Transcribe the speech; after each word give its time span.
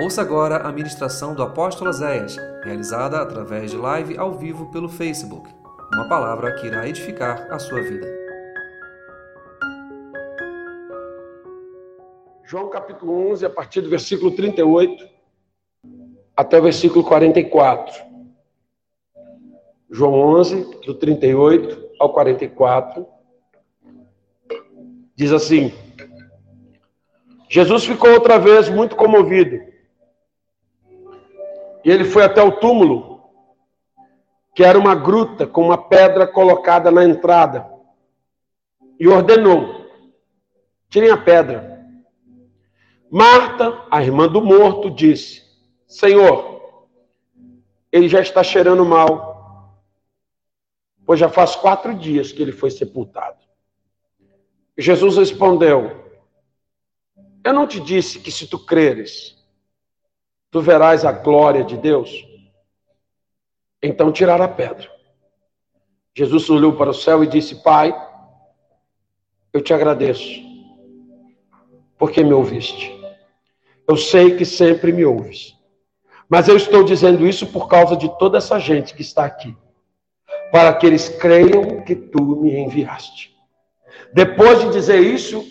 Ouça 0.00 0.22
agora 0.22 0.58
a 0.58 0.70
ministração 0.70 1.34
do 1.34 1.42
apóstolo 1.42 1.92
Zéias, 1.92 2.36
realizada 2.62 3.20
através 3.20 3.72
de 3.72 3.76
live 3.76 4.16
ao 4.16 4.32
vivo 4.32 4.70
pelo 4.70 4.88
Facebook. 4.88 5.50
Uma 5.92 6.08
palavra 6.08 6.54
que 6.54 6.68
irá 6.68 6.88
edificar 6.88 7.52
a 7.52 7.58
sua 7.58 7.82
vida. 7.82 8.06
João 12.44 12.70
capítulo 12.70 13.28
11, 13.32 13.44
a 13.44 13.50
partir 13.50 13.80
do 13.80 13.90
versículo 13.90 14.30
38 14.30 15.04
até 16.36 16.60
o 16.60 16.62
versículo 16.62 17.02
44. 17.02 18.00
João 19.90 20.14
11, 20.14 20.80
do 20.86 20.94
38 20.94 21.90
ao 21.98 22.12
44. 22.12 23.04
Diz 25.16 25.32
assim: 25.32 25.72
Jesus 27.48 27.84
ficou 27.84 28.12
outra 28.12 28.38
vez 28.38 28.68
muito 28.68 28.94
comovido 28.94 29.67
e 31.88 31.90
ele 31.90 32.04
foi 32.04 32.22
até 32.22 32.42
o 32.42 32.52
túmulo, 32.52 33.30
que 34.54 34.62
era 34.62 34.78
uma 34.78 34.94
gruta 34.94 35.46
com 35.46 35.62
uma 35.62 35.88
pedra 35.88 36.26
colocada 36.26 36.90
na 36.90 37.02
entrada, 37.02 37.66
e 39.00 39.08
ordenou: 39.08 39.86
tirem 40.90 41.10
a 41.10 41.16
pedra. 41.16 41.82
Marta, 43.10 43.86
a 43.90 44.02
irmã 44.02 44.28
do 44.28 44.42
morto, 44.44 44.90
disse: 44.90 45.42
Senhor, 45.86 46.60
ele 47.90 48.06
já 48.06 48.20
está 48.20 48.44
cheirando 48.44 48.84
mal, 48.84 49.80
pois 51.06 51.18
já 51.18 51.30
faz 51.30 51.56
quatro 51.56 51.94
dias 51.94 52.30
que 52.30 52.42
ele 52.42 52.52
foi 52.52 52.70
sepultado. 52.70 53.38
Jesus 54.76 55.16
respondeu: 55.16 56.04
Eu 57.42 57.54
não 57.54 57.66
te 57.66 57.80
disse 57.80 58.20
que 58.20 58.30
se 58.30 58.46
tu 58.46 58.58
creres, 58.58 59.37
tu 60.50 60.60
verás 60.60 61.04
a 61.04 61.12
glória 61.12 61.64
de 61.64 61.76
Deus. 61.76 62.10
Então 63.82 64.10
tiraram 64.10 64.44
a 64.44 64.48
pedra. 64.48 64.90
Jesus 66.14 66.50
olhou 66.50 66.72
para 66.72 66.90
o 66.90 66.94
céu 66.94 67.22
e 67.22 67.26
disse: 67.26 67.62
Pai, 67.62 67.94
eu 69.52 69.62
te 69.62 69.72
agradeço, 69.72 70.42
porque 71.96 72.24
me 72.24 72.32
ouviste. 72.32 72.96
Eu 73.86 73.96
sei 73.96 74.36
que 74.36 74.44
sempre 74.44 74.92
me 74.92 75.04
ouves, 75.04 75.56
mas 76.28 76.48
eu 76.48 76.56
estou 76.56 76.82
dizendo 76.82 77.26
isso 77.26 77.46
por 77.46 77.68
causa 77.68 77.96
de 77.96 78.08
toda 78.18 78.38
essa 78.38 78.58
gente 78.58 78.94
que 78.94 79.00
está 79.00 79.24
aqui, 79.24 79.56
para 80.50 80.74
que 80.74 80.86
eles 80.86 81.08
creiam 81.08 81.82
que 81.82 81.94
tu 81.94 82.20
me 82.20 82.58
enviaste. 82.58 83.34
Depois 84.12 84.60
de 84.60 84.70
dizer 84.70 85.00
isso, 85.00 85.44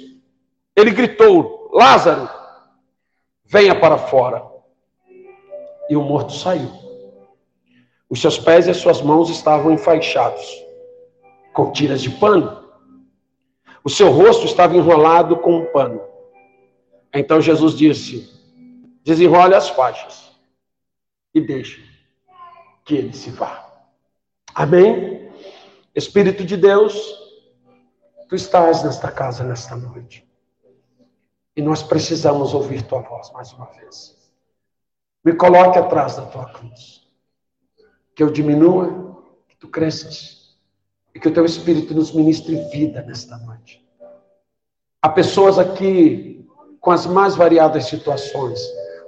ele 0.76 0.92
gritou: 0.92 1.72
Lázaro, 1.74 2.30
venha 3.46 3.80
para 3.80 3.98
fora 3.98 4.57
e 5.90 5.96
o 5.96 6.02
morto 6.02 6.34
saiu. 6.34 6.72
Os 8.10 8.22
seus 8.22 8.38
pés 8.38 8.68
e 8.68 8.72
as 8.72 8.78
suas 8.78 9.02
mãos 9.02 9.30
estavam 9.30 9.72
enfaixados 9.72 10.46
com 11.54 11.72
tiras 11.72 12.02
de 12.02 12.10
pano. 12.10 12.66
O 13.84 13.90
seu 13.90 14.12
rosto 14.12 14.46
estava 14.46 14.76
enrolado 14.76 15.38
com 15.38 15.60
um 15.60 15.66
pano. 15.72 16.02
Então 17.14 17.42
Jesus 17.42 17.74
disse: 17.74 18.30
Desenrole 19.04 19.56
as 19.56 19.70
faixas 19.70 20.32
e 21.34 21.42
deixe 21.42 21.84
que 22.84 22.96
ele 22.96 23.14
se 23.14 23.30
vá. 23.30 23.66
Amém? 24.54 25.30
Espírito 25.94 26.44
de 26.44 26.58
Deus, 26.58 26.96
tu 28.28 28.36
estás 28.36 28.84
nesta 28.84 29.12
casa 29.12 29.44
nesta 29.44 29.76
noite. 29.76 30.28
E 31.56 31.62
nós 31.62 31.82
precisamos 31.82 32.54
ouvir 32.54 32.84
tua 32.84 33.02
voz 33.02 33.32
mais 33.32 33.52
uma 33.54 33.66
vez. 33.68 34.17
Me 35.28 35.34
coloque 35.34 35.78
atrás 35.78 36.16
da 36.16 36.22
tua 36.22 36.46
cruz. 36.46 37.06
Que 38.16 38.24
eu 38.24 38.30
diminua, 38.30 39.26
que 39.50 39.58
tu 39.58 39.68
cresças. 39.68 40.56
E 41.14 41.20
que 41.20 41.28
o 41.28 41.34
teu 41.34 41.44
Espírito 41.44 41.94
nos 41.94 42.14
ministre 42.14 42.56
vida 42.72 43.02
nesta 43.02 43.36
noite. 43.40 43.86
Há 45.02 45.10
pessoas 45.10 45.60
aqui 45.60 46.48
com 46.80 46.92
as 46.92 47.06
mais 47.06 47.36
variadas 47.36 47.88
situações, 47.88 48.58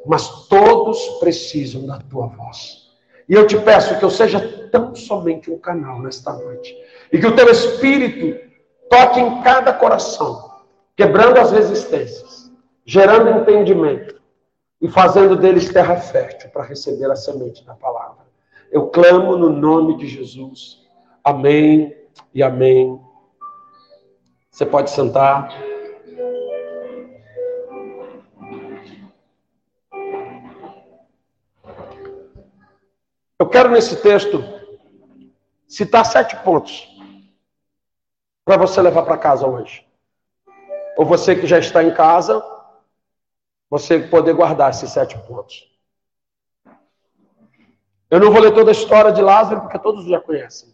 mas 0.05 0.45
todos 0.49 0.99
precisam 1.21 1.85
da 1.85 1.99
tua 1.99 2.27
voz. 2.27 2.89
E 3.29 3.33
eu 3.33 3.47
te 3.47 3.57
peço 3.57 3.97
que 3.97 4.03
eu 4.03 4.09
seja 4.09 4.41
tão 4.73 4.93
somente 4.93 5.49
um 5.49 5.57
canal 5.57 6.01
nesta 6.01 6.33
noite. 6.33 6.75
E 7.13 7.17
que 7.17 7.27
o 7.27 7.33
teu 7.33 7.49
Espírito 7.49 8.37
toque 8.89 9.21
em 9.21 9.41
cada 9.41 9.71
coração, 9.71 10.51
quebrando 10.97 11.39
as 11.39 11.53
resistências, 11.53 12.51
gerando 12.85 13.39
entendimento 13.39 14.18
e 14.81 14.87
fazendo 14.87 15.35
deles 15.35 15.71
terra 15.71 15.97
fértil 15.97 16.49
para 16.51 16.63
receber 16.63 17.11
a 17.11 17.15
semente 17.15 17.65
da 17.65 17.75
palavra. 17.75 18.25
Eu 18.71 18.87
clamo 18.87 19.35
no 19.35 19.49
nome 19.49 19.97
de 19.97 20.07
Jesus. 20.07 20.87
Amém 21.23 21.95
e 22.33 22.41
amém. 22.41 22.99
Você 24.49 24.65
pode 24.65 24.89
sentar. 24.89 25.49
Eu 33.37 33.47
quero 33.47 33.69
nesse 33.69 33.95
texto 33.97 34.43
citar 35.67 36.05
sete 36.05 36.35
pontos 36.37 36.87
para 38.45 38.57
você 38.57 38.81
levar 38.81 39.03
para 39.03 39.17
casa 39.17 39.47
hoje. 39.47 39.85
Ou 40.97 41.05
você 41.05 41.35
que 41.35 41.47
já 41.47 41.59
está 41.59 41.83
em 41.83 41.93
casa, 41.93 42.43
você 43.69 43.99
poder 43.99 44.33
guardar 44.33 44.71
esses 44.71 44.89
sete 44.91 45.17
pontos. 45.27 45.69
Eu 48.09 48.19
não 48.19 48.31
vou 48.31 48.41
ler 48.41 48.53
toda 48.53 48.71
a 48.71 48.73
história 48.73 49.11
de 49.11 49.21
Lázaro, 49.21 49.61
porque 49.61 49.77
todos 49.77 50.05
já 50.05 50.19
conhecem. 50.19 50.73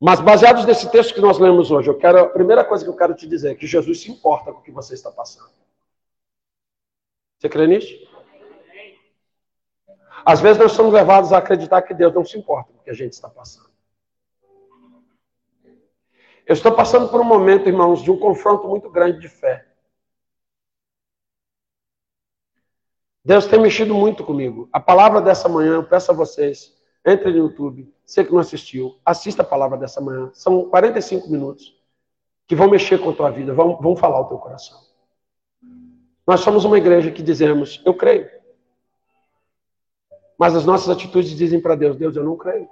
Mas 0.00 0.20
baseados 0.20 0.64
nesse 0.64 0.90
texto 0.90 1.14
que 1.14 1.20
nós 1.20 1.38
lemos 1.38 1.70
hoje, 1.70 1.88
eu 1.88 1.98
quero, 1.98 2.18
a 2.18 2.28
primeira 2.28 2.64
coisa 2.64 2.84
que 2.84 2.90
eu 2.90 2.96
quero 2.96 3.14
te 3.14 3.26
dizer 3.26 3.52
é 3.52 3.54
que 3.54 3.66
Jesus 3.66 4.02
se 4.02 4.10
importa 4.10 4.52
com 4.52 4.60
o 4.60 4.62
que 4.62 4.70
você 4.70 4.94
está 4.94 5.10
passando. 5.10 5.50
Você 7.38 7.48
crê 7.48 7.66
nisso? 7.66 7.92
Às 10.24 10.40
vezes 10.40 10.58
nós 10.58 10.72
somos 10.72 10.92
levados 10.92 11.32
a 11.32 11.38
acreditar 11.38 11.82
que 11.82 11.94
Deus 11.94 12.14
não 12.14 12.24
se 12.24 12.38
importa 12.38 12.72
com 12.72 12.78
o 12.78 12.82
que 12.82 12.90
a 12.90 12.94
gente 12.94 13.12
está 13.12 13.28
passando. 13.28 13.70
Eu 16.46 16.52
estou 16.52 16.72
passando 16.72 17.08
por 17.08 17.20
um 17.20 17.24
momento, 17.24 17.68
irmãos, 17.68 18.02
de 18.02 18.10
um 18.10 18.18
confronto 18.18 18.68
muito 18.68 18.90
grande 18.90 19.20
de 19.20 19.28
fé. 19.28 19.71
Deus 23.24 23.46
tem 23.46 23.60
mexido 23.60 23.94
muito 23.94 24.24
comigo. 24.24 24.68
A 24.72 24.80
palavra 24.80 25.20
dessa 25.20 25.48
manhã, 25.48 25.74
eu 25.74 25.84
peço 25.84 26.10
a 26.10 26.14
vocês, 26.14 26.74
entre 27.04 27.30
no 27.30 27.38
YouTube, 27.38 27.92
você 28.04 28.24
que 28.24 28.32
não 28.32 28.40
assistiu, 28.40 28.96
assista 29.04 29.42
a 29.42 29.44
palavra 29.44 29.78
dessa 29.78 30.00
manhã. 30.00 30.30
São 30.34 30.64
45 30.68 31.30
minutos 31.30 31.80
que 32.46 32.56
vão 32.56 32.68
mexer 32.68 32.98
com 32.98 33.10
a 33.10 33.12
tua 33.12 33.30
vida, 33.30 33.54
vão, 33.54 33.76
vão 33.80 33.96
falar 33.96 34.20
o 34.20 34.24
teu 34.24 34.38
coração. 34.38 34.78
Nós 36.26 36.40
somos 36.40 36.64
uma 36.64 36.78
igreja 36.78 37.10
que 37.10 37.22
dizemos, 37.22 37.80
eu 37.84 37.94
creio. 37.94 38.28
Mas 40.36 40.56
as 40.56 40.64
nossas 40.64 40.88
atitudes 40.88 41.30
dizem 41.36 41.60
para 41.60 41.76
Deus, 41.76 41.96
Deus, 41.96 42.16
eu 42.16 42.24
não 42.24 42.36
creio. 42.36 42.68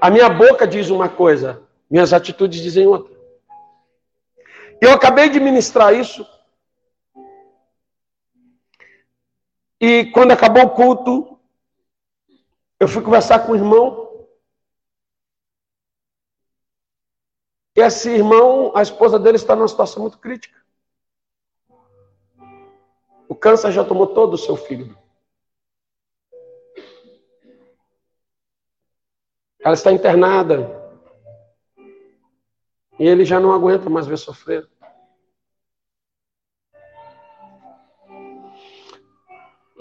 A 0.00 0.10
minha 0.10 0.28
boca 0.28 0.66
diz 0.66 0.90
uma 0.90 1.08
coisa, 1.08 1.62
minhas 1.90 2.12
atitudes 2.12 2.60
dizem 2.60 2.86
outra. 2.86 3.16
Eu 4.80 4.92
acabei 4.92 5.28
de 5.28 5.40
ministrar 5.40 5.92
isso 5.92 6.24
E 9.80 10.06
quando 10.06 10.32
acabou 10.32 10.64
o 10.64 10.70
culto, 10.70 11.38
eu 12.80 12.88
fui 12.88 13.02
conversar 13.02 13.46
com 13.46 13.52
o 13.52 13.56
irmão. 13.56 14.26
E 17.76 17.80
esse 17.80 18.10
irmão, 18.10 18.76
a 18.76 18.82
esposa 18.82 19.18
dele 19.18 19.36
está 19.36 19.54
numa 19.54 19.68
situação 19.68 20.02
muito 20.02 20.18
crítica. 20.18 20.58
O 23.28 23.34
câncer 23.34 23.70
já 23.70 23.84
tomou 23.84 24.06
todo 24.06 24.34
o 24.34 24.38
seu 24.38 24.56
fígado. 24.56 24.98
Ela 29.60 29.74
está 29.74 29.92
internada. 29.92 30.76
E 32.98 33.06
ele 33.06 33.24
já 33.24 33.38
não 33.38 33.52
aguenta 33.52 33.88
mais 33.88 34.06
ver 34.06 34.16
sofrer. 34.16 34.68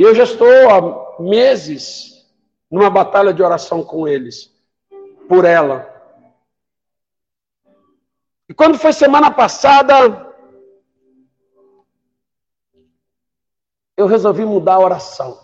Eu 0.04 0.14
já 0.16 0.24
estou 0.24 0.48
há 0.70 1.22
meses 1.22 2.28
numa 2.70 2.90
batalha 2.90 3.34
de 3.34 3.42
oração 3.42 3.84
com 3.84 4.08
eles, 4.08 4.54
por 5.28 5.46
ela. 5.46 5.94
E 8.50 8.54
quando 8.54 8.78
foi 8.78 8.94
semana 8.94 9.32
passada, 9.32 10.34
eu 13.96 14.06
resolvi 14.06 14.46
mudar 14.46 14.76
a 14.76 14.80
oração. 14.80 15.40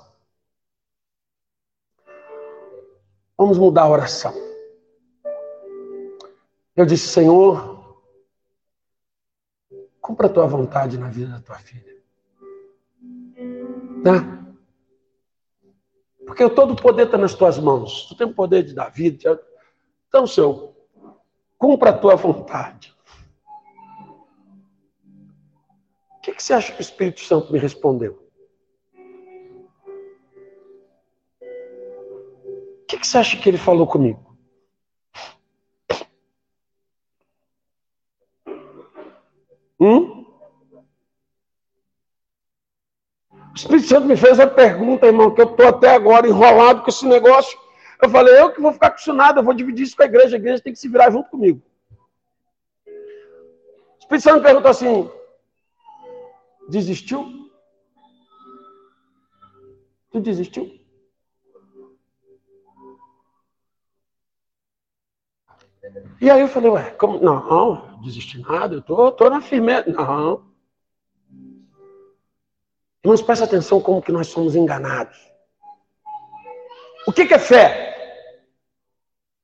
Vamos 3.38 3.58
mudar 3.58 3.84
a 3.84 3.90
oração. 3.90 4.34
Eu 6.76 6.86
disse, 6.86 7.08
Senhor, 7.08 7.74
Cumpra 10.04 10.28
a 10.28 10.30
tua 10.30 10.46
vontade 10.46 10.98
na 10.98 11.08
vida 11.08 11.32
da 11.32 11.40
tua 11.40 11.58
filha. 11.60 11.96
Tá? 14.04 14.43
Porque 16.26 16.50
todo 16.50 16.72
o 16.72 16.76
poder 16.76 17.06
está 17.06 17.18
nas 17.18 17.34
tuas 17.34 17.60
mãos. 17.60 18.06
Tu 18.08 18.16
tem 18.16 18.28
o 18.28 18.34
poder 18.34 18.64
de 18.64 18.74
dar 18.74 18.90
vida. 18.90 19.42
Então, 20.08 20.26
Senhor, 20.26 20.74
cumpra 21.58 21.90
a 21.90 21.98
tua 21.98 22.16
vontade. 22.16 22.94
O 26.18 26.22
que, 26.22 26.34
que 26.34 26.42
você 26.42 26.54
acha 26.54 26.72
que 26.72 26.80
o 26.80 26.82
Espírito 26.82 27.22
Santo 27.22 27.52
me 27.52 27.60
respondeu? 27.60 28.24
O 31.42 32.86
que, 32.88 32.98
que 32.98 33.08
você 33.08 33.18
acha 33.18 33.38
que 33.38 33.50
ele 33.50 33.58
falou 33.58 33.88
comigo? 33.88 34.38
Hum? 39.80 40.13
Espírito 43.64 43.88
Santo 43.88 44.08
me 44.08 44.18
fez 44.18 44.40
a 44.42 44.48
pergunta, 44.48 45.08
irmão, 45.08 45.34
que 45.34 45.40
eu 45.40 45.46
estou 45.46 45.68
até 45.68 45.96
agora 45.96 46.28
enrolado 46.28 46.82
com 46.82 46.90
esse 46.90 47.06
negócio. 47.06 47.58
Eu 48.02 48.10
falei, 48.10 48.38
eu 48.38 48.52
que 48.52 48.62
vou 48.62 48.74
ficar 48.74 48.92
com 48.92 49.14
nada, 49.14 49.40
eu 49.40 49.44
vou 49.44 49.54
dividir 49.54 49.84
isso 49.84 49.96
com 49.96 50.04
a 50.04 50.06
igreja, 50.06 50.36
a 50.36 50.40
igreja 50.40 50.62
tem 50.62 50.74
que 50.74 50.80
se 50.80 50.90
virar 50.90 51.10
junto 51.10 51.30
comigo. 51.30 51.62
O 52.86 54.00
Espírito 54.00 54.24
Santo 54.24 54.38
me 54.38 54.44
perguntou 54.44 54.70
assim: 54.70 55.10
desistiu? 56.68 57.50
Tu 60.12 60.20
desistiu? 60.20 60.80
E 66.20 66.30
aí 66.30 66.42
eu 66.42 66.48
falei, 66.50 66.70
ué, 66.70 66.92
como? 66.92 67.20
Não, 67.20 68.02
desisti 68.02 68.42
nada, 68.42 68.76
eu 68.76 68.82
tô, 68.82 69.10
tô 69.14 69.30
na 69.30 69.40
firmeza. 69.40 69.86
Não. 69.88 70.53
Irmãos, 73.04 73.22
presta 73.22 73.44
atenção 73.44 73.82
como 73.82 74.02
que 74.02 74.14
nós 74.14 74.28
somos 74.28 74.56
enganados. 74.56 75.18
O 77.06 77.12
que, 77.12 77.26
que 77.26 77.34
é 77.34 77.40
fé? 77.40 77.94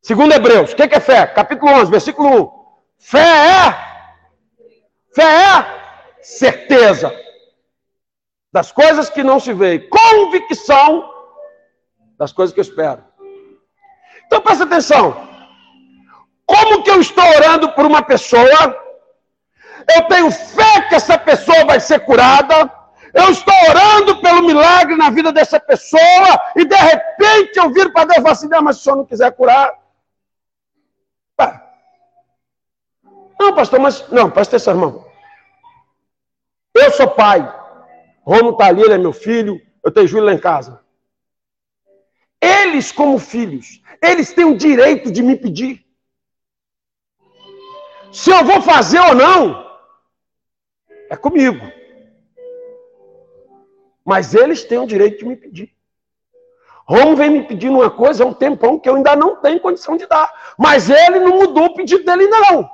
Segundo 0.02 0.34
Hebreus, 0.34 0.72
o 0.72 0.76
que, 0.78 0.88
que 0.88 0.96
é 0.96 1.00
fé? 1.02 1.28
Capítulo 1.28 1.70
11, 1.74 1.92
versículo 1.92 2.30
1. 2.30 2.60
Fé 3.00 3.20
é, 3.20 3.72
fé 5.14 5.24
é 5.24 5.80
certeza 6.22 7.14
das 8.52 8.72
coisas 8.72 9.10
que 9.10 9.24
não 9.24 9.42
se 9.42 9.54
vê, 9.54 9.80
convicção 9.80 11.14
das 12.18 12.32
coisas 12.32 12.54
que 12.54 12.62
eu 12.62 12.64
espero. 12.64 13.04
Então 14.26 14.40
presta 14.40 14.64
atenção. 14.64 15.28
Como 16.46 16.82
que 16.82 16.92
eu 16.92 17.02
estou 17.02 17.26
orando 17.26 17.74
por 17.74 17.86
uma 17.86 18.02
pessoa? 18.02 18.86
Eu 19.96 20.04
tenho 20.08 20.32
fé 20.32 20.82
que 20.88 20.96
essa 20.96 21.18
pessoa 21.18 21.66
vai 21.66 21.80
ser 21.82 22.00
curada. 22.06 22.79
Eu 23.14 23.30
estou 23.32 23.54
orando 23.70 24.22
pelo 24.22 24.44
milagre 24.44 24.96
na 24.96 25.10
vida 25.10 25.32
dessa 25.32 25.60
pessoa 25.60 26.42
e 26.56 26.66
de 26.66 26.76
repente 26.76 27.58
eu 27.58 27.72
viro 27.72 27.92
para 27.92 28.06
Deus 28.06 28.18
e 28.18 28.22
falo 28.22 28.34
assim: 28.34 28.64
mas 28.64 28.76
se 28.76 28.82
o 28.82 28.84
senhor 28.84 28.96
não 28.98 29.06
quiser 29.06 29.32
curar. 29.32 29.74
Tá. 31.36 31.74
Não, 33.40 33.56
pastor, 33.56 33.80
mas. 33.80 34.08
Não, 34.10 34.30
presta 34.30 34.58
atenção, 34.58 34.74
irmão. 34.74 35.06
Eu 36.76 36.92
sou 36.92 37.10
pai. 37.10 37.40
Romo 38.24 38.52
está 38.52 38.68
ali, 38.68 38.82
ele 38.82 38.94
é 38.94 38.98
meu 38.98 39.14
filho. 39.14 39.60
Eu 39.84 39.92
tenho 39.92 40.08
Júlio 40.08 40.26
lá 40.26 40.34
em 40.34 40.40
casa. 40.40 40.82
Eles, 42.42 42.92
como 42.92 43.18
filhos, 43.18 43.82
eles 44.02 44.34
têm 44.34 44.46
o 44.46 44.58
direito 44.58 45.12
de 45.12 45.22
me 45.22 45.36
pedir. 45.36 45.86
Se 48.12 48.32
eu 48.32 48.44
vou 48.44 48.62
fazer 48.62 49.00
ou 49.00 49.16
não, 49.16 49.66
é 51.10 51.16
comigo. 51.16 51.79
Mas 54.06 54.34
eles 54.34 54.64
têm 54.64 54.80
o 54.80 54.88
direito 54.88 55.20
de 55.20 55.26
me 55.26 55.36
pedir. 55.36 55.74
Romo 56.88 57.16
vem 57.16 57.30
me 57.30 57.44
pedindo 57.44 57.78
uma 57.78 57.92
coisa 57.92 58.24
há 58.24 58.28
um 58.28 58.34
tempão 58.34 58.80
que 58.80 58.90
eu 58.90 58.96
ainda 58.96 59.16
não 59.16 59.36
tenho 59.36 59.60
condição 59.60 59.96
de 59.96 60.08
dar. 60.08 60.56
Mas 60.58 60.90
ele 60.90 61.20
não 61.20 61.38
mudou 61.38 61.66
o 61.66 61.74
pedido 61.76 62.04
dele, 62.04 62.28
não. 62.28 62.68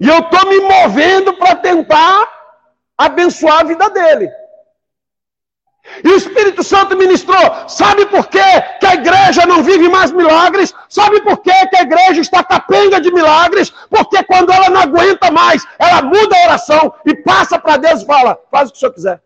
E 0.00 0.08
eu 0.08 0.18
estou 0.18 0.50
me 0.50 0.58
movendo 0.58 1.32
para 1.34 1.54
tentar 1.54 2.28
abençoar 2.98 3.60
a 3.60 3.64
vida 3.64 3.88
dele. 3.90 4.28
E 6.04 6.08
o 6.08 6.16
Espírito 6.16 6.62
Santo 6.62 6.96
ministrou. 6.96 7.68
Sabe 7.68 8.06
por 8.06 8.28
quê 8.28 8.38
que 8.78 8.86
a 8.86 8.94
igreja 8.94 9.44
não 9.46 9.62
vive 9.64 9.88
mais 9.88 10.12
milagres? 10.12 10.72
Sabe 10.88 11.20
por 11.20 11.38
quê 11.38 11.52
que 11.68 11.76
a 11.76 11.82
igreja 11.82 12.20
está 12.20 12.42
capenga 12.44 13.00
de 13.00 13.12
milagres? 13.12 13.70
Porque 13.90 14.22
quando 14.24 14.52
ela 14.52 14.70
não 14.70 14.80
aguenta 14.80 15.30
mais, 15.30 15.66
ela 15.78 16.02
muda 16.02 16.36
a 16.36 16.44
oração 16.44 16.94
e 17.04 17.14
passa 17.16 17.58
para 17.58 17.78
Deus 17.78 18.02
e 18.02 18.06
fala: 18.06 18.38
faz 18.50 18.68
o 18.68 18.72
que 18.72 18.76
o 18.76 18.80
senhor 18.80 18.92
quiser. 18.92 19.22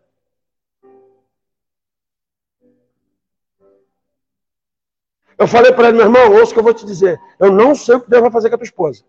Eu 5.39 5.47
falei 5.47 5.71
para 5.73 5.89
ele, 5.89 5.99
meu 5.99 6.07
irmão, 6.07 6.33
ouça 6.33 6.51
o 6.53 6.55
que 6.55 6.59
eu 6.61 6.65
vou 6.65 6.73
te 6.73 6.87
dizer. 6.87 7.21
Eu 7.39 7.53
não 7.53 7.75
sei 7.75 7.97
o 7.97 8.01
que 8.01 8.09
Deus 8.09 8.23
vai 8.23 8.31
fazer 8.31 8.49
com 8.49 8.55
a 8.55 8.59
tua 8.59 8.65
esposa. 8.65 9.05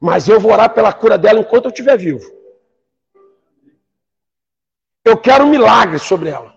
Mas 0.00 0.28
eu 0.28 0.38
vou 0.38 0.52
orar 0.52 0.72
pela 0.72 0.92
cura 0.92 1.18
dela 1.18 1.40
enquanto 1.40 1.64
eu 1.64 1.70
estiver 1.70 1.96
vivo. 1.98 2.43
Eu 5.04 5.18
quero 5.18 5.44
um 5.44 5.50
milagre 5.50 5.98
sobre 5.98 6.30
ela. 6.30 6.54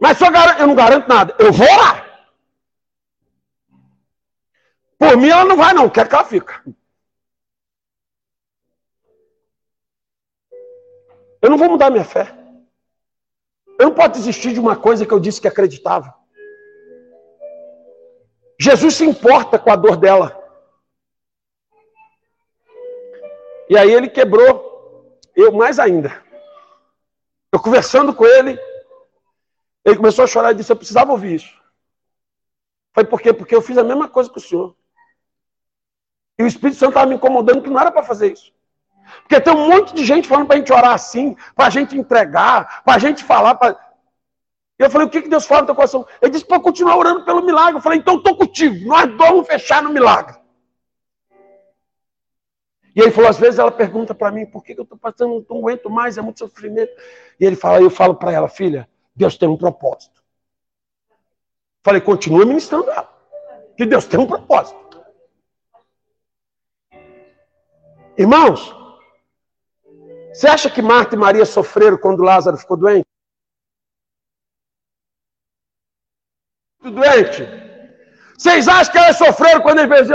Mas 0.00 0.16
só 0.16 0.26
eu 0.58 0.66
não 0.66 0.74
garanto 0.74 1.06
nada. 1.06 1.36
Eu 1.38 1.52
vou 1.52 1.66
lá. 1.66 2.06
Por 4.98 5.16
mim 5.16 5.28
ela 5.28 5.44
não 5.44 5.56
vai, 5.56 5.74
não. 5.74 5.90
Quer 5.90 6.08
que 6.08 6.14
ela 6.14 6.24
fica. 6.24 6.64
Eu 11.42 11.50
não 11.50 11.58
vou 11.58 11.68
mudar 11.68 11.90
minha 11.90 12.04
fé. 12.04 12.34
Eu 13.78 13.86
não 13.86 13.94
posso 13.94 14.12
desistir 14.12 14.52
de 14.52 14.60
uma 14.60 14.76
coisa 14.76 15.04
que 15.04 15.12
eu 15.12 15.20
disse 15.20 15.40
que 15.40 15.48
acreditava. 15.48 16.14
Jesus 18.58 18.94
se 18.94 19.04
importa 19.04 19.58
com 19.58 19.70
a 19.70 19.76
dor 19.76 19.96
dela. 19.96 20.38
E 23.70 23.76
aí 23.76 23.90
ele 23.90 24.08
quebrou, 24.08 25.18
eu 25.34 25.52
mais 25.52 25.78
ainda. 25.78 26.29
Eu 27.52 27.58
conversando 27.60 28.14
com 28.14 28.24
ele, 28.24 28.58
ele 29.84 29.96
começou 29.96 30.24
a 30.24 30.28
chorar 30.28 30.52
e 30.52 30.54
disse: 30.54 30.70
Eu 30.70 30.76
precisava 30.76 31.12
ouvir 31.12 31.34
isso. 31.34 31.60
Foi 32.92 33.04
por 33.04 33.20
quê? 33.20 33.32
Porque 33.32 33.54
eu 33.54 33.62
fiz 33.62 33.78
a 33.78 33.84
mesma 33.84 34.08
coisa 34.08 34.30
que 34.30 34.38
o 34.38 34.40
senhor. 34.40 34.76
E 36.38 36.42
o 36.42 36.46
Espírito 36.46 36.78
Santo 36.78 36.90
estava 36.90 37.06
me 37.06 37.16
incomodando 37.16 37.62
que 37.62 37.70
não 37.70 37.80
era 37.80 37.92
para 37.92 38.02
fazer 38.02 38.32
isso. 38.32 38.52
Porque 39.22 39.40
tem 39.40 39.52
um 39.52 39.68
monte 39.68 39.94
de 39.94 40.04
gente 40.04 40.28
falando 40.28 40.46
para 40.46 40.56
a 40.56 40.58
gente 40.58 40.72
orar 40.72 40.92
assim, 40.92 41.36
para 41.54 41.66
a 41.66 41.70
gente 41.70 41.96
entregar, 41.96 42.82
para 42.84 42.94
a 42.94 42.98
gente 42.98 43.24
falar. 43.24 43.56
Pra... 43.56 43.76
E 44.78 44.82
eu 44.82 44.90
falei: 44.90 45.06
O 45.06 45.10
que, 45.10 45.22
que 45.22 45.28
Deus 45.28 45.46
fala 45.46 45.62
no 45.62 45.66
teu 45.66 45.74
coração? 45.74 46.06
Ele 46.22 46.32
disse: 46.32 46.44
Para 46.44 46.60
continuar 46.60 46.96
orando 46.96 47.24
pelo 47.24 47.42
milagre. 47.42 47.76
Eu 47.76 47.82
falei: 47.82 47.98
Então 47.98 48.16
estou 48.16 48.36
contigo, 48.36 48.86
nós 48.86 49.12
vamos 49.16 49.46
fechar 49.46 49.82
no 49.82 49.90
milagre. 49.90 50.39
E 52.94 53.00
ele 53.00 53.10
falou, 53.10 53.30
às 53.30 53.38
vezes 53.38 53.58
ela 53.58 53.70
pergunta 53.70 54.14
para 54.14 54.32
mim, 54.32 54.46
por 54.46 54.64
que 54.64 54.72
eu 54.72 54.82
estou 54.82 54.98
passando, 54.98 55.46
não 55.48 55.58
aguento 55.58 55.88
mais, 55.88 56.18
é 56.18 56.22
muito 56.22 56.38
sofrimento. 56.38 56.92
E 57.38 57.44
ele 57.44 57.56
fala, 57.56 57.80
eu 57.80 57.90
falo 57.90 58.14
para 58.14 58.32
ela, 58.32 58.48
filha, 58.48 58.88
Deus 59.14 59.36
tem 59.36 59.48
um 59.48 59.56
propósito. 59.56 60.20
Falei, 61.82 62.00
continua 62.00 62.44
ministrando 62.44 62.90
ela. 62.90 63.08
Que 63.76 63.86
Deus 63.86 64.04
tem 64.04 64.18
um 64.18 64.26
propósito. 64.26 64.78
Irmãos, 68.18 68.74
você 70.32 70.46
acha 70.46 70.68
que 70.70 70.82
Marta 70.82 71.14
e 71.14 71.18
Maria 71.18 71.46
sofreram 71.46 71.96
quando 71.96 72.22
Lázaro 72.22 72.58
ficou 72.58 72.76
doente? 72.76 73.06
Doente? 76.82 77.46
Vocês 78.36 78.68
acham 78.68 78.92
que 78.92 78.98
elas 78.98 79.16
sofreram 79.16 79.60
quando 79.60 79.78
ele 79.80 79.88
fez 79.88 80.10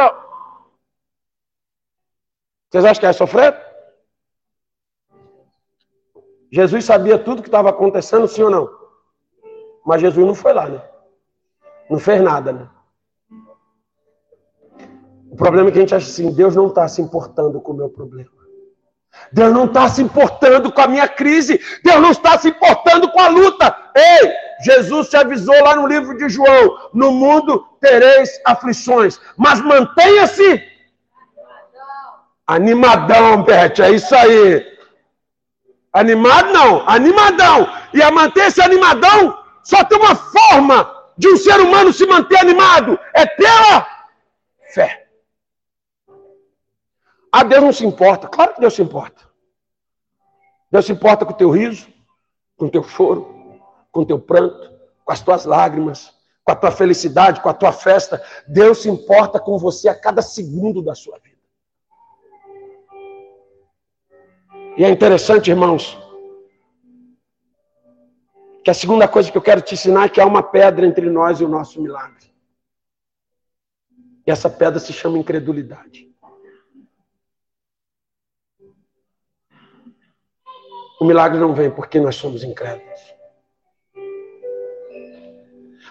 vocês 2.75 2.83
acham 2.83 2.99
que 2.99 3.05
ia 3.05 3.13
sofrer? 3.13 3.55
Jesus 6.51 6.83
sabia 6.83 7.17
tudo 7.17 7.41
que 7.41 7.47
estava 7.47 7.69
acontecendo, 7.69 8.27
sim 8.27 8.43
ou 8.43 8.49
não? 8.49 8.69
Mas 9.85 10.01
Jesus 10.01 10.25
não 10.25 10.35
foi 10.35 10.51
lá, 10.51 10.67
né? 10.67 10.81
Não 11.89 11.97
fez 11.97 12.21
nada, 12.21 12.51
né? 12.51 12.69
O 15.31 15.37
problema 15.37 15.69
é 15.69 15.71
que 15.71 15.77
a 15.77 15.81
gente 15.81 15.95
acha 15.95 16.09
assim: 16.09 16.33
Deus 16.33 16.53
não 16.53 16.67
está 16.67 16.85
se 16.89 17.01
importando 17.01 17.61
com 17.61 17.71
o 17.71 17.77
meu 17.77 17.89
problema. 17.89 18.29
Deus 19.31 19.53
não 19.53 19.65
está 19.65 19.87
se 19.87 20.01
importando 20.01 20.69
com 20.69 20.81
a 20.81 20.87
minha 20.87 21.07
crise. 21.07 21.61
Deus 21.81 22.01
não 22.01 22.11
está 22.11 22.37
se 22.37 22.49
importando 22.49 23.09
com 23.09 23.21
a 23.21 23.29
luta. 23.29 23.73
Ei, 23.95 24.33
Jesus 24.65 25.09
te 25.09 25.15
avisou 25.15 25.55
lá 25.63 25.77
no 25.77 25.87
livro 25.87 26.17
de 26.17 26.27
João: 26.27 26.89
no 26.93 27.11
mundo 27.11 27.65
tereis 27.79 28.37
aflições, 28.45 29.19
mas 29.37 29.61
mantenha-se 29.61 30.74
Animadão, 32.47 33.43
Beth, 33.43 33.79
é 33.79 33.91
isso 33.91 34.13
aí. 34.15 34.75
Animado 35.91 36.51
não, 36.51 36.87
animadão. 36.87 37.67
E 37.93 38.01
a 38.01 38.11
manter 38.11 38.47
esse 38.47 38.61
animadão, 38.61 39.37
só 39.63 39.83
tem 39.83 39.97
uma 39.97 40.15
forma 40.15 40.93
de 41.17 41.27
um 41.27 41.37
ser 41.37 41.59
humano 41.59 41.93
se 41.93 42.05
manter 42.05 42.37
animado: 42.39 42.99
é 43.13 43.25
pela 43.25 43.87
fé. 44.73 45.07
Deus 47.43 47.63
não 47.63 47.73
se 47.73 47.85
importa. 47.85 48.27
Claro 48.27 48.53
que 48.53 48.61
Deus 48.61 48.73
se 48.73 48.81
importa. 48.81 49.23
Deus 50.71 50.85
se 50.85 50.91
importa 50.91 51.25
com 51.25 51.33
o 51.33 51.37
teu 51.37 51.49
riso, 51.49 51.87
com 52.57 52.65
o 52.65 52.69
teu 52.69 52.83
choro, 52.83 53.59
com 53.91 54.01
o 54.01 54.05
teu 54.05 54.19
pranto, 54.19 54.71
com 55.03 55.11
as 55.11 55.21
tuas 55.21 55.45
lágrimas, 55.45 56.13
com 56.43 56.51
a 56.51 56.55
tua 56.55 56.71
felicidade, 56.71 57.41
com 57.41 57.49
a 57.49 57.53
tua 57.53 57.71
festa. 57.71 58.23
Deus 58.47 58.81
se 58.81 58.89
importa 58.89 59.39
com 59.39 59.57
você 59.57 59.89
a 59.89 59.99
cada 59.99 60.21
segundo 60.21 60.81
da 60.81 60.95
sua 60.95 61.17
vida. 61.19 61.34
E 64.77 64.83
é 64.83 64.89
interessante, 64.89 65.49
irmãos, 65.49 65.97
que 68.63 68.69
a 68.69 68.73
segunda 68.73 69.07
coisa 69.07 69.31
que 69.31 69.37
eu 69.37 69.41
quero 69.41 69.61
te 69.61 69.73
ensinar 69.73 70.05
é 70.05 70.09
que 70.09 70.19
há 70.19 70.25
uma 70.25 70.43
pedra 70.43 70.85
entre 70.85 71.09
nós 71.09 71.39
e 71.39 71.45
o 71.45 71.47
nosso 71.47 71.81
milagre. 71.81 72.25
E 74.27 74.31
essa 74.31 74.49
pedra 74.49 74.79
se 74.79 74.91
chama 74.91 75.17
incredulidade. 75.17 76.11
O 80.99 81.05
milagre 81.05 81.39
não 81.39 81.53
vem 81.53 81.69
porque 81.69 81.99
nós 81.99 82.15
somos 82.15 82.43
incrédulos. 82.43 83.15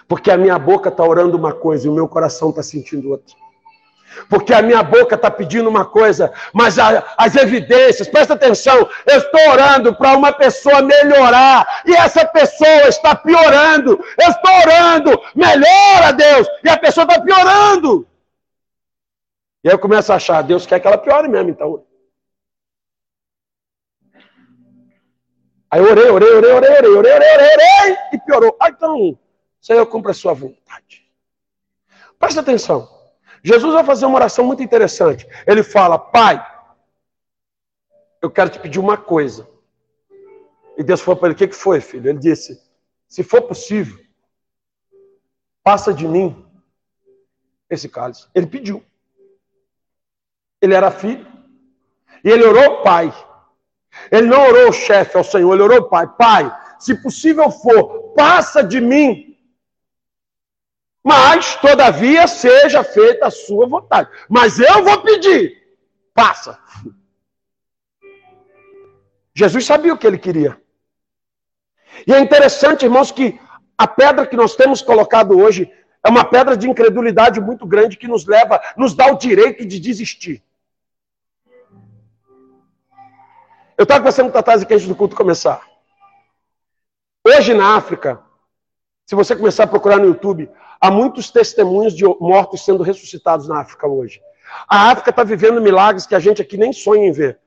Porque 0.07 0.29
a 0.29 0.37
minha 0.37 0.59
boca 0.59 0.89
está 0.89 1.03
orando 1.03 1.37
uma 1.37 1.53
coisa 1.53 1.87
e 1.87 1.89
o 1.89 1.93
meu 1.93 2.07
coração 2.07 2.49
está 2.49 2.61
sentindo 2.61 3.09
outra. 3.09 3.44
Porque 4.29 4.53
a 4.53 4.61
minha 4.61 4.81
boca 4.83 5.15
está 5.15 5.29
pedindo 5.29 5.69
uma 5.69 5.85
coisa, 5.85 6.31
mas 6.53 6.79
a, 6.79 7.03
as 7.17 7.35
evidências, 7.35 8.07
presta 8.07 8.33
atenção, 8.33 8.89
eu 9.05 9.17
estou 9.17 9.49
orando 9.49 9.95
para 9.95 10.15
uma 10.15 10.31
pessoa 10.31 10.81
melhorar, 10.81 11.83
e 11.85 11.93
essa 11.95 12.25
pessoa 12.25 12.87
está 12.87 13.15
piorando. 13.15 14.03
Eu 14.21 14.29
estou 14.29 14.51
orando, 14.51 15.21
melhora 15.35 16.13
Deus, 16.13 16.47
e 16.63 16.69
a 16.69 16.77
pessoa 16.77 17.05
está 17.05 17.21
piorando. 17.21 18.07
E 19.63 19.67
aí 19.67 19.73
eu 19.73 19.79
começo 19.79 20.13
a 20.13 20.15
achar, 20.15 20.41
Deus 20.43 20.65
quer 20.65 20.79
que 20.79 20.87
ela 20.87 20.97
piore 20.97 21.27
mesmo, 21.27 21.49
então. 21.49 21.83
Aí 25.71 25.81
eu 25.81 25.89
orei, 25.89 26.09
orei, 26.09 26.29
orei, 26.29 26.51
orei, 26.51 26.69
orei, 26.71 26.91
orei, 26.91 27.13
orei, 27.13 27.33
orei, 27.33 27.53
orei 27.53 27.97
e 28.13 28.17
piorou. 28.19 28.55
Ah, 28.59 28.69
então, 28.69 29.17
Senhor, 29.59 29.85
cumpra 29.87 30.11
a 30.11 30.13
sua 30.13 30.33
vontade. 30.33 31.05
Presta 32.19 32.41
atenção. 32.41 32.94
Jesus 33.45 33.75
vai 33.75 33.83
fazer 33.83 34.07
uma 34.07 34.15
oração 34.15 34.43
muito 34.43 34.63
interessante. 34.63 35.27
Ele 35.45 35.61
fala: 35.61 35.99
Pai, 35.99 36.43
eu 38.19 38.31
quero 38.31 38.49
te 38.49 38.57
pedir 38.57 38.79
uma 38.79 38.97
coisa. 38.97 39.47
E 40.75 40.81
Deus 40.81 40.99
falou 40.99 41.19
para 41.19 41.27
ele: 41.27 41.35
O 41.35 41.37
que, 41.37 41.49
que 41.49 41.55
foi, 41.55 41.79
filho? 41.79 42.09
Ele 42.09 42.17
disse: 42.17 42.59
Se 43.07 43.21
for 43.21 43.43
possível, 43.43 44.03
passa 45.63 45.93
de 45.93 46.07
mim 46.07 46.43
esse 47.69 47.87
cálice. 47.87 48.27
Ele 48.33 48.47
pediu. 48.47 48.83
Ele 50.59 50.73
era 50.73 50.89
filho. 50.89 51.27
E 52.23 52.29
ele 52.31 52.43
orou, 52.43 52.81
Pai. 52.81 53.13
Ele 54.11 54.25
não 54.25 54.41
orou 54.47 54.73
chefe 54.73 55.15
ao 55.17 55.23
Senhor, 55.23 55.53
ele 55.53 55.61
orou 55.61 55.87
Pai. 55.87 56.07
Pai, 56.17 56.51
se 56.79 56.99
possível 56.99 57.51
for, 57.51 58.13
passa 58.15 58.63
de 58.63 58.81
mim 58.81 59.34
mas, 61.05 61.55
todavia, 61.57 62.27
seja 62.27 62.83
feita 62.83 63.27
a 63.27 63.31
sua 63.31 63.67
vontade. 63.67 64.09
Mas 64.27 64.57
eu 64.57 64.83
vou 64.83 65.03
pedir. 65.03 65.55
Passa. 66.15 66.59
Jesus 69.31 69.63
sabia 69.67 69.93
o 69.93 69.97
que 69.99 70.07
ele 70.07 70.17
queria. 70.17 70.59
E 72.07 72.11
é 72.11 72.19
interessante, 72.19 72.85
irmãos, 72.85 73.11
que 73.11 73.39
a 73.77 73.87
pedra 73.87 74.25
que 74.25 74.35
nós 74.35 74.55
temos 74.55 74.81
colocado 74.81 75.37
hoje 75.37 75.71
é 76.03 76.09
uma 76.09 76.25
pedra 76.25 76.57
de 76.57 76.67
incredulidade 76.67 77.39
muito 77.39 77.67
grande 77.67 77.97
que 77.97 78.07
nos 78.07 78.25
leva, 78.25 78.59
nos 78.75 78.95
dá 78.95 79.05
o 79.05 79.17
direito 79.17 79.63
de 79.63 79.79
desistir. 79.79 80.43
Eu 83.77 83.83
estava 83.83 83.99
conversando 83.99 84.27
com 84.27 84.33
Tatás 84.33 84.63
aqui 84.63 84.73
antes 84.73 84.87
do 84.87 84.95
culto 84.95 85.15
começar. 85.15 85.61
Hoje 87.23 87.53
na 87.53 87.75
África, 87.75 88.23
se 89.05 89.13
você 89.13 89.35
começar 89.35 89.65
a 89.65 89.67
procurar 89.67 89.97
no 89.97 90.07
YouTube, 90.07 90.49
há 90.81 90.89
muitos 90.89 91.29
testemunhos 91.29 91.95
de 91.95 92.03
mortos 92.19 92.65
sendo 92.65 92.81
ressuscitados 92.81 93.47
na 93.47 93.61
África 93.61 93.87
hoje. 93.87 94.19
A 94.67 94.91
África 94.91 95.11
está 95.11 95.23
vivendo 95.23 95.61
milagres 95.61 96.07
que 96.07 96.15
a 96.15 96.19
gente 96.19 96.41
aqui 96.41 96.57
nem 96.57 96.73
sonha 96.73 97.07
em 97.07 97.11
ver. 97.11 97.39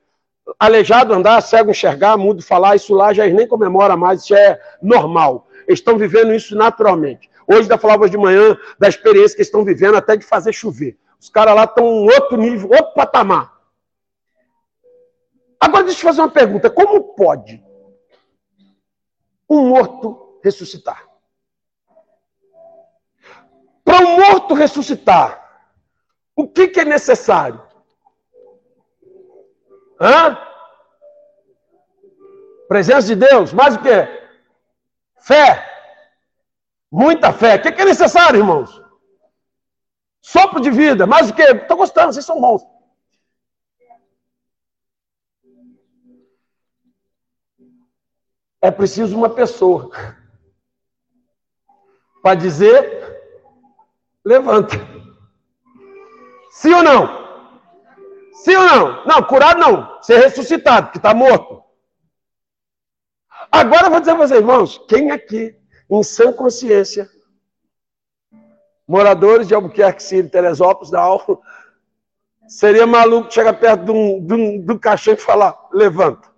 Aleijado 0.57 1.13
andar, 1.13 1.41
cego 1.41 1.71
enxergar, 1.71 2.17
mudo 2.17 2.41
falar, 2.41 2.75
isso 2.75 2.93
lá 2.93 3.13
já 3.13 3.27
nem 3.27 3.47
comemora 3.47 3.97
mais, 3.97 4.23
isso 4.23 4.33
é 4.33 4.59
normal. 4.81 5.47
Eles 5.67 5.79
estão 5.79 5.97
vivendo 5.97 6.33
isso 6.33 6.55
naturalmente. 6.55 7.29
Hoje 7.45 7.61
ainda 7.61 7.77
falava 7.77 8.09
de 8.09 8.17
manhã 8.17 8.57
da 8.79 8.87
experiência 8.87 9.35
que 9.35 9.41
estão 9.41 9.65
vivendo 9.65 9.97
até 9.97 10.15
de 10.15 10.25
fazer 10.25 10.53
chover. 10.53 10.97
Os 11.19 11.29
caras 11.29 11.55
lá 11.55 11.65
estão 11.65 11.85
em 11.85 12.09
outro 12.09 12.37
nível, 12.37 12.69
outro 12.69 12.93
patamar. 12.93 13.53
Agora 15.59 15.83
deixa 15.83 15.99
eu 15.99 16.03
fazer 16.03 16.21
uma 16.21 16.29
pergunta: 16.29 16.69
como 16.69 17.15
pode 17.15 17.61
um 19.49 19.67
morto 19.67 20.39
ressuscitar? 20.41 21.08
Para 23.99 24.15
morto 24.15 24.53
ressuscitar, 24.53 25.67
o 26.33 26.47
que, 26.47 26.69
que 26.69 26.79
é 26.79 26.85
necessário? 26.85 27.61
Hã? 29.99 30.37
Presença 32.69 33.07
de 33.07 33.15
Deus, 33.15 33.51
mais 33.51 33.75
o 33.75 33.81
que? 33.81 33.89
Fé. 35.21 35.65
Muita 36.89 37.33
fé. 37.33 37.55
O 37.55 37.61
que, 37.61 37.73
que 37.73 37.81
é 37.81 37.85
necessário, 37.85 38.39
irmãos? 38.39 38.81
Sopro 40.21 40.61
de 40.61 40.71
vida, 40.71 41.05
mais 41.05 41.29
o 41.29 41.33
que? 41.33 41.41
Estou 41.41 41.75
gostando, 41.75 42.13
vocês 42.13 42.25
são 42.25 42.39
bons. 42.39 42.65
É 48.61 48.71
preciso 48.71 49.17
uma 49.17 49.29
pessoa 49.29 49.91
para 52.23 52.35
dizer 52.35 52.99
levanta. 54.25 54.75
Sim 56.51 56.73
ou 56.73 56.83
não? 56.83 57.07
Sim 58.33 58.55
ou 58.55 58.65
não? 58.65 59.05
Não, 59.05 59.23
curado 59.23 59.59
não. 59.59 60.01
Ser 60.01 60.19
ressuscitado, 60.19 60.91
que 60.91 60.97
está 60.97 61.13
morto. 61.13 61.63
Agora 63.51 63.87
eu 63.87 63.91
vou 63.91 63.99
dizer 63.99 64.15
para 64.15 64.27
vocês, 64.27 64.39
irmãos, 64.39 64.77
quem 64.87 65.11
aqui, 65.11 65.55
em 65.89 66.03
sã 66.03 66.31
consciência, 66.31 67.09
moradores 68.87 69.47
de 69.47 69.55
Albuquerque, 69.55 70.03
Sírio, 70.03 70.29
Teresópolis, 70.29 70.91
da 70.91 71.01
Alfa, 71.01 71.37
seria 72.47 72.85
maluco 72.85 73.31
chegar 73.31 73.53
perto 73.53 73.85
de 73.85 73.91
um, 73.91 74.25
de 74.25 74.33
um, 74.33 74.73
um 74.73 74.77
caixão 74.77 75.13
e 75.13 75.17
falar, 75.17 75.55
levanta. 75.71 76.29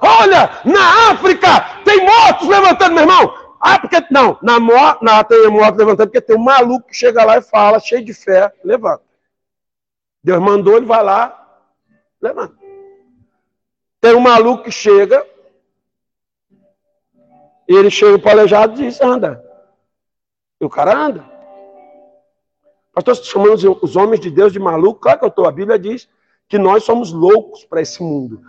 Olha, 0.00 0.60
na 0.64 1.12
África 1.12 1.82
tem 1.84 2.04
mortos 2.04 2.48
levantando, 2.48 2.94
meu 2.94 3.02
irmão. 3.02 3.45
Ah, 3.68 3.80
porque 3.80 3.96
não, 4.12 4.38
na 4.40 4.60
moto, 4.60 5.02
na 5.02 5.24
tem 5.24 5.48
moto 5.48 5.74
levantando, 5.76 6.06
porque 6.06 6.20
tem 6.20 6.36
um 6.36 6.44
maluco 6.44 6.86
que 6.86 6.94
chega 6.94 7.24
lá 7.24 7.38
e 7.38 7.42
fala, 7.42 7.80
cheio 7.80 8.04
de 8.04 8.14
fé, 8.14 8.52
levanta. 8.62 9.02
Deus 10.22 10.40
mandou, 10.40 10.76
ele 10.76 10.86
vai 10.86 11.02
lá, 11.02 11.64
levanta. 12.22 12.54
Tem 14.00 14.14
um 14.14 14.20
maluco 14.20 14.62
que 14.62 14.70
chega, 14.70 15.26
e 17.68 17.74
ele 17.74 17.90
chega 17.90 18.16
para 18.20 18.28
o 18.28 18.32
aleijado 18.34 18.74
e 18.74 18.86
diz, 18.86 19.00
anda. 19.00 19.44
E 20.60 20.64
o 20.64 20.70
cara 20.70 20.96
anda. 20.96 21.28
Pastor, 22.92 23.16
chamando 23.16 23.78
os 23.82 23.96
homens 23.96 24.20
de 24.20 24.30
Deus 24.30 24.52
de 24.52 24.60
maluco, 24.60 25.00
claro 25.00 25.18
que 25.18 25.24
eu 25.24 25.28
estou, 25.28 25.44
a 25.44 25.50
Bíblia 25.50 25.76
diz 25.76 26.08
que 26.48 26.56
nós 26.56 26.84
somos 26.84 27.10
loucos 27.10 27.64
para 27.64 27.80
esse 27.80 28.00
mundo. 28.00 28.40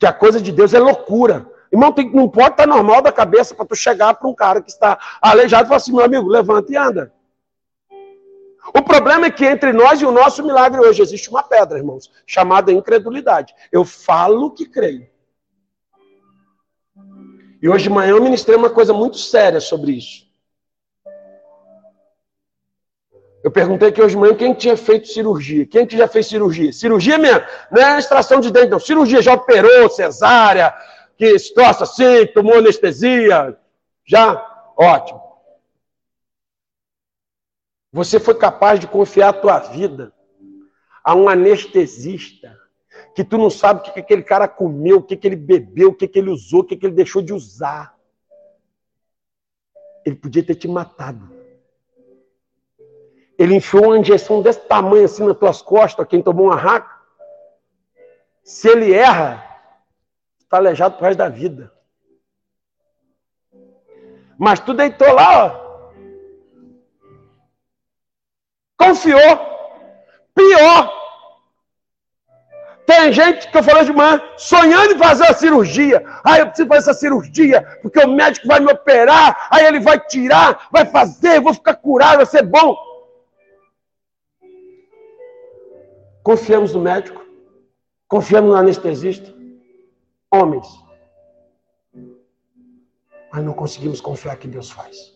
Que 0.00 0.06
a 0.06 0.12
coisa 0.12 0.40
de 0.40 0.50
Deus 0.50 0.74
é 0.74 0.80
loucura. 0.80 1.48
Irmão, 1.72 1.90
tem, 1.90 2.10
não 2.10 2.28
pode 2.28 2.50
estar 2.50 2.66
normal 2.66 3.00
da 3.00 3.10
cabeça 3.10 3.54
para 3.54 3.64
tu 3.64 3.74
chegar 3.74 4.12
para 4.14 4.28
um 4.28 4.34
cara 4.34 4.60
que 4.60 4.70
está 4.70 4.98
aleijado 5.22 5.64
e 5.64 5.68
falar 5.68 5.78
assim, 5.78 5.92
meu 5.92 6.04
amigo, 6.04 6.28
levanta 6.28 6.70
e 6.70 6.76
anda. 6.76 7.12
O 8.74 8.82
problema 8.82 9.26
é 9.26 9.30
que 9.30 9.44
entre 9.44 9.72
nós 9.72 10.00
e 10.00 10.04
o 10.04 10.12
nosso 10.12 10.42
milagre 10.44 10.80
hoje 10.80 11.02
existe 11.02 11.30
uma 11.30 11.42
pedra, 11.42 11.78
irmãos, 11.78 12.10
chamada 12.26 12.70
incredulidade. 12.70 13.54
Eu 13.72 13.84
falo 13.84 14.50
que 14.50 14.66
creio. 14.66 15.08
E 17.60 17.68
hoje 17.68 17.84
de 17.84 17.90
manhã 17.90 18.10
eu 18.10 18.22
ministrei 18.22 18.56
uma 18.56 18.70
coisa 18.70 18.92
muito 18.92 19.16
séria 19.16 19.60
sobre 19.60 19.92
isso. 19.92 20.30
Eu 23.42 23.50
perguntei 23.50 23.88
aqui 23.88 24.00
hoje 24.00 24.14
de 24.14 24.20
manhã 24.20 24.34
quem 24.34 24.54
tinha 24.54 24.76
feito 24.76 25.08
cirurgia. 25.08 25.66
Quem 25.66 25.86
que 25.86 25.96
já 25.96 26.06
fez 26.06 26.26
cirurgia? 26.26 26.72
Cirurgia 26.72 27.18
mesmo, 27.18 27.42
não 27.70 27.82
é 27.82 27.98
extração 27.98 28.40
de 28.40 28.52
dente, 28.52 28.68
não. 28.68 28.78
Cirurgia 28.78 29.20
já 29.20 29.34
operou, 29.34 29.90
cesárea, 29.90 30.72
que 31.22 31.36
estroça 31.36 31.84
assim, 31.84 32.26
tomou 32.34 32.58
anestesia. 32.58 33.56
Já? 34.04 34.72
Ótimo. 34.76 35.22
Você 37.92 38.18
foi 38.18 38.34
capaz 38.34 38.80
de 38.80 38.88
confiar 38.88 39.28
a 39.28 39.32
tua 39.32 39.60
vida 39.60 40.12
a 41.04 41.14
um 41.14 41.28
anestesista 41.28 42.58
que 43.14 43.22
tu 43.22 43.38
não 43.38 43.50
sabe 43.50 43.78
o 43.78 43.82
que, 43.84 43.92
que 43.92 44.00
aquele 44.00 44.24
cara 44.24 44.48
comeu, 44.48 44.96
o 44.96 45.02
que, 45.02 45.16
ele 45.22 45.36
bebeu, 45.36 45.90
o 45.90 45.94
que, 45.94 46.08
que 46.08 46.18
ele 46.18 46.30
usou, 46.30 46.62
o 46.62 46.64
que, 46.64 46.76
que 46.76 46.86
ele 46.86 46.94
deixou 46.96 47.22
de 47.22 47.32
usar. 47.32 47.96
Ele 50.04 50.16
podia 50.16 50.42
ter 50.42 50.56
te 50.56 50.66
matado. 50.66 51.30
Ele 53.38 53.54
enfiou 53.54 53.84
uma 53.84 53.98
injeção 53.98 54.42
desse 54.42 54.60
tamanho 54.66 55.04
assim 55.04 55.24
nas 55.24 55.38
tuas 55.38 55.62
costas, 55.62 56.04
quem 56.08 56.20
tomou 56.20 56.46
uma 56.46 56.56
raca. 56.56 56.90
Se 58.42 58.68
ele 58.68 58.92
erra, 58.92 59.51
está 60.52 60.58
aleijado 60.58 60.96
pro 60.96 61.06
resto 61.06 61.18
da 61.18 61.30
vida. 61.30 61.72
Mas 64.38 64.60
tu 64.60 64.74
deitou 64.74 65.10
lá, 65.14 65.46
ó. 65.46 65.62
Confiou. 68.76 69.40
Pior. 70.34 71.02
Tem 72.84 73.12
gente 73.12 73.50
que 73.50 73.56
eu 73.56 73.62
falei 73.62 73.84
de 73.84 73.92
manhã, 73.92 74.20
sonhando 74.36 74.92
em 74.92 74.98
fazer 74.98 75.24
a 75.24 75.32
cirurgia. 75.32 76.04
Ah, 76.22 76.38
eu 76.38 76.48
preciso 76.48 76.68
fazer 76.68 76.90
essa 76.90 76.94
cirurgia, 76.94 77.78
porque 77.80 78.00
o 78.00 78.08
médico 78.08 78.46
vai 78.46 78.60
me 78.60 78.70
operar, 78.70 79.48
aí 79.50 79.64
ele 79.64 79.80
vai 79.80 79.98
tirar, 80.00 80.68
vai 80.70 80.84
fazer, 80.84 81.40
vou 81.40 81.54
ficar 81.54 81.76
curado, 81.76 82.16
vai 82.16 82.26
ser 82.26 82.42
bom. 82.42 82.76
Confiamos 86.22 86.74
no 86.74 86.80
médico, 86.80 87.24
confiamos 88.08 88.50
no 88.50 88.56
anestesista, 88.56 89.32
homens. 90.32 90.66
Mas 93.32 93.44
não 93.44 93.52
conseguimos 93.52 94.00
confiar 94.00 94.36
que 94.36 94.48
Deus 94.48 94.70
faz. 94.70 95.12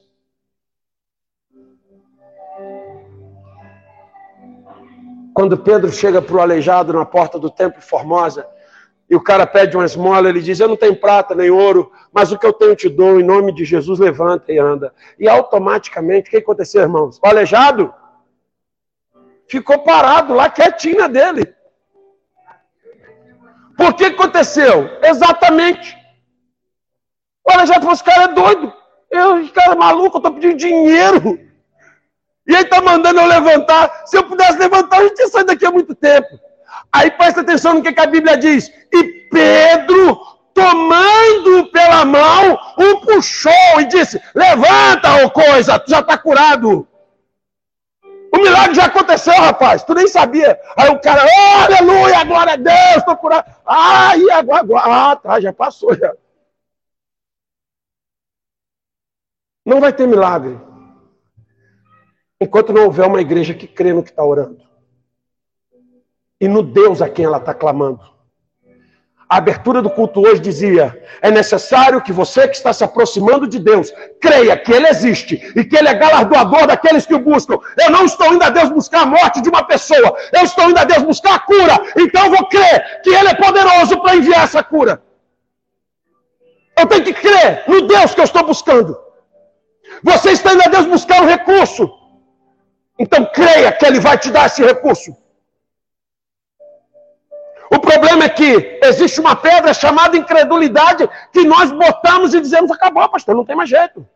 Quando 5.35 5.59
Pedro 5.59 5.91
chega 5.93 6.23
para 6.23 6.37
o 6.37 6.41
aleijado 6.41 6.93
na 6.93 7.05
porta 7.05 7.39
do 7.39 7.51
templo 7.51 7.83
Formosa, 7.83 8.47
e 9.09 9.15
o 9.15 9.23
cara 9.23 9.47
pede 9.47 9.77
uma 9.77 9.85
esmola, 9.85 10.29
ele 10.29 10.41
diz: 10.41 10.59
Eu 10.59 10.69
não 10.69 10.77
tenho 10.77 10.97
prata 10.97 11.35
nem 11.35 11.51
ouro, 11.51 11.93
mas 12.13 12.33
o 12.33 12.39
que 12.39 12.47
eu 12.47 12.53
tenho 12.53 12.75
te 12.75 12.89
dou, 12.89 13.21
em 13.21 13.25
nome 13.25 13.53
de 13.53 13.65
Jesus, 13.65 13.99
levanta 13.99 14.53
e 14.53 14.59
anda. 14.59 14.93
E 15.19 15.29
automaticamente, 15.29 16.29
o 16.29 16.31
que 16.31 16.39
aconteceu, 16.39 16.83
irmãos? 16.83 17.21
O 17.23 17.27
aleijado 17.27 17.95
ficou 19.49 19.79
parado 19.81 20.35
lá, 20.35 20.51
quietinho 20.51 21.09
dele. 21.09 21.46
Por 23.77 23.95
que 23.95 24.07
aconteceu? 24.07 24.99
Exatamente. 25.03 25.97
O 27.47 27.53
aleijado 27.53 27.81
falou: 27.81 27.95
Esse 27.95 28.05
cara 28.05 28.25
é 28.25 28.29
doido. 28.29 28.73
Eu, 29.11 29.41
esse 29.41 29.53
cara 29.53 29.73
é 29.73 29.77
maluco, 29.77 30.17
eu 30.17 30.19
estou 30.19 30.33
pedindo 30.33 30.57
dinheiro. 30.57 31.39
E 32.47 32.53
ele 32.53 32.63
está 32.63 32.81
mandando 32.81 33.21
eu 33.21 33.27
levantar. 33.27 34.05
Se 34.07 34.17
eu 34.17 34.25
pudesse 34.25 34.59
levantar, 34.59 35.03
eu 35.03 35.15
tinha 35.15 35.29
saído 35.29 35.49
daqui 35.49 35.67
há 35.67 35.71
muito 35.71 35.95
tempo. 35.95 36.29
Aí 36.93 37.11
presta 37.11 37.41
atenção 37.41 37.75
no 37.75 37.83
que, 37.83 37.93
que 37.93 38.01
a 38.01 38.07
Bíblia 38.07 38.37
diz. 38.37 38.71
E 38.93 39.05
Pedro, 39.31 40.21
tomando 40.55 41.67
pela 41.71 42.05
mão, 42.05 42.59
o 42.79 43.01
puxou 43.01 43.81
e 43.81 43.85
disse: 43.87 44.21
Levanta, 44.35 45.25
ô 45.25 45.31
coisa, 45.31 45.79
tu 45.79 45.91
já 45.91 46.01
está 46.01 46.17
curado. 46.17 46.87
O 48.37 48.43
milagre 48.43 48.75
já 48.75 48.85
aconteceu, 48.85 49.33
rapaz. 49.35 49.83
Tu 49.83 49.95
nem 49.95 50.07
sabia. 50.07 50.61
Aí 50.77 50.91
o 50.91 51.01
cara, 51.01 51.23
aleluia, 51.65 52.25
glória 52.25 52.53
a 52.53 52.57
Deus, 52.57 52.97
estou 52.99 53.17
curado. 53.17 53.51
E 54.19 54.31
agora, 54.31 54.61
agora? 54.61 54.85
Ah, 54.85 55.17
tá, 55.17 55.41
já 55.41 55.53
passou 55.53 55.97
já. 55.97 56.15
Não 59.65 59.81
vai 59.81 59.93
ter 59.93 60.07
milagre 60.07 60.61
enquanto 62.41 62.73
não 62.73 62.85
houver 62.85 63.07
uma 63.07 63.21
igreja 63.21 63.55
que 63.55 63.67
crê 63.67 63.93
no 63.93 64.03
que 64.03 64.11
está 64.11 64.23
orando 64.23 64.63
e 66.39 66.47
no 66.47 66.63
Deus 66.63 67.01
a 67.01 67.09
quem 67.09 67.25
ela 67.25 67.39
está 67.39 67.55
clamando. 67.55 68.16
A 69.29 69.39
abertura 69.39 69.83
do 69.83 69.91
culto 69.91 70.21
hoje 70.21 70.41
dizia: 70.41 71.03
é 71.21 71.31
necessário 71.31 72.01
que 72.01 72.13
você 72.13 72.47
que 72.47 72.57
está 72.57 72.73
se 72.73 72.85
aproximando 72.85 73.47
de 73.49 73.59
Deus 73.59 73.93
creia 74.21 74.57
que 74.57 74.73
Ele 74.73 74.87
existe 74.87 75.53
e 75.57 75.65
que 75.65 75.77
Ele 75.77 75.89
é 75.89 75.95
galardoador 75.95 76.67
daqueles 76.67 77.05
que 77.05 77.15
o 77.15 77.19
buscam. 77.19 77.59
Eu 77.77 77.91
não 77.91 78.05
estou 78.05 78.33
indo 78.33 78.45
a 78.45 78.51
Deus 78.51 78.71
buscar 78.71 79.03
a 79.03 79.07
morte 79.07 79.41
de 79.41 79.49
uma 79.49 79.65
pessoa, 79.65 80.17
eu 80.33 80.45
estou 80.45 80.71
indo 80.71 80.79
a 80.79 80.85
Deus 80.85 81.03
buscar 81.03 81.35
a 81.35 81.39
cura. 81.41 81.75
Então 81.97 82.27
eu 82.27 82.31
vou 82.31 82.47
crer 82.47 83.01
que 83.03 83.11
Ele 83.11 83.29
é 83.29 83.35
poderoso 83.35 84.01
para 84.01 84.15
enviar 84.15 84.45
essa 84.45 84.63
cura. 84.63 85.03
Eu 86.79 86.87
tenho 86.87 87.03
que 87.03 87.15
crer 87.15 87.65
no 87.67 87.83
Deus 87.83 88.15
que 88.15 88.21
eu 88.21 88.25
estou 88.25 88.47
buscando. 88.47 88.97
Você 90.05 90.31
está 90.31 90.53
indo 90.53 90.63
a 90.63 90.69
Deus 90.69 90.87
buscar 90.87 91.23
um 91.23 91.27
recurso. 91.27 91.91
Então 92.97 93.25
creia 93.35 93.73
que 93.73 93.85
Ele 93.85 93.99
vai 93.99 94.17
te 94.19 94.31
dar 94.31 94.47
esse 94.47 94.63
recurso. 94.63 95.17
O 97.77 97.81
problema 97.81 98.25
é 98.25 98.29
que 98.31 98.81
existe 98.83 99.21
uma 99.21 99.37
pedra 99.37 99.75
chamada 99.75 100.17
incredulidade 100.17 101.07
que 101.31 101.45
nós 101.45 101.71
botamos 101.71 102.33
e 102.33 102.41
dizemos: 102.41 102.71
acabou, 102.71 103.07
pastor, 103.11 103.35
não 103.35 103.45
tem 103.45 103.55
mais 103.55 103.69
jeito. 103.69 104.07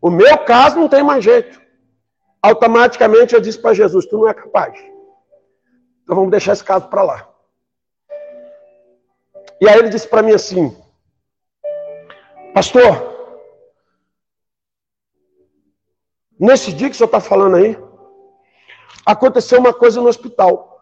O 0.00 0.08
meu 0.10 0.38
caso 0.38 0.78
não 0.78 0.88
tem 0.88 1.02
mais 1.02 1.24
jeito. 1.24 1.60
Automaticamente 2.40 3.34
eu 3.34 3.40
disse 3.40 3.58
para 3.58 3.74
Jesus: 3.74 4.06
tu 4.06 4.18
não 4.18 4.28
é 4.28 4.34
capaz. 4.34 4.78
Então 6.04 6.14
vamos 6.14 6.30
deixar 6.30 6.52
esse 6.52 6.62
caso 6.62 6.86
para 6.86 7.02
lá. 7.02 7.28
E 9.60 9.68
aí 9.68 9.78
ele 9.78 9.88
disse 9.88 10.06
para 10.06 10.22
mim 10.22 10.32
assim: 10.32 10.76
Pastor, 12.54 13.16
Nesse 16.38 16.70
dia 16.70 16.90
que 16.90 16.94
o 16.94 16.98
senhor 16.98 17.06
está 17.06 17.18
falando 17.18 17.56
aí, 17.56 17.78
aconteceu 19.06 19.58
uma 19.58 19.72
coisa 19.72 20.02
no 20.02 20.08
hospital. 20.08 20.75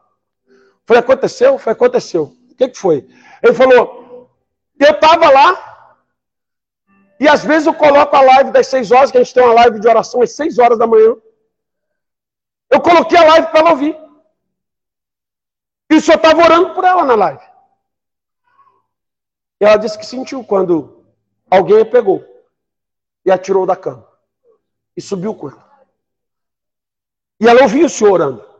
Foi, 0.86 0.98
aconteceu? 0.98 1.58
Foi, 1.58 1.72
aconteceu. 1.72 2.36
O 2.50 2.54
que, 2.54 2.68
que 2.68 2.78
foi? 2.78 3.08
Ele 3.42 3.54
falou, 3.54 4.30
eu 4.78 4.90
estava 4.90 5.30
lá, 5.30 5.74
e 7.18 7.28
às 7.28 7.44
vezes 7.44 7.66
eu 7.66 7.74
coloco 7.74 8.14
a 8.14 8.20
live 8.20 8.50
das 8.50 8.66
seis 8.66 8.90
horas, 8.90 9.10
que 9.10 9.18
a 9.18 9.22
gente 9.22 9.32
tem 9.34 9.42
uma 9.42 9.54
live 9.54 9.80
de 9.80 9.88
oração 9.88 10.20
às 10.22 10.32
seis 10.32 10.58
horas 10.58 10.78
da 10.78 10.86
manhã. 10.86 11.16
Eu 12.70 12.80
coloquei 12.80 13.16
a 13.16 13.24
live 13.24 13.46
para 13.48 13.60
ela 13.60 13.70
ouvir. 13.70 13.96
E 15.90 15.96
o 15.96 16.00
senhor 16.00 16.16
estava 16.16 16.42
orando 16.42 16.74
por 16.74 16.84
ela 16.84 17.04
na 17.04 17.14
live. 17.14 17.42
E 19.60 19.64
ela 19.64 19.76
disse 19.76 19.98
que 19.98 20.04
sentiu 20.04 20.44
quando 20.44 21.04
alguém 21.50 21.80
a 21.80 21.86
pegou 21.86 22.24
e 23.24 23.30
atirou 23.30 23.64
da 23.64 23.76
cama 23.76 24.06
e 24.96 25.00
subiu 25.00 25.34
com 25.34 25.50
ela. 25.50 25.64
E 27.40 27.48
ela 27.48 27.62
ouvia 27.62 27.86
o 27.86 27.88
senhor 27.88 28.12
orando. 28.12 28.53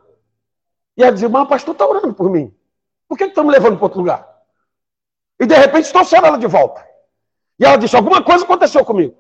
E 0.97 1.03
ela 1.03 1.13
dizia, 1.13 1.29
mas 1.29 1.43
o 1.43 1.49
pastor 1.49 1.73
está 1.73 1.87
orando 1.87 2.15
por 2.15 2.31
mim. 2.31 2.55
Por 3.09 3.19
que 3.19 3.25
estão 3.25 3.45
me 3.45 3.51
levando 3.51 3.77
para 3.77 3.85
outro 3.85 4.01
lugar? 4.01 4.43
E 5.39 5.47
de 5.47 5.55
repente 5.55 5.91
trouxeram 5.91 6.29
ela 6.29 6.39
de 6.39 6.47
volta. 6.47 6.87
E 7.59 7.65
ela 7.65 7.77
disse, 7.77 7.97
alguma 7.97 8.23
coisa 8.25 8.45
aconteceu 8.45 8.85
comigo. 8.85 9.17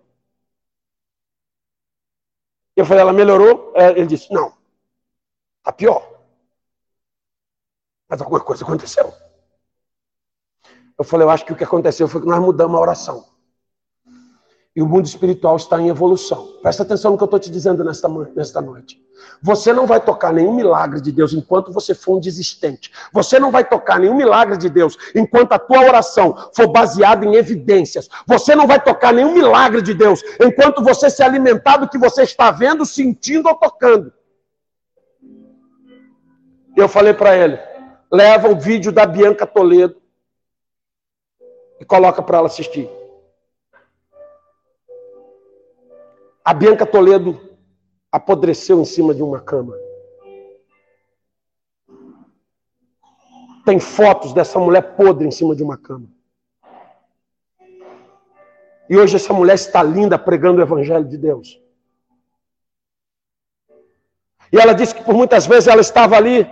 Eu 2.77 2.85
falei, 2.85 3.03
ela 3.03 3.13
melhorou? 3.13 3.73
É, 3.75 3.91
ele 3.91 4.07
disse, 4.07 4.33
não. 4.33 4.57
Está 5.59 5.73
pior. 5.73 6.21
Mas 8.09 8.21
alguma 8.21 8.41
coisa 8.41 8.65
aconteceu. 8.65 9.13
Eu 10.99 11.05
falei, 11.05 11.27
eu 11.27 11.31
acho 11.31 11.45
que 11.45 11.53
o 11.53 11.57
que 11.57 11.65
aconteceu 11.65 12.07
foi 12.07 12.21
que 12.21 12.27
nós 12.27 12.41
mudamos 12.41 12.77
a 12.77 12.81
oração. 12.81 13.34
E 14.77 14.83
o 14.83 14.89
mundo 14.89 15.07
espiritual 15.07 15.57
está 15.57 15.81
em 15.81 15.89
evolução. 15.89 16.49
Presta 16.61 16.83
atenção 16.83 17.13
no 17.13 17.17
que 17.17 17.23
eu 17.23 17.27
estou 17.27 17.39
te 17.39 17.51
dizendo 17.51 17.85
nesta, 17.85 18.09
nesta 18.35 18.61
noite. 18.61 19.01
Você 19.41 19.73
não 19.73 19.87
vai 19.87 20.01
tocar 20.01 20.33
nenhum 20.33 20.53
milagre 20.53 21.01
de 21.01 21.13
Deus 21.13 21.33
enquanto 21.33 21.73
você 21.73 21.95
for 21.95 22.17
um 22.17 22.21
desistente. 22.21 22.91
Você 23.13 23.39
não 23.39 23.53
vai 23.53 23.65
tocar 23.65 24.01
nenhum 24.01 24.15
milagre 24.15 24.57
de 24.57 24.69
Deus 24.69 24.97
enquanto 25.15 25.53
a 25.53 25.59
tua 25.59 25.81
oração 25.81 26.51
for 26.53 26.67
baseada 26.69 27.25
em 27.25 27.37
evidências. 27.37 28.09
Você 28.27 28.57
não 28.57 28.67
vai 28.67 28.83
tocar 28.83 29.13
nenhum 29.13 29.33
milagre 29.33 29.81
de 29.81 29.95
Deus 29.95 30.23
enquanto 30.41 30.83
você 30.83 31.09
se 31.09 31.23
alimentar 31.23 31.77
do 31.77 31.89
que 31.89 31.97
você 31.97 32.23
está 32.23 32.51
vendo, 32.51 32.85
sentindo 32.85 33.49
ou 33.49 33.55
tocando. 33.55 34.13
Eu 36.77 36.89
falei 36.89 37.15
para 37.15 37.37
ele: 37.37 37.59
leva 38.11 38.49
o 38.49 38.59
vídeo 38.59 38.91
da 38.91 39.07
Bianca 39.07 39.47
Toledo 39.47 39.97
e 41.81 41.85
coloca 41.85 42.21
para 42.23 42.39
ela 42.39 42.47
assistir. 42.49 42.91
A 46.45 46.53
Bianca 46.53 46.85
Toledo 46.85 47.41
apodreceu 48.13 48.79
em 48.79 48.85
cima 48.85 49.15
de 49.15 49.23
uma 49.23 49.41
cama. 49.41 49.75
Tem 53.65 53.81
fotos 53.81 54.35
dessa 54.35 54.59
mulher 54.59 54.95
podre 54.95 55.27
em 55.27 55.31
cima 55.31 55.57
de 55.57 55.63
uma 55.63 55.79
cama. 55.79 56.07
E 58.91 58.97
hoje 58.99 59.17
essa 59.17 59.33
mulher 59.33 59.55
está 59.55 59.83
linda 59.83 60.19
pregando 60.19 60.59
o 60.59 60.63
Evangelho 60.63 61.07
de 61.07 61.17
Deus. 61.17 61.59
E 64.53 64.59
ela 64.59 64.75
disse 64.75 64.95
que 64.95 65.03
por 65.03 65.15
muitas 65.15 65.47
vezes 65.47 65.67
ela 65.67 65.81
estava 65.81 66.15
ali, 66.15 66.47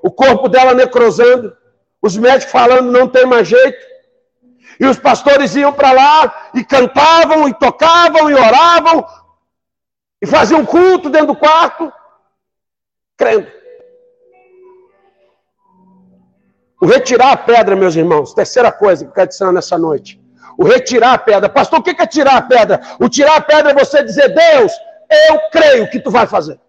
o 0.00 0.10
corpo 0.10 0.48
dela 0.48 0.72
necrosando, 0.72 1.54
os 2.00 2.16
médicos 2.16 2.52
falando 2.52 2.92
não 2.92 3.08
tem 3.08 3.26
mais 3.26 3.48
jeito. 3.48 3.95
E 4.78 4.86
os 4.86 4.98
pastores 4.98 5.54
iam 5.56 5.72
para 5.72 5.92
lá 5.92 6.50
e 6.54 6.64
cantavam, 6.64 7.48
e 7.48 7.54
tocavam, 7.54 8.30
e 8.30 8.34
oravam, 8.34 9.06
e 10.20 10.26
faziam 10.26 10.64
culto 10.64 11.08
dentro 11.08 11.28
do 11.28 11.36
quarto, 11.36 11.92
crendo. 13.16 13.50
O 16.80 16.86
retirar 16.86 17.32
a 17.32 17.36
pedra, 17.36 17.74
meus 17.74 17.96
irmãos, 17.96 18.34
terceira 18.34 18.70
coisa 18.70 19.04
que 19.04 19.10
eu 19.10 19.14
quero 19.14 19.28
ensinar 19.28 19.52
nessa 19.52 19.78
noite. 19.78 20.20
O 20.58 20.64
retirar 20.64 21.14
a 21.14 21.18
pedra. 21.18 21.48
Pastor, 21.48 21.80
o 21.80 21.82
que 21.82 21.90
é 21.90 22.06
tirar 22.06 22.36
a 22.36 22.42
pedra? 22.42 22.80
O 23.00 23.08
tirar 23.08 23.36
a 23.36 23.40
pedra 23.40 23.70
é 23.72 23.74
você 23.74 24.02
dizer, 24.02 24.28
Deus, 24.28 24.72
eu 25.28 25.50
creio 25.50 25.88
que 25.90 26.00
tu 26.00 26.10
vai 26.10 26.26
fazer. 26.26 26.60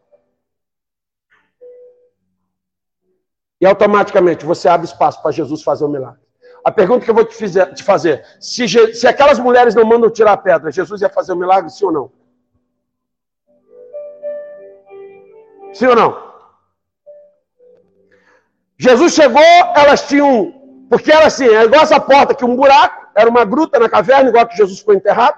E 3.60 3.66
automaticamente 3.66 4.46
você 4.46 4.70
abre 4.70 4.86
espaço 4.86 5.22
para 5.22 5.32
Jesus 5.32 5.64
fazer 5.64 5.84
o 5.84 5.90
milagre. 5.90 6.27
A 6.64 6.72
pergunta 6.72 7.06
que 7.06 7.12
eu 7.12 7.16
vou 7.16 7.26
te, 7.26 7.36
fizer, 7.36 7.74
te 7.74 7.84
fazer: 7.84 8.26
se, 8.40 8.68
se 8.68 9.08
aquelas 9.08 9.40
mulheres 9.40 9.76
não 9.76 9.86
mandam 9.86 10.10
tirar 10.10 10.34
a 10.34 10.38
pedra, 10.38 10.72
Jesus 10.72 11.02
ia 11.02 11.10
fazer 11.10 11.34
o 11.34 11.38
milagre, 11.38 11.70
sim 11.70 11.86
ou 11.86 11.92
não? 11.92 12.12
Sim 15.74 15.88
ou 15.88 15.96
não? 15.96 16.28
Jesus 18.78 19.14
chegou, 19.14 19.42
elas 19.76 20.08
tinham. 20.08 20.54
Porque 20.90 21.12
era 21.12 21.26
assim, 21.26 21.48
é 21.48 21.64
igual 21.64 21.82
essa 21.82 22.00
porta 22.00 22.32
aqui, 22.32 22.46
um 22.46 22.56
buraco, 22.56 23.08
era 23.16 23.30
uma 23.30 23.44
gruta 23.44 23.78
na 23.78 23.90
caverna, 23.90 24.30
igual 24.30 24.48
que 24.48 24.56
Jesus 24.56 24.80
foi 24.80 24.96
enterrado. 24.96 25.38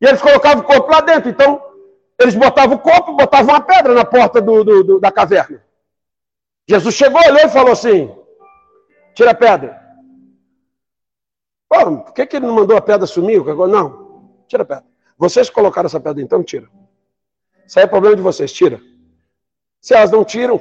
E 0.00 0.06
eles 0.06 0.20
colocavam 0.20 0.62
o 0.62 0.66
corpo 0.66 0.90
lá 0.90 1.00
dentro. 1.00 1.30
Então, 1.30 1.62
eles 2.18 2.34
botavam 2.34 2.76
o 2.76 2.80
corpo, 2.80 3.12
botavam 3.12 3.54
uma 3.54 3.60
pedra 3.60 3.94
na 3.94 4.04
porta 4.04 4.40
do, 4.40 4.64
do, 4.64 4.84
do, 4.84 5.00
da 5.00 5.12
caverna. 5.12 5.62
Jesus 6.68 6.94
chegou, 6.94 7.20
olhou 7.20 7.46
e 7.46 7.48
falou 7.48 7.72
assim: 7.72 8.14
tira 9.14 9.30
a 9.30 9.34
pedra. 9.34 9.87
Pô, 11.68 11.98
por 11.98 12.14
que, 12.14 12.26
que 12.26 12.36
ele 12.36 12.46
não 12.46 12.54
mandou 12.54 12.76
a 12.76 12.80
pedra 12.80 13.06
sumir? 13.06 13.44
Não, 13.44 14.30
tira 14.46 14.62
a 14.62 14.66
pedra. 14.66 14.84
Vocês 15.18 15.50
colocaram 15.50 15.86
essa 15.86 16.00
pedra, 16.00 16.22
então 16.22 16.42
tira. 16.42 16.68
Isso 17.66 17.78
aí 17.78 17.84
é 17.84 17.88
problema 17.88 18.16
de 18.16 18.22
vocês, 18.22 18.52
tira. 18.52 18.80
Se 19.80 19.94
elas 19.94 20.10
não 20.10 20.24
tiram, 20.24 20.60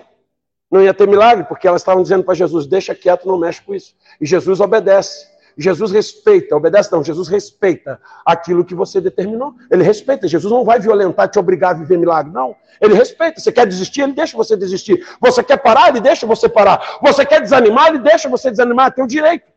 não 0.70 0.82
ia 0.82 0.94
ter 0.94 1.08
milagre, 1.08 1.46
porque 1.46 1.68
elas 1.68 1.82
estavam 1.82 2.04
dizendo 2.04 2.24
para 2.24 2.34
Jesus: 2.34 2.68
deixa 2.68 2.94
quieto, 2.94 3.28
não 3.28 3.38
mexe 3.38 3.62
com 3.62 3.74
isso. 3.74 3.96
E 4.20 4.26
Jesus 4.26 4.60
obedece. 4.60 5.38
Jesus 5.60 5.92
respeita, 5.92 6.56
obedece 6.56 6.92
não, 6.92 7.04
Jesus 7.04 7.28
respeita 7.28 8.00
aquilo 8.24 8.64
que 8.64 8.76
você 8.76 9.02
determinou. 9.02 9.56
Ele 9.72 9.82
respeita. 9.82 10.28
Jesus 10.28 10.52
não 10.54 10.64
vai 10.64 10.80
violentar, 10.80 11.28
te 11.30 11.40
obrigar 11.40 11.72
a 11.72 11.74
viver 11.80 11.98
milagre, 11.98 12.32
não. 12.32 12.56
Ele 12.80 12.94
respeita. 12.94 13.40
Você 13.40 13.52
quer 13.52 13.66
desistir, 13.66 14.02
ele 14.02 14.14
deixa 14.14 14.38
você 14.38 14.56
desistir. 14.56 15.04
Você 15.20 15.42
quer 15.42 15.58
parar, 15.58 15.90
ele 15.90 16.00
deixa 16.00 16.28
você 16.28 16.48
parar. 16.48 17.00
Você 17.02 17.26
quer 17.26 17.42
desanimar, 17.42 17.88
ele 17.88 18.00
deixa 18.00 18.30
você 18.30 18.52
desanimar, 18.52 18.94
tem 18.94 19.04
o 19.04 19.08
direito. 19.08 19.57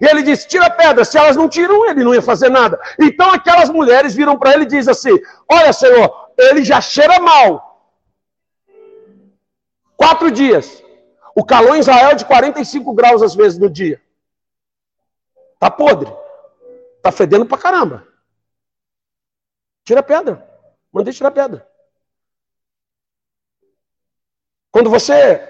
E 0.00 0.06
ele 0.06 0.22
disse: 0.22 0.48
tira 0.48 0.66
a 0.66 0.70
pedra. 0.70 1.04
Se 1.04 1.18
elas 1.18 1.36
não 1.36 1.48
tiram, 1.48 1.86
ele 1.88 2.04
não 2.04 2.14
ia 2.14 2.22
fazer 2.22 2.48
nada. 2.48 2.78
Então 2.98 3.30
aquelas 3.30 3.70
mulheres 3.70 4.14
viram 4.14 4.38
para 4.38 4.52
ele 4.54 4.64
e 4.64 4.66
dizem 4.66 4.92
assim: 4.92 5.18
Olha, 5.50 5.72
Senhor, 5.72 6.30
ele 6.36 6.64
já 6.64 6.80
cheira 6.80 7.20
mal. 7.20 7.68
Quatro 9.96 10.30
dias. 10.30 10.82
O 11.34 11.44
calor 11.44 11.76
em 11.76 11.80
Israel 11.80 12.10
é 12.10 12.14
de 12.14 12.24
45 12.24 12.92
graus 12.94 13.22
às 13.22 13.34
vezes 13.34 13.58
no 13.58 13.70
dia. 13.70 14.00
Tá 15.58 15.70
podre. 15.70 16.12
Tá 17.02 17.10
fedendo 17.10 17.46
pra 17.46 17.58
caramba. 17.58 18.06
Tira 19.84 20.00
a 20.00 20.02
pedra. 20.02 20.46
Mandei 20.92 21.12
tirar 21.12 21.28
a 21.28 21.32
pedra. 21.32 21.68
Quando 24.70 24.90
você. 24.90 25.40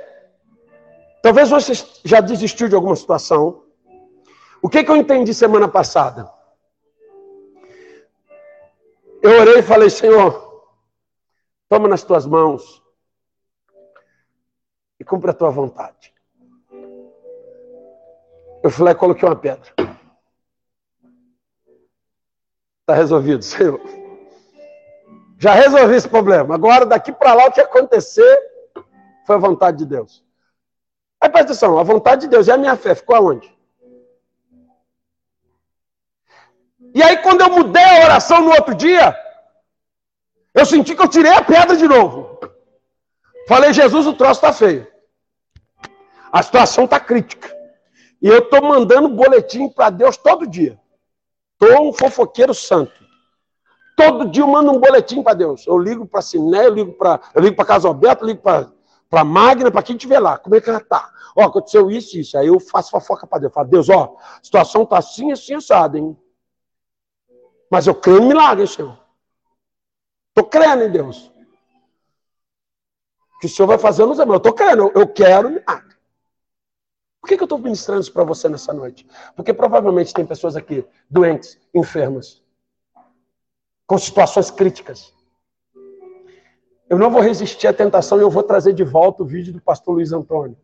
Talvez 1.23 1.51
você 1.51 1.73
já 2.05 2.21
desistiu 2.21 2.69
de 2.69 2.75
alguma 2.75 2.97
situação. 2.97 3.68
O 4.63 4.69
que, 4.69 4.83
que 4.83 4.91
eu 4.91 4.97
entendi 4.97 5.33
semana 5.33 5.69
passada? 5.69 6.31
Eu 9.23 9.41
orei 9.41 9.59
e 9.59 9.63
falei, 9.63 9.91
Senhor, 9.91 10.65
toma 11.69 11.89
nas 11.89 12.03
tuas 12.03 12.27
mãos 12.27 12.83
e 14.99 15.05
cumpre 15.05 15.31
a 15.31 15.35
tua 15.35 15.51
vontade. 15.51 16.13
Eu 18.63 18.71
falei, 18.71 18.95
coloquei 18.95 19.29
uma 19.29 19.37
pedra. 19.37 19.73
Está 22.81 22.95
resolvido, 22.95 23.43
Senhor. 23.45 23.81
Já 25.39 25.55
resolvi 25.55 25.95
esse 25.95 26.09
problema. 26.09 26.55
Agora, 26.55 26.85
daqui 26.85 27.13
para 27.13 27.33
lá, 27.35 27.47
o 27.47 27.53
que 27.53 27.61
acontecer 27.61 28.39
foi 29.25 29.37
a 29.37 29.39
vontade 29.39 29.79
de 29.79 29.87
Deus. 29.87 30.25
Aí 31.21 31.29
presta 31.29 31.53
atenção, 31.53 31.79
a 31.79 31.83
vontade 31.83 32.23
de 32.23 32.29
Deus 32.29 32.47
e 32.47 32.51
a 32.51 32.57
minha 32.57 32.77
fé 32.77 32.95
ficou 32.95 33.15
aonde? 33.15 33.58
E 36.95 37.03
aí, 37.03 37.19
quando 37.19 37.43
eu 37.43 37.51
mudei 37.51 37.83
a 37.83 38.05
oração 38.05 38.41
no 38.41 38.51
outro 38.51 38.75
dia, 38.75 39.17
eu 40.55 40.67
senti 40.67 40.95
que 40.95 41.03
eu 41.03 41.09
tirei 41.09 41.33
a 41.33 41.43
pedra 41.43 41.77
de 41.77 41.87
novo. 41.87 42.39
Falei, 43.47 43.73
Jesus, 43.73 44.07
o 44.07 44.15
troço 44.15 44.41
está 44.41 44.53
feio. 44.53 44.87
A 46.33 46.43
situação 46.43 46.85
está 46.85 47.01
crítica. 47.01 47.57
E 48.21 48.29
eu 48.29 48.39
estou 48.39 48.63
mandando 48.63 49.09
boletim 49.09 49.69
para 49.69 49.91
Deus 49.91 50.17
todo 50.17 50.47
dia. 50.47 50.79
Estou 51.61 51.89
um 51.89 51.93
fofoqueiro 51.93 52.55
santo. 52.55 52.93
Todo 53.97 54.29
dia 54.29 54.43
eu 54.43 54.47
mando 54.47 54.71
um 54.71 54.79
boletim 54.79 55.23
para 55.23 55.35
Deus. 55.35 55.67
Eu 55.67 55.79
ligo 55.79 56.07
para 56.07 56.23
Siné, 56.23 56.67
eu 56.67 56.75
ligo 56.75 56.93
para 56.93 57.21
eu 57.35 57.43
ligo 57.43 57.57
para 57.57 57.65
Casa 57.65 57.89
Alberto, 57.89 58.23
eu 58.23 58.29
ligo 58.29 58.43
para 58.43 59.25
Magna, 59.25 59.71
para 59.71 59.83
quem 59.83 59.97
estiver 59.97 60.21
lá. 60.21 60.39
Como 60.39 60.55
é 60.55 60.61
que 60.61 60.69
ela 60.69 60.79
está? 60.79 61.11
Ó, 61.37 61.43
aconteceu 61.45 61.91
isso, 61.91 62.17
isso. 62.17 62.37
Aí 62.39 62.47
eu 62.47 62.61
faço 62.61 62.91
fofoca 62.91 63.27
para 63.27 63.41
Deus. 63.41 63.53
Falo, 63.53 63.69
Deus, 63.69 63.89
ó, 63.89 64.17
a 64.21 64.41
situação 64.43 64.83
está 64.83 64.99
assim, 64.99 65.33
assim, 65.33 65.55
assada, 65.55 65.99
hein? 65.99 66.17
Mas 67.71 67.87
eu 67.87 67.95
creio 67.95 68.21
no 68.21 68.29
milagre, 68.29 68.67
Senhor. 68.67 68.99
Estou 70.29 70.49
crendo 70.49 70.85
em 70.85 70.91
Deus. 70.91 71.31
Que 73.41 73.47
o 73.47 73.49
Senhor 73.49 73.69
vai 73.69 73.79
fazer, 73.79 74.03
eu 74.03 74.07
não 74.07 74.15
sei, 74.15 74.25
mas 74.25 74.35
eu 74.35 74.39
estou 74.39 74.53
crendo. 74.53 74.93
Eu, 74.95 75.07
quero 75.07 75.51
milagre. 75.51 75.97
Por 77.21 77.29
que, 77.29 77.37
que 77.37 77.43
eu 77.43 77.47
estou 77.47 77.59
ministrando 77.59 78.01
isso 78.01 78.13
para 78.13 78.25
você 78.25 78.49
nessa 78.49 78.73
noite? 78.73 79.07
Porque 79.37 79.53
provavelmente 79.53 80.15
tem 80.15 80.25
pessoas 80.25 80.57
aqui 80.57 80.85
doentes, 81.11 81.59
enfermas, 81.75 82.43
com 83.87 83.99
situações 83.99 84.51
críticas. 84.51 85.13
Eu 86.89 86.99
não 86.99 87.11
vou 87.11 87.21
resistir 87.21 87.67
à 87.67 87.73
tentação 87.73 88.19
e 88.19 88.23
eu 88.23 88.31
vou 88.31 88.43
trazer 88.43 88.73
de 88.73 88.83
volta 88.83 89.23
o 89.23 89.27
vídeo 89.27 89.53
do 89.53 89.61
pastor 89.61 89.95
Luiz 89.95 90.13
Antônio. 90.13 90.57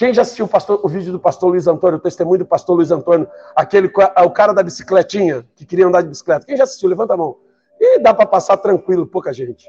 Quem 0.00 0.14
já 0.14 0.22
assistiu 0.22 0.46
o, 0.46 0.48
pastor, 0.48 0.80
o, 0.82 0.88
vídeo 0.88 1.12
do 1.12 1.20
pastor 1.20 1.50
Luiz 1.50 1.66
Antônio, 1.66 1.98
o 1.98 2.00
testemunho 2.00 2.38
do 2.38 2.46
pastor 2.46 2.74
Luiz 2.74 2.90
Antônio, 2.90 3.30
aquele 3.54 3.86
o 4.24 4.30
cara 4.30 4.54
da 4.54 4.62
bicicletinha, 4.62 5.46
que 5.54 5.66
queria 5.66 5.86
andar 5.86 6.00
de 6.00 6.08
bicicleta? 6.08 6.46
Quem 6.46 6.56
já 6.56 6.64
assistiu? 6.64 6.88
Levanta 6.88 7.12
a 7.12 7.18
mão. 7.18 7.38
E 7.78 7.98
dá 7.98 8.14
para 8.14 8.24
passar 8.24 8.56
tranquilo, 8.56 9.06
pouca 9.06 9.30
gente. 9.30 9.68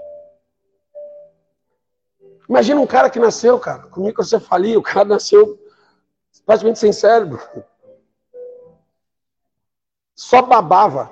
Imagina 2.47 2.79
um 2.79 2.87
cara 2.87 3.09
que 3.09 3.19
nasceu, 3.19 3.59
cara, 3.59 3.87
com 3.87 4.05
microcefalia, 4.05 4.79
o 4.79 4.81
cara 4.81 5.03
nasceu 5.03 5.59
praticamente 6.45 6.79
sem 6.79 6.93
cérebro. 6.93 7.37
Só 10.15 10.41
babava. 10.41 11.11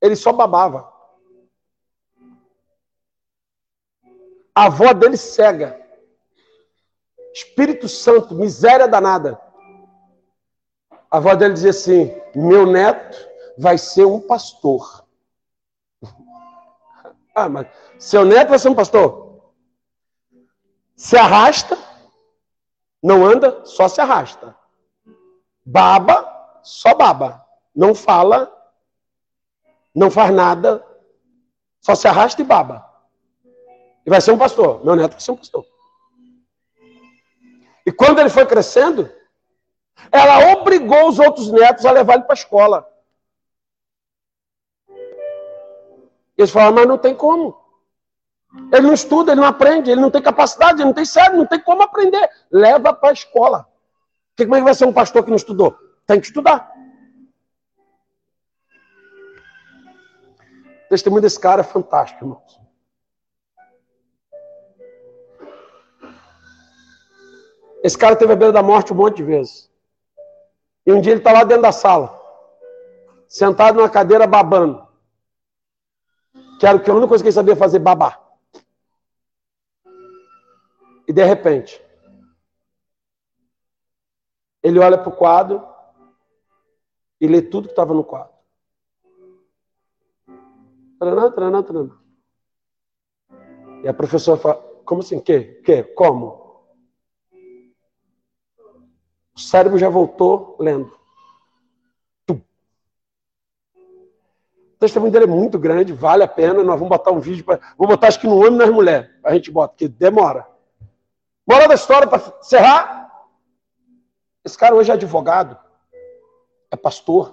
Ele 0.00 0.16
só 0.16 0.32
babava. 0.32 0.92
A 4.52 4.64
avó 4.64 4.92
dele 4.92 5.16
cega. 5.16 5.80
Espírito 7.32 7.88
Santo, 7.88 8.34
miséria 8.34 8.86
danada. 8.86 9.40
A 11.10 11.16
avó 11.16 11.34
dele 11.34 11.54
dizia 11.54 11.70
assim: 11.70 12.14
meu 12.34 12.66
neto 12.66 13.16
vai 13.58 13.78
ser 13.78 14.04
um 14.04 14.20
pastor. 14.20 15.04
ah, 17.34 17.48
mas 17.48 17.66
seu 17.98 18.24
neto 18.24 18.50
vai 18.50 18.58
ser 18.58 18.68
um 18.68 18.74
pastor? 18.74 19.52
Se 20.96 21.16
arrasta, 21.16 21.76
não 23.02 23.26
anda, 23.26 23.64
só 23.64 23.88
se 23.88 24.00
arrasta. 24.00 24.56
Baba, 25.64 26.60
só 26.62 26.94
baba. 26.94 27.44
Não 27.74 27.94
fala, 27.94 28.52
não 29.94 30.10
faz 30.10 30.32
nada, 30.32 30.84
só 31.80 31.94
se 31.94 32.06
arrasta 32.06 32.42
e 32.42 32.44
baba. 32.44 32.86
E 34.04 34.10
vai 34.10 34.20
ser 34.20 34.32
um 34.32 34.38
pastor. 34.38 34.84
Meu 34.84 34.94
neto 34.94 35.12
vai 35.12 35.20
ser 35.20 35.32
um 35.32 35.36
pastor. 35.36 35.71
E 37.84 37.92
quando 37.92 38.18
ele 38.20 38.28
foi 38.28 38.46
crescendo, 38.46 39.10
ela 40.10 40.52
obrigou 40.52 41.08
os 41.08 41.18
outros 41.18 41.50
netos 41.50 41.84
a 41.84 41.90
levar 41.90 42.14
ele 42.14 42.24
para 42.24 42.32
a 42.32 42.34
escola. 42.34 42.88
Eles 46.36 46.50
falaram, 46.50 46.74
mas 46.74 46.86
não 46.86 46.98
tem 46.98 47.14
como. 47.14 47.60
Ele 48.72 48.86
não 48.86 48.94
estuda, 48.94 49.32
ele 49.32 49.40
não 49.40 49.48
aprende, 49.48 49.90
ele 49.90 50.00
não 50.00 50.10
tem 50.10 50.20
capacidade, 50.20 50.80
ele 50.80 50.86
não 50.86 50.92
tem 50.92 51.04
cérebro, 51.04 51.38
não 51.38 51.46
tem 51.46 51.60
como 51.60 51.82
aprender. 51.82 52.28
Leva 52.50 52.92
para 52.92 53.10
a 53.10 53.12
escola. 53.12 53.68
como 54.36 54.54
é 54.54 54.58
que 54.58 54.64
vai 54.64 54.74
ser 54.74 54.84
um 54.84 54.92
pastor 54.92 55.24
que 55.24 55.30
não 55.30 55.36
estudou? 55.36 55.76
Tem 56.06 56.20
que 56.20 56.26
estudar. 56.26 56.70
O 60.86 60.88
testemunho 60.88 61.22
desse 61.22 61.40
cara 61.40 61.62
é 61.62 61.64
fantástico, 61.64 62.24
irmãos. 62.24 62.61
Esse 67.82 67.98
cara 67.98 68.14
teve 68.14 68.32
a 68.32 68.36
beira 68.36 68.52
da 68.52 68.62
morte 68.62 68.92
um 68.92 68.96
monte 68.96 69.16
de 69.16 69.24
vezes. 69.24 69.70
E 70.86 70.92
um 70.92 71.00
dia 71.00 71.12
ele 71.12 71.20
está 71.20 71.32
lá 71.32 71.44
dentro 71.44 71.62
da 71.62 71.72
sala, 71.72 72.20
sentado 73.28 73.76
numa 73.76 73.90
cadeira 73.90 74.26
babando. 74.26 74.86
Que 76.58 76.66
era 76.66 76.76
a 76.78 76.92
única 76.92 77.08
coisa 77.08 77.24
que 77.24 77.28
ele 77.28 77.34
sabia 77.34 77.56
fazer, 77.56 77.78
babar. 77.80 78.20
E 81.08 81.12
de 81.12 81.24
repente, 81.24 81.82
ele 84.62 84.78
olha 84.78 84.96
para 84.96 85.08
o 85.08 85.16
quadro 85.16 85.66
e 87.20 87.26
lê 87.26 87.42
tudo 87.42 87.66
que 87.66 87.72
estava 87.72 87.92
no 87.92 88.04
quadro. 88.04 88.32
Tranã, 90.98 91.32
tranã, 91.32 91.62
tranã. 91.62 91.98
E 93.82 93.88
a 93.88 93.94
professora 93.94 94.40
fala, 94.40 94.62
como 94.84 95.00
assim? 95.00 95.18
Que? 95.18 95.60
Que? 95.62 95.82
Como? 95.82 96.41
O 99.34 99.40
cérebro 99.40 99.78
já 99.78 99.88
voltou 99.88 100.56
lendo. 100.58 100.92
O 102.28 102.40
testemunho 104.78 105.12
dele 105.12 105.24
é 105.24 105.28
muito 105.28 105.58
grande, 105.58 105.92
vale 105.92 106.24
a 106.24 106.28
pena. 106.28 106.62
Nós 106.62 106.78
vamos 106.78 106.88
botar 106.88 107.12
um 107.12 107.20
vídeo 107.20 107.44
para. 107.44 107.58
Vamos 107.78 107.94
botar 107.94 108.08
acho 108.08 108.20
que 108.20 108.26
no 108.26 108.38
homem 108.38 108.54
e 108.54 108.58
nas 108.58 108.70
mulheres. 108.70 109.10
A 109.22 109.32
gente 109.32 109.50
bota, 109.50 109.68
porque 109.74 109.88
demora. 109.88 110.46
Moral 111.46 111.68
da 111.68 111.74
história 111.74 112.06
para 112.06 112.38
encerrar. 112.40 113.02
Esse 114.44 114.58
cara 114.58 114.74
hoje 114.74 114.90
é 114.90 114.94
advogado, 114.94 115.56
é 116.68 116.74
pastor, 116.74 117.32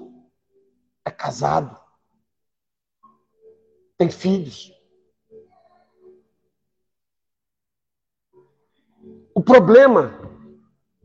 é 1.03 1.09
casado, 1.09 1.75
tem 3.97 4.11
filhos. 4.11 4.71
O 9.33 9.41
problema 9.41 10.28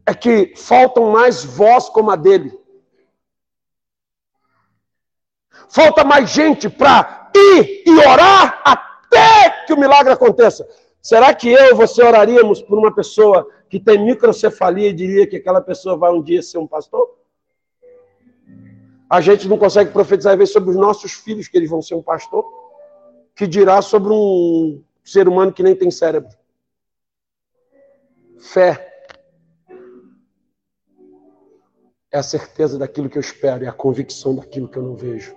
é 0.07 0.15
que 0.15 0.55
faltam 0.57 1.11
mais 1.11 1.45
voz 1.45 1.89
como 1.89 2.11
a 2.11 2.17
dele. 2.17 2.59
Falta 5.69 6.05
mais 6.05 6.31
gente 6.31 6.69
para 6.69 7.31
ir 7.35 7.83
e 7.87 7.91
orar 8.07 8.63
até 8.65 9.65
que 9.67 9.73
o 9.73 9.79
milagre 9.79 10.13
aconteça. 10.13 10.69
Será 11.01 11.35
que 11.35 11.51
eu 11.51 11.71
e 11.71 11.75
você 11.75 12.03
oraríamos 12.03 12.63
por 12.63 12.79
uma 12.79 12.95
pessoa 12.95 13.49
que 13.69 13.81
tem 13.81 14.05
microcefalia 14.05 14.89
e 14.89 14.93
diria 14.93 15.27
que 15.27 15.37
aquela 15.37 15.61
pessoa 15.61 15.97
vai 15.97 16.13
um 16.13 16.23
dia 16.23 16.43
ser 16.43 16.59
um 16.59 16.67
pastor? 16.67 17.19
A 19.09 19.21
gente 19.21 19.49
não 19.49 19.59
consegue 19.59 19.91
profetizar 19.91 20.33
às 20.33 20.39
vezes 20.39 20.53
sobre 20.53 20.71
os 20.71 20.77
nossos 20.77 21.13
filhos 21.13 21.49
que 21.49 21.57
eles 21.57 21.71
vão 21.71 21.83
ser 21.83 21.95
um 21.95 22.03
pastor, 22.03 22.45
que 23.35 23.47
dirá 23.47 23.83
sobre 23.83 24.13
um 24.13 24.83
ser 25.03 25.29
humano 25.29 25.53
que 25.53 25.63
nem 25.63 25.75
tem 25.75 25.91
cérebro. 25.91 26.31
Fé 28.39 28.94
é 32.15 32.19
a 32.19 32.23
certeza 32.23 32.79
daquilo 32.79 33.11
que 33.11 33.19
eu 33.19 33.21
espero, 33.21 33.65
é 33.65 33.67
a 33.67 33.73
convicção 33.73 34.37
daquilo 34.37 34.69
que 34.69 34.79
eu 34.79 34.85
não 34.85 34.95
vejo. 34.95 35.37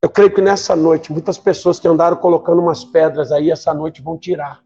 Eu 0.00 0.08
creio 0.08 0.32
que 0.32 0.40
nessa 0.40 0.74
noite, 0.74 1.12
muitas 1.12 1.36
pessoas 1.36 1.78
que 1.78 1.86
andaram 1.86 2.16
colocando 2.16 2.62
umas 2.62 2.82
pedras 2.82 3.30
aí, 3.30 3.50
essa 3.50 3.74
noite 3.74 4.00
vão 4.00 4.16
tirar. 4.16 4.64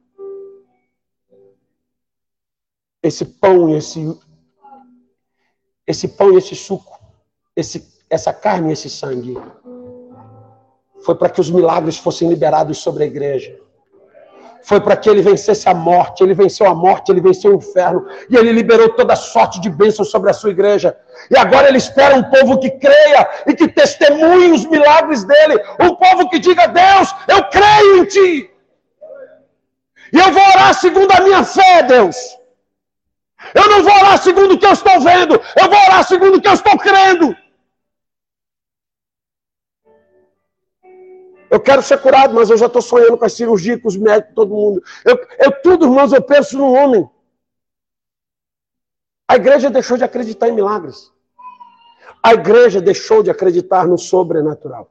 Esse 3.03 3.25
pão, 3.25 3.77
esse, 3.77 4.17
esse 5.85 6.07
pão 6.07 6.33
e 6.33 6.37
esse 6.37 6.55
suco, 6.55 7.01
esse, 7.57 7.93
essa 8.09 8.33
carne 8.33 8.71
e 8.71 8.73
esse 8.75 8.89
sangue, 8.89 9.35
foi 11.05 11.17
para 11.17 11.29
que 11.29 11.41
os 11.41 11.51
milagres 11.51 11.99
fossem 11.99 12.29
liberados 12.29 12.79
sobre 12.79 13.03
a 13.03 13.07
igreja 13.09 13.61
foi 14.63 14.81
para 14.81 14.97
que 14.97 15.09
ele 15.09 15.23
vencesse 15.23 15.69
a 15.69 15.75
morte. 15.75 16.23
Ele 16.23 16.35
venceu 16.35 16.67
a 16.67 16.75
morte, 16.75 17.11
ele 17.11 17.21
venceu 17.21 17.53
o 17.53 17.57
inferno. 17.57 18.07
E 18.29 18.37
ele 18.37 18.53
liberou 18.53 18.91
toda 18.91 19.17
sorte 19.17 19.61
de 19.61 19.71
bênçãos 19.71 20.11
sobre 20.11 20.31
a 20.31 20.33
sua 20.33 20.51
igreja. 20.51 20.97
E 21.31 21.37
agora 21.37 21.69
ele 21.69 21.79
espera 21.79 22.17
um 22.17 22.23
povo 22.23 22.59
que 22.59 22.71
creia 22.71 23.29
e 23.47 23.55
que 23.55 23.69
testemunhe 23.69 24.53
os 24.53 24.65
milagres 24.67 25.25
dele. 25.25 25.61
Um 25.81 25.95
povo 25.95 26.29
que 26.29 26.39
diga: 26.39 26.67
Deus, 26.67 27.15
eu 27.29 27.45
creio 27.45 27.99
em 27.99 28.05
ti. 28.05 28.51
E 30.13 30.19
eu 30.19 30.33
vou 30.33 30.43
orar 30.43 30.75
segundo 30.75 31.11
a 31.13 31.21
minha 31.21 31.45
fé, 31.45 31.83
Deus. 31.83 32.17
Eu 33.55 33.69
não 33.69 33.83
vou 33.83 33.95
orar 33.95 34.19
segundo 34.19 34.55
o 34.55 34.59
que 34.59 34.67
eu 34.67 34.73
estou 34.73 35.01
vendo. 35.01 35.41
Eu 35.57 35.69
vou 35.69 35.79
orar 35.87 36.05
segundo 36.05 36.37
o 36.37 36.41
que 36.41 36.49
eu 36.49 36.55
estou 36.55 36.77
crendo. 36.79 37.35
Eu 41.51 41.61
quero 41.61 41.83
ser 41.83 42.01
curado, 42.01 42.33
mas 42.33 42.49
eu 42.49 42.57
já 42.57 42.67
estou 42.67 42.81
sonhando 42.81 43.19
com 43.19 43.25
a 43.25 43.29
cirurgia, 43.29 43.79
com 43.79 43.89
os 43.89 43.97
médicos, 43.97 44.35
todo 44.35 44.55
mundo. 44.55 44.83
Eu, 45.05 45.17
eu 45.39 45.63
tudo, 45.63 45.87
irmãos, 45.87 46.13
eu 46.13 46.23
penso 46.23 46.57
no 46.57 46.73
homem. 46.73 47.11
A 49.27 49.35
igreja 49.35 49.69
deixou 49.69 49.97
de 49.97 50.05
acreditar 50.05 50.49
em 50.49 50.53
milagres. 50.53 51.13
A 52.23 52.35
igreja 52.35 52.81
deixou 52.81 53.23
de 53.23 53.31
acreditar 53.31 53.87
no 53.87 53.99
sobrenatural. 53.99 54.91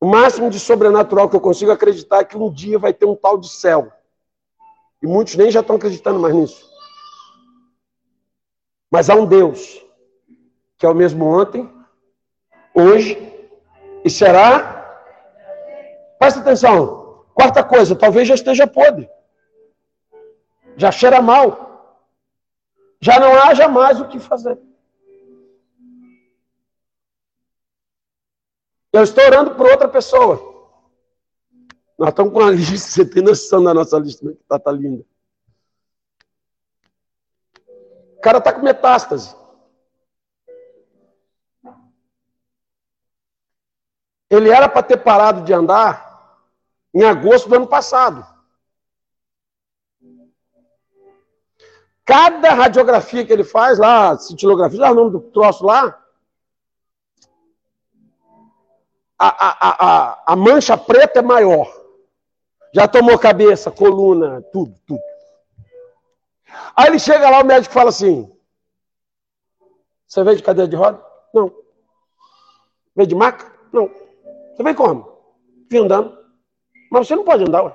O 0.00 0.06
máximo 0.06 0.48
de 0.48 0.58
sobrenatural 0.58 1.28
que 1.28 1.36
eu 1.36 1.40
consigo 1.40 1.70
acreditar 1.70 2.20
é 2.20 2.24
que 2.24 2.36
um 2.36 2.50
dia 2.50 2.78
vai 2.78 2.94
ter 2.94 3.04
um 3.04 3.14
tal 3.14 3.36
de 3.36 3.48
céu. 3.48 3.92
E 5.02 5.06
muitos 5.06 5.34
nem 5.34 5.50
já 5.50 5.60
estão 5.60 5.76
acreditando 5.76 6.18
mais 6.18 6.34
nisso. 6.34 6.70
Mas 8.90 9.10
há 9.10 9.14
um 9.14 9.26
Deus 9.26 9.80
que 10.78 10.86
é 10.86 10.88
o 10.88 10.94
mesmo 10.94 11.26
ontem, 11.26 11.70
hoje 12.74 13.29
e 14.04 14.10
será. 14.10 14.78
Presta 16.18 16.40
atenção. 16.40 17.24
Quarta 17.34 17.64
coisa, 17.64 17.96
talvez 17.96 18.28
já 18.28 18.34
esteja 18.34 18.66
podre. 18.66 19.08
Já 20.76 20.90
cheira 20.92 21.20
mal. 21.22 21.70
Já 23.00 23.18
não 23.18 23.34
haja 23.34 23.68
mais 23.68 24.00
o 24.00 24.08
que 24.08 24.18
fazer. 24.18 24.58
Eu 28.92 29.02
estou 29.04 29.24
orando 29.24 29.54
por 29.54 29.66
outra 29.66 29.88
pessoa. 29.88 30.50
Nós 31.98 32.10
estamos 32.10 32.32
com 32.32 32.40
uma 32.40 32.50
lista, 32.50 32.90
você 32.90 33.04
tem 33.04 33.22
noção 33.22 33.62
da 33.62 33.72
nossa 33.72 33.98
lista, 33.98 34.26
né? 34.26 34.34
tá, 34.48 34.58
tá 34.58 34.72
linda. 34.72 35.04
O 38.16 38.20
cara 38.20 38.38
está 38.38 38.52
com 38.52 38.60
metástase. 38.60 39.34
Ele 44.30 44.48
era 44.48 44.68
para 44.68 44.84
ter 44.84 44.98
parado 44.98 45.42
de 45.42 45.52
andar 45.52 46.38
em 46.94 47.02
agosto 47.02 47.48
do 47.48 47.56
ano 47.56 47.66
passado. 47.66 48.24
Cada 52.04 52.54
radiografia 52.54 53.26
que 53.26 53.32
ele 53.32 53.44
faz 53.44 53.78
lá, 53.78 54.16
cintilografia, 54.16 54.78
já 54.78 54.86
é 54.86 54.90
o 54.90 54.94
nome 54.94 55.10
do 55.10 55.20
troço 55.20 55.64
lá, 55.64 56.00
a, 59.18 59.28
a, 59.28 59.56
a, 59.68 60.22
a 60.32 60.36
mancha 60.36 60.76
preta 60.78 61.18
é 61.18 61.22
maior. 61.22 61.68
Já 62.72 62.88
tomou 62.88 63.18
cabeça, 63.18 63.70
coluna, 63.70 64.42
tudo, 64.52 64.74
tudo. 64.86 65.02
Aí 66.74 66.86
ele 66.86 66.98
chega 66.98 67.28
lá, 67.28 67.40
o 67.40 67.44
médico 67.44 67.74
fala 67.74 67.90
assim: 67.90 68.32
Você 70.06 70.24
veio 70.24 70.36
de 70.36 70.42
cadeira 70.42 70.68
de 70.68 70.76
roda? 70.76 71.04
Não. 71.34 71.52
Veio 72.96 73.08
de 73.08 73.14
maca? 73.14 73.52
Não. 73.72 73.99
Você 74.60 74.64
vem 74.64 74.74
como? 74.74 75.10
Vim 75.70 75.78
andando. 75.78 76.18
Mas 76.92 77.08
você 77.08 77.16
não 77.16 77.24
pode 77.24 77.44
andar, 77.44 77.62
ué. 77.62 77.74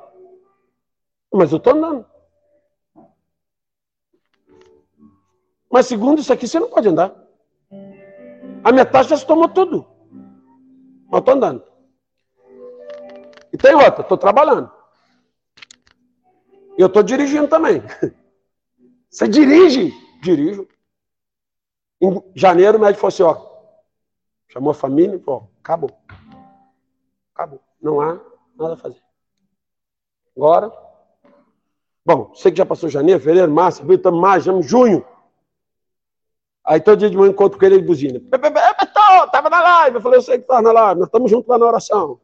Mas 1.34 1.52
eu 1.52 1.58
estou 1.58 1.74
andando. 1.74 2.06
Mas 5.72 5.88
segundo 5.88 6.22
isso 6.22 6.32
aqui, 6.32 6.48
você 6.48 6.60
não 6.60 6.70
pode 6.70 6.88
andar. 6.88 7.12
A 8.64 8.72
metade 8.72 9.10
já 9.10 9.18
se 9.18 9.26
tomou 9.26 9.50
tudo. 9.50 9.88
Mas 11.08 11.22
estou 11.22 11.34
andando. 11.34 11.64
E 13.52 13.58
tem 13.58 13.74
outra, 13.74 14.02
estou 14.02 14.18
trabalhando. 14.20 14.72
E 16.78 16.82
eu 16.82 16.86
estou 16.86 17.02
dirigindo 17.02 17.48
também. 17.48 17.82
Você 19.10 19.28
dirige? 19.28 19.92
Dirijo. 20.22 20.68
Em 22.00 22.22
janeiro 22.36 22.78
o 22.78 22.82
médico 22.82 23.00
falou 23.00 23.08
assim, 23.08 23.24
ó. 23.24 23.56
Chamou 24.50 24.70
a 24.70 24.76
família 24.76 25.16
e 25.16 25.20
falou, 25.20 25.50
acabou. 25.64 25.90
Acabou. 27.36 27.60
Não 27.82 28.00
há 28.00 28.18
nada 28.58 28.76
a 28.76 28.78
fazer. 28.78 29.02
Agora. 30.36 30.72
Bom, 32.06 32.34
sei 32.34 32.52
que 32.52 32.58
já 32.58 32.66
passou 32.66 32.88
janeiro, 32.88 33.20
fevereiro, 33.20 33.52
março, 33.52 33.82
abril, 33.82 33.98
estamos 33.98 34.22
mais, 34.22 34.44
estamos 34.44 34.66
junho. 34.66 35.06
Aí 36.64 36.80
todo 36.80 37.00
dia 37.00 37.10
de 37.10 37.18
manhã 37.18 37.32
encontro 37.32 37.60
com 37.60 37.66
ele 37.66 37.76
e 37.76 37.82
buzina. 37.82 38.18
Estava 38.18 39.50
na 39.50 39.62
live. 39.62 39.98
Eu 39.98 40.02
falei, 40.02 40.20
eu 40.20 40.24
sei 40.24 40.38
que 40.38 40.44
estava 40.44 40.62
na 40.62 40.72
live, 40.72 41.00
nós 41.00 41.08
estamos 41.08 41.30
juntos 41.30 41.48
lá 41.48 41.58
na 41.58 41.66
oração. 41.66 42.20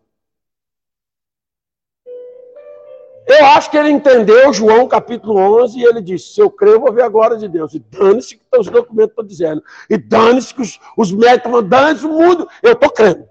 Eu 3.28 3.45
acho 3.45 3.69
que 3.71 3.78
ele 3.78 3.89
entendeu 3.89 4.52
João 4.52 4.88
capítulo 4.88 5.36
11 5.63 5.80
e 5.80 5.84
ele 5.84 6.02
disse: 6.02 6.34
Se 6.34 6.41
eu 6.41 6.50
creio, 6.50 6.76
eu 6.76 6.82
vou 6.82 6.91
ver 6.91 7.04
a 7.04 7.10
glória 7.10 7.38
de 7.38 7.47
Deus. 7.47 7.74
E 7.74 7.80
dane-se 7.80 8.36
que 8.36 8.58
os 8.58 8.67
documentos 8.67 9.12
estão 9.12 9.26
dizendo. 9.26 9.63
E 9.89 9.97
dane-se 9.97 10.54
que 10.54 10.62
os, 10.62 10.80
os 10.97 11.12
médicos 11.12 11.52
estão 11.54 11.63
dane-se 11.63 12.06
o 12.06 12.10
mundo. 12.10 12.47
Eu 12.62 12.74
estou 12.74 12.89
crendo. 12.89 13.31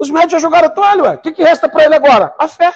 Os 0.00 0.08
médicos 0.08 0.32
já 0.32 0.38
jogaram 0.38 0.68
a 0.68 0.70
toalha, 0.70 1.02
ué. 1.02 1.14
O 1.14 1.18
que, 1.18 1.30
que 1.30 1.42
resta 1.42 1.68
para 1.68 1.84
ele 1.84 1.94
agora? 1.94 2.34
A 2.38 2.48
fé. 2.48 2.72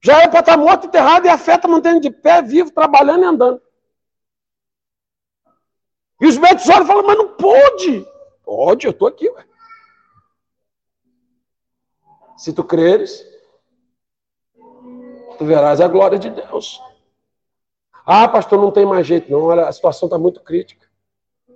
Já 0.00 0.22
é 0.22 0.28
para 0.28 0.38
estar 0.38 0.52
tá 0.52 0.56
morto, 0.56 0.86
enterrado, 0.86 1.26
e 1.26 1.28
a 1.28 1.36
fé 1.36 1.56
está 1.56 1.66
mantendo 1.66 2.00
de 2.00 2.08
pé, 2.08 2.40
vivo, 2.40 2.70
trabalhando 2.70 3.24
e 3.24 3.26
andando. 3.26 3.62
E 6.20 6.26
os 6.26 6.38
médicos 6.38 6.68
olham 6.68 6.84
e 6.84 6.86
falam, 6.86 7.04
mas 7.04 7.18
não 7.18 7.36
pode. 7.36 8.06
Pode, 8.44 8.86
eu 8.86 8.92
estou 8.92 9.08
aqui, 9.08 9.28
ué. 9.28 9.44
Se 12.36 12.52
tu 12.52 12.62
creres, 12.62 13.26
tu 15.36 15.44
verás 15.44 15.80
a 15.80 15.88
glória 15.88 16.18
de 16.18 16.30
Deus. 16.30 16.80
Ah, 18.06 18.28
pastor, 18.28 18.58
não 18.58 18.70
tem 18.70 18.86
mais 18.86 19.04
jeito, 19.04 19.30
não. 19.30 19.50
A 19.50 19.72
situação 19.72 20.06
está 20.06 20.16
muito 20.16 20.40
crítica. 20.40 20.89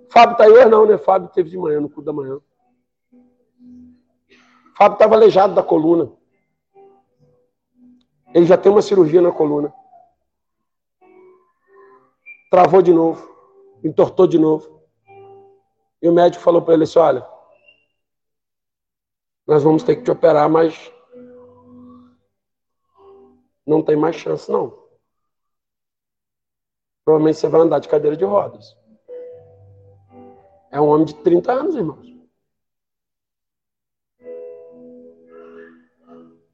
Fábio 0.09 0.33
está 0.33 0.43
aí 0.45 0.65
não, 0.65 0.85
né? 0.85 0.97
Fábio 0.97 1.29
teve 1.29 1.49
de 1.49 1.57
manhã, 1.57 1.79
no 1.79 1.89
culto 1.89 2.05
da 2.05 2.13
manhã. 2.13 2.39
Fábio 4.77 4.93
estava 4.95 5.15
aleijado 5.15 5.53
da 5.53 5.63
coluna. 5.63 6.11
Ele 8.33 8.45
já 8.45 8.57
tem 8.57 8.71
uma 8.71 8.81
cirurgia 8.81 9.21
na 9.21 9.31
coluna. 9.31 9.73
Travou 12.51 12.81
de 12.81 12.93
novo. 12.93 13.33
Entortou 13.83 14.27
de 14.27 14.37
novo. 14.37 14.81
E 16.01 16.09
o 16.09 16.13
médico 16.13 16.43
falou 16.43 16.61
para 16.61 16.73
ele 16.73 16.83
assim: 16.83 16.99
olha, 16.99 17.25
nós 19.47 19.63
vamos 19.63 19.83
ter 19.83 19.95
que 19.95 20.03
te 20.03 20.11
operar, 20.11 20.49
mas 20.49 20.91
não 23.65 23.81
tem 23.81 23.95
mais 23.95 24.15
chance, 24.15 24.51
não. 24.51 24.83
Provavelmente 27.03 27.37
você 27.37 27.47
vai 27.47 27.61
andar 27.61 27.79
de 27.79 27.87
cadeira 27.87 28.17
de 28.17 28.25
rodas. 28.25 28.75
É 30.75 30.81
um 30.81 30.89
homem 30.89 31.05
de 31.05 31.13
30 31.13 31.53
anos, 31.53 31.73
irmãos. 31.73 32.05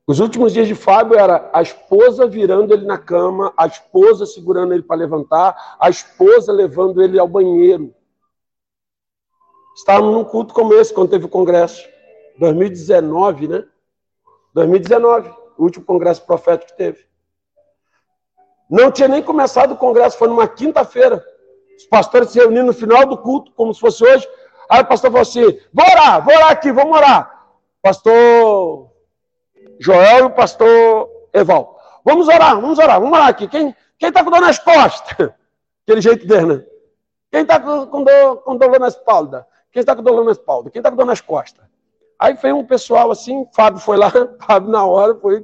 Os 0.05 0.19
últimos 0.19 0.53
dias 0.53 0.67
de 0.67 0.75
Fábio 0.75 1.17
era 1.17 1.49
a 1.51 1.59
esposa 1.63 2.27
virando 2.27 2.71
ele 2.71 2.85
na 2.85 2.99
cama, 2.99 3.51
a 3.57 3.65
esposa 3.65 4.27
segurando 4.27 4.75
ele 4.75 4.83
para 4.83 4.97
levantar, 4.97 5.75
a 5.79 5.89
esposa 5.89 6.53
levando 6.53 7.01
ele 7.01 7.17
ao 7.17 7.27
banheiro. 7.27 7.95
Estávamos 9.75 10.13
num 10.13 10.23
culto 10.23 10.53
como 10.53 10.75
esse, 10.75 10.93
quando 10.93 11.09
teve 11.09 11.25
o 11.25 11.29
congresso. 11.29 11.83
2019, 12.37 13.47
né? 13.47 13.67
2019, 14.53 15.33
o 15.57 15.63
último 15.63 15.83
congresso 15.83 16.23
profético 16.27 16.73
que 16.73 16.77
teve. 16.77 17.07
Não 18.69 18.91
tinha 18.91 19.07
nem 19.07 19.23
começado 19.23 19.71
o 19.71 19.77
congresso, 19.77 20.15
foi 20.15 20.27
numa 20.27 20.47
quinta-feira. 20.47 21.25
Os 21.81 21.87
pastores 21.87 22.29
se 22.29 22.39
reuniram 22.39 22.67
no 22.67 22.73
final 22.73 23.07
do 23.07 23.17
culto, 23.17 23.51
como 23.53 23.73
se 23.73 23.79
fosse 23.79 24.03
hoje. 24.03 24.27
Aí 24.69 24.81
o 24.81 24.85
pastor 24.85 25.09
falou 25.09 25.23
assim: 25.23 25.41
vou 25.73 25.85
orar, 25.85 26.23
vou 26.23 26.33
orar 26.33 26.51
aqui, 26.51 26.71
vamos 26.71 26.95
orar. 26.95 27.45
Pastor 27.81 28.91
Joel 29.79 30.19
e 30.19 30.21
o 30.23 30.29
pastor 30.29 31.09
Eval. 31.33 31.79
Vamos 32.05 32.27
orar, 32.27 32.59
vamos 32.61 32.77
orar, 32.77 33.01
vamos 33.01 33.17
orar 33.17 33.29
aqui. 33.29 33.47
Quem 33.47 33.75
está 33.99 34.23
com 34.23 34.29
dor 34.29 34.41
nas 34.41 34.59
costas? 34.59 35.31
Aquele 35.83 36.01
jeito 36.01 36.27
dele, 36.27 36.45
né? 36.45 36.65
Quem 37.31 37.41
está 37.41 37.59
com, 37.59 37.87
com, 37.87 38.03
dor, 38.03 38.37
com 38.43 38.57
dor 38.57 38.79
na 38.79 38.87
espalda? 38.87 39.47
Quem 39.71 39.79
está 39.79 39.95
com 39.95 40.03
dor 40.03 40.23
na 40.23 40.31
espalda? 40.31 40.69
Quem 40.69 40.79
está 40.79 40.91
com 40.91 40.97
dor 40.97 41.05
nas 41.05 41.21
costas? 41.21 41.65
Aí 42.19 42.33
veio 42.35 42.57
um 42.57 42.65
pessoal 42.65 43.09
assim, 43.09 43.47
Fábio 43.53 43.79
foi 43.79 43.97
lá, 43.97 44.11
Fábio 44.45 44.69
na 44.69 44.85
hora 44.85 45.15
foi, 45.15 45.43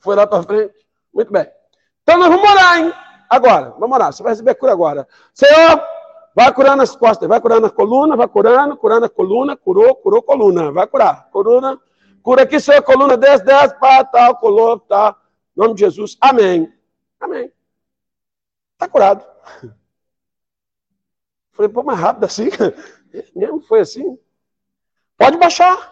foi 0.00 0.16
lá 0.16 0.26
para 0.26 0.42
frente. 0.42 0.74
Muito 1.14 1.32
bem. 1.32 1.46
Então 2.02 2.18
nós 2.18 2.28
vamos 2.28 2.50
orar, 2.50 2.78
hein? 2.78 2.92
Agora, 3.32 3.74
vamos 3.78 3.94
orar. 3.94 4.12
Você 4.12 4.22
vai 4.22 4.32
receber 4.32 4.54
cura 4.56 4.72
agora. 4.72 5.08
Senhor, 5.32 5.82
vai 6.36 6.52
curando 6.52 6.82
as 6.82 6.94
costas, 6.94 7.26
vai 7.26 7.40
curando 7.40 7.66
a 7.66 7.70
coluna, 7.70 8.14
vai 8.14 8.28
curando, 8.28 8.76
curando 8.76 9.06
a 9.06 9.08
coluna, 9.08 9.56
curou, 9.56 9.94
curou 9.94 10.22
coluna, 10.22 10.70
vai 10.70 10.86
curar. 10.86 11.30
Coluna, 11.30 11.80
Cura 12.22 12.42
aqui, 12.42 12.60
Senhor, 12.60 12.82
coluna 12.82 13.16
10, 13.16 13.40
10, 13.40 13.72
pá, 13.80 14.04
tal, 14.04 14.36
colou, 14.36 14.78
tá. 14.78 15.16
Em 15.56 15.60
nome 15.60 15.74
de 15.74 15.80
Jesus. 15.80 16.18
Amém. 16.20 16.70
Amém. 17.18 17.50
Está 18.74 18.86
curado. 18.86 19.26
Falei, 21.52 21.70
pô, 21.70 21.82
mais 21.82 21.98
rápido 21.98 22.24
assim? 22.24 22.48
Mesmo 23.34 23.62
foi 23.62 23.80
assim? 23.80 24.18
Pode 25.16 25.38
baixar. 25.38 25.90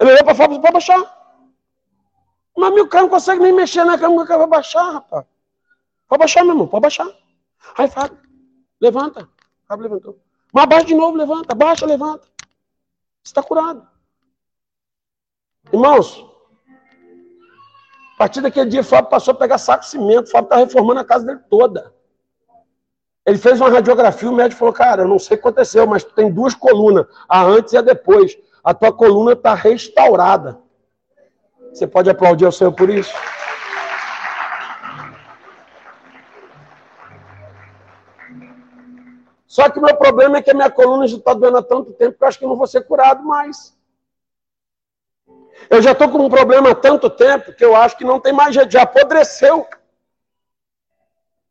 Ele 0.00 0.10
olhou 0.10 0.24
para 0.24 0.34
fora, 0.34 0.48
pode 0.48 0.72
baixar. 0.72 1.16
Mas 2.56 2.74
meu 2.74 2.88
carro 2.88 3.04
não 3.04 3.10
consegue 3.10 3.40
nem 3.40 3.52
mexer 3.52 3.84
na 3.84 3.96
cama, 3.96 4.22
o 4.22 4.26
carro 4.26 4.40
vai 4.40 4.48
baixar, 4.48 4.90
rapaz. 4.90 5.24
Pode 6.08 6.20
baixar, 6.20 6.42
meu 6.42 6.54
irmão, 6.54 6.66
pode 6.66 6.82
baixar. 6.82 7.06
Aí, 7.76 7.88
Fábio, 7.88 8.18
levanta. 8.80 9.28
Fábio 9.66 9.82
levantou. 9.84 10.18
Mas 10.52 10.66
baixa 10.66 10.86
de 10.86 10.94
novo, 10.94 11.16
levanta. 11.16 11.54
Baixa, 11.54 11.84
levanta. 11.84 12.26
Você 13.22 13.30
está 13.30 13.42
curado. 13.42 13.86
Irmãos, 15.70 16.24
a 18.14 18.18
partir 18.18 18.40
daquele 18.40 18.70
dia, 18.70 18.82
Fábio 18.82 19.10
passou 19.10 19.32
a 19.32 19.36
pegar 19.36 19.58
saco 19.58 19.84
de 19.84 19.90
cimento. 19.90 20.30
Fábio 20.30 20.46
está 20.46 20.56
reformando 20.56 21.00
a 21.00 21.04
casa 21.04 21.26
dele 21.26 21.40
toda. 21.50 21.94
Ele 23.26 23.36
fez 23.36 23.60
uma 23.60 23.68
radiografia, 23.68 24.30
o 24.30 24.34
médico 24.34 24.58
falou, 24.58 24.72
cara, 24.72 25.02
eu 25.02 25.08
não 25.08 25.18
sei 25.18 25.36
o 25.36 25.40
que 25.40 25.46
aconteceu, 25.46 25.86
mas 25.86 26.02
tu 26.02 26.14
tem 26.14 26.32
duas 26.32 26.54
colunas, 26.54 27.06
a 27.28 27.44
antes 27.44 27.74
e 27.74 27.76
a 27.76 27.82
depois. 27.82 28.38
A 28.64 28.72
tua 28.72 28.90
coluna 28.90 29.32
está 29.32 29.52
restaurada. 29.52 30.58
Você 31.70 31.86
pode 31.86 32.08
aplaudir 32.08 32.46
ao 32.46 32.52
Senhor 32.52 32.72
por 32.72 32.88
isso? 32.88 33.12
Só 39.48 39.70
que 39.70 39.78
o 39.78 39.82
meu 39.82 39.96
problema 39.96 40.36
é 40.36 40.42
que 40.42 40.50
a 40.50 40.54
minha 40.54 40.70
coluna 40.70 41.08
já 41.08 41.16
está 41.16 41.32
doendo 41.32 41.56
há 41.56 41.62
tanto 41.62 41.90
tempo 41.94 42.18
que 42.18 42.22
eu 42.22 42.28
acho 42.28 42.38
que 42.38 42.44
eu 42.44 42.48
não 42.50 42.56
vou 42.56 42.66
ser 42.66 42.82
curado 42.82 43.24
mais. 43.24 43.74
Eu 45.70 45.80
já 45.80 45.92
estou 45.92 46.10
com 46.10 46.18
um 46.18 46.28
problema 46.28 46.70
há 46.70 46.74
tanto 46.74 47.08
tempo 47.08 47.54
que 47.54 47.64
eu 47.64 47.74
acho 47.74 47.96
que 47.96 48.04
não 48.04 48.20
tem 48.20 48.30
mais 48.30 48.54
jeito, 48.54 48.70
já 48.70 48.82
apodreceu. 48.82 49.66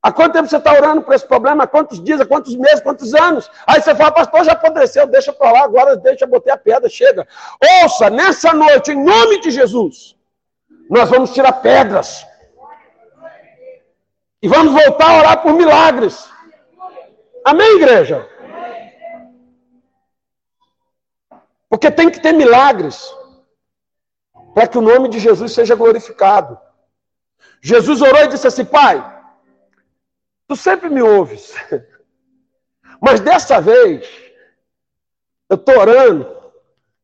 Há 0.01 0.11
quanto 0.11 0.33
tempo 0.33 0.47
você 0.47 0.57
está 0.57 0.73
orando 0.73 1.01
por 1.01 1.15
esse 1.15 1.25
problema? 1.27 1.63
Há 1.63 1.67
quantos 1.67 2.01
dias, 2.01 2.21
há 2.21 2.25
quantos 2.25 2.55
meses, 2.55 2.81
quantos 2.81 3.15
anos? 3.15 3.49
Aí 3.65 3.81
você 3.81 3.95
fala, 3.95 4.11
pastor, 4.11 4.45
já 4.45 4.51
apodreceu, 4.51 5.07
deixa 5.07 5.33
para 5.33 5.51
lá, 5.51 5.63
agora 5.63 5.97
deixa, 5.97 6.27
botei 6.27 6.53
a 6.53 6.57
pedra, 6.57 6.87
chega. 6.87 7.27
Ouça, 7.81 8.11
nessa 8.11 8.53
noite, 8.53 8.91
em 8.91 9.03
nome 9.03 9.41
de 9.41 9.49
Jesus, 9.49 10.15
nós 10.87 11.09
vamos 11.09 11.31
tirar 11.31 11.51
pedras. 11.53 12.25
E 14.39 14.47
vamos 14.47 14.71
voltar 14.71 15.09
a 15.09 15.17
orar 15.17 15.41
por 15.41 15.53
milagres. 15.53 16.36
Amém, 17.47 17.77
igreja? 17.77 18.27
Porque 21.69 21.89
tem 21.89 22.09
que 22.09 22.19
ter 22.19 22.33
milagres 22.33 23.09
para 24.53 24.67
que 24.67 24.77
o 24.77 24.81
nome 24.81 25.07
de 25.07 25.17
Jesus 25.17 25.53
seja 25.53 25.73
glorificado. 25.73 26.59
Jesus 27.61 28.01
orou 28.01 28.21
e 28.25 28.27
disse 28.27 28.47
assim: 28.47 28.65
Pai, 28.65 29.01
tu 30.45 30.57
sempre 30.57 30.89
me 30.89 31.01
ouves, 31.01 31.55
mas 32.99 33.21
dessa 33.21 33.61
vez 33.61 34.05
eu 35.49 35.55
estou 35.55 35.79
orando 35.79 36.29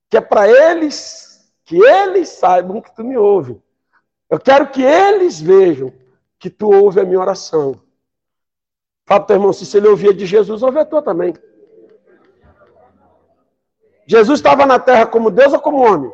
que 0.10 0.18
é 0.18 0.22
para 0.22 0.46
eles, 0.46 1.50
que 1.64 1.78
eles 1.82 2.28
saibam 2.28 2.82
que 2.82 2.94
tu 2.94 3.06
me 3.06 3.16
ouves. 3.16 3.56
Eu 4.30 4.42
quero 4.42 4.68
que 4.68 4.84
eles 4.84 5.40
vejam 5.40 5.94
que 6.38 6.50
tu 6.50 6.70
ouve 6.70 7.00
a 7.00 7.06
minha 7.06 7.22
oração. 7.22 7.82
Teu 9.06 9.36
irmão, 9.36 9.54
se 9.54 9.78
ele 9.78 9.88
ouvia 9.88 10.14
de 10.14 10.26
Jesus, 10.26 10.62
tua 10.90 11.02
também. 11.02 11.34
Jesus 14.08 14.40
estava 14.40 14.66
na 14.66 14.80
terra 14.80 15.06
como 15.06 15.30
Deus 15.30 15.54
ou 15.54 15.60
como 15.60 15.82
homem? 15.82 16.12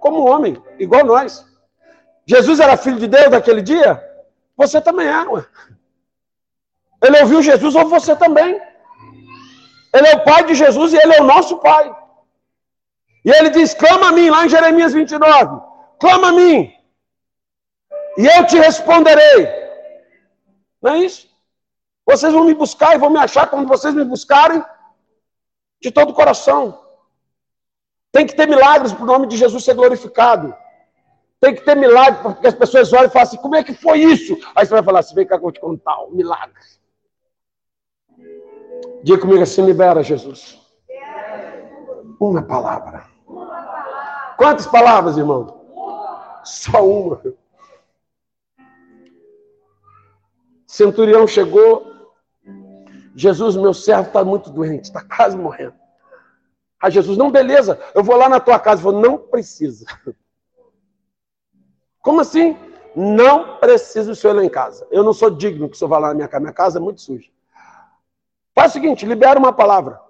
como 0.00 0.28
homem, 0.28 0.60
igual 0.78 1.04
nós. 1.04 1.46
Jesus 2.26 2.58
era 2.58 2.76
filho 2.76 2.98
de 2.98 3.06
Deus 3.06 3.30
naquele 3.30 3.62
dia? 3.62 4.02
Você 4.56 4.80
também 4.80 5.06
é, 5.06 5.22
ué. 5.28 5.44
Ele 7.02 7.20
ouviu 7.20 7.42
Jesus, 7.42 7.74
ou 7.74 7.88
você 7.88 8.16
também. 8.16 8.60
Ele 9.92 10.06
é 10.06 10.16
o 10.16 10.24
pai 10.24 10.44
de 10.44 10.54
Jesus 10.54 10.92
e 10.92 10.96
ele 10.96 11.14
é 11.14 11.20
o 11.20 11.24
nosso 11.24 11.58
pai. 11.58 11.94
E 13.24 13.30
ele 13.30 13.50
diz: 13.50 13.74
clama 13.74 14.08
a 14.08 14.12
mim, 14.12 14.30
lá 14.30 14.44
em 14.44 14.48
Jeremias 14.48 14.92
29. 14.92 15.60
Clama 15.98 16.28
a 16.28 16.32
mim, 16.32 16.72
e 18.16 18.26
eu 18.26 18.46
te 18.46 18.58
responderei. 18.58 19.48
Não 20.80 20.92
é 20.92 20.98
isso? 20.98 21.29
Vocês 22.10 22.32
vão 22.32 22.44
me 22.44 22.54
buscar 22.54 22.96
e 22.96 22.98
vão 22.98 23.08
me 23.08 23.20
achar 23.20 23.48
quando 23.48 23.68
vocês 23.68 23.94
me 23.94 24.04
buscarem 24.04 24.64
de 25.80 25.92
todo 25.92 26.10
o 26.10 26.14
coração. 26.14 26.84
Tem 28.10 28.26
que 28.26 28.34
ter 28.34 28.48
milagres 28.48 28.92
para 28.92 29.04
o 29.04 29.06
nome 29.06 29.28
de 29.28 29.36
Jesus 29.36 29.64
ser 29.64 29.74
glorificado. 29.74 30.52
Tem 31.40 31.54
que 31.54 31.60
ter 31.60 31.76
milagres 31.76 32.20
para 32.20 32.34
que 32.34 32.46
as 32.48 32.54
pessoas 32.54 32.92
olhem 32.92 33.06
e 33.06 33.10
falem 33.10 33.28
assim: 33.28 33.36
como 33.36 33.54
é 33.54 33.62
que 33.62 33.72
foi 33.72 34.00
isso? 34.00 34.36
Aí 34.56 34.66
você 34.66 34.74
vai 34.74 34.82
falar 34.82 34.98
assim: 34.98 35.14
vem 35.14 35.24
cá 35.24 35.36
vou 35.36 35.52
te 35.52 35.60
contar 35.60 36.02
um 36.02 36.10
milagre. 36.10 36.60
Diga 39.04 39.20
comigo 39.20 39.44
assim: 39.44 39.64
libera, 39.64 40.02
Jesus. 40.02 40.60
Uma 42.18 42.42
palavra. 42.42 43.04
Quantas 44.36 44.66
palavras, 44.66 45.16
irmão? 45.16 45.64
Só 46.42 46.84
uma. 46.84 47.22
Centurião 50.66 51.24
chegou. 51.28 51.89
Jesus, 53.20 53.54
meu 53.54 53.74
servo 53.74 54.08
está 54.08 54.24
muito 54.24 54.48
doente, 54.48 54.84
está 54.84 55.04
quase 55.04 55.36
morrendo. 55.36 55.74
A 56.80 56.88
Jesus, 56.88 57.18
não, 57.18 57.30
beleza, 57.30 57.78
eu 57.94 58.02
vou 58.02 58.16
lá 58.16 58.30
na 58.30 58.40
tua 58.40 58.58
casa. 58.58 58.80
Eu 58.80 58.84
vou, 58.84 58.98
não 58.98 59.18
precisa. 59.18 59.84
Como 62.00 62.22
assim? 62.22 62.56
Não 62.96 63.58
precisa 63.58 64.12
o 64.12 64.14
senhor 64.14 64.32
ir 64.32 64.36
lá 64.38 64.44
em 64.44 64.48
casa. 64.48 64.88
Eu 64.90 65.04
não 65.04 65.12
sou 65.12 65.30
digno 65.30 65.68
que 65.68 65.76
o 65.76 65.78
senhor 65.78 65.90
vá 65.90 65.98
lá 65.98 66.08
na 66.08 66.14
minha 66.14 66.28
casa. 66.28 66.40
Minha 66.40 66.54
casa 66.54 66.78
é 66.78 66.80
muito 66.80 67.02
suja. 67.02 67.28
Faz 68.54 68.70
o 68.70 68.72
seguinte, 68.72 69.04
libera 69.04 69.38
uma 69.38 69.52
palavra. 69.52 70.00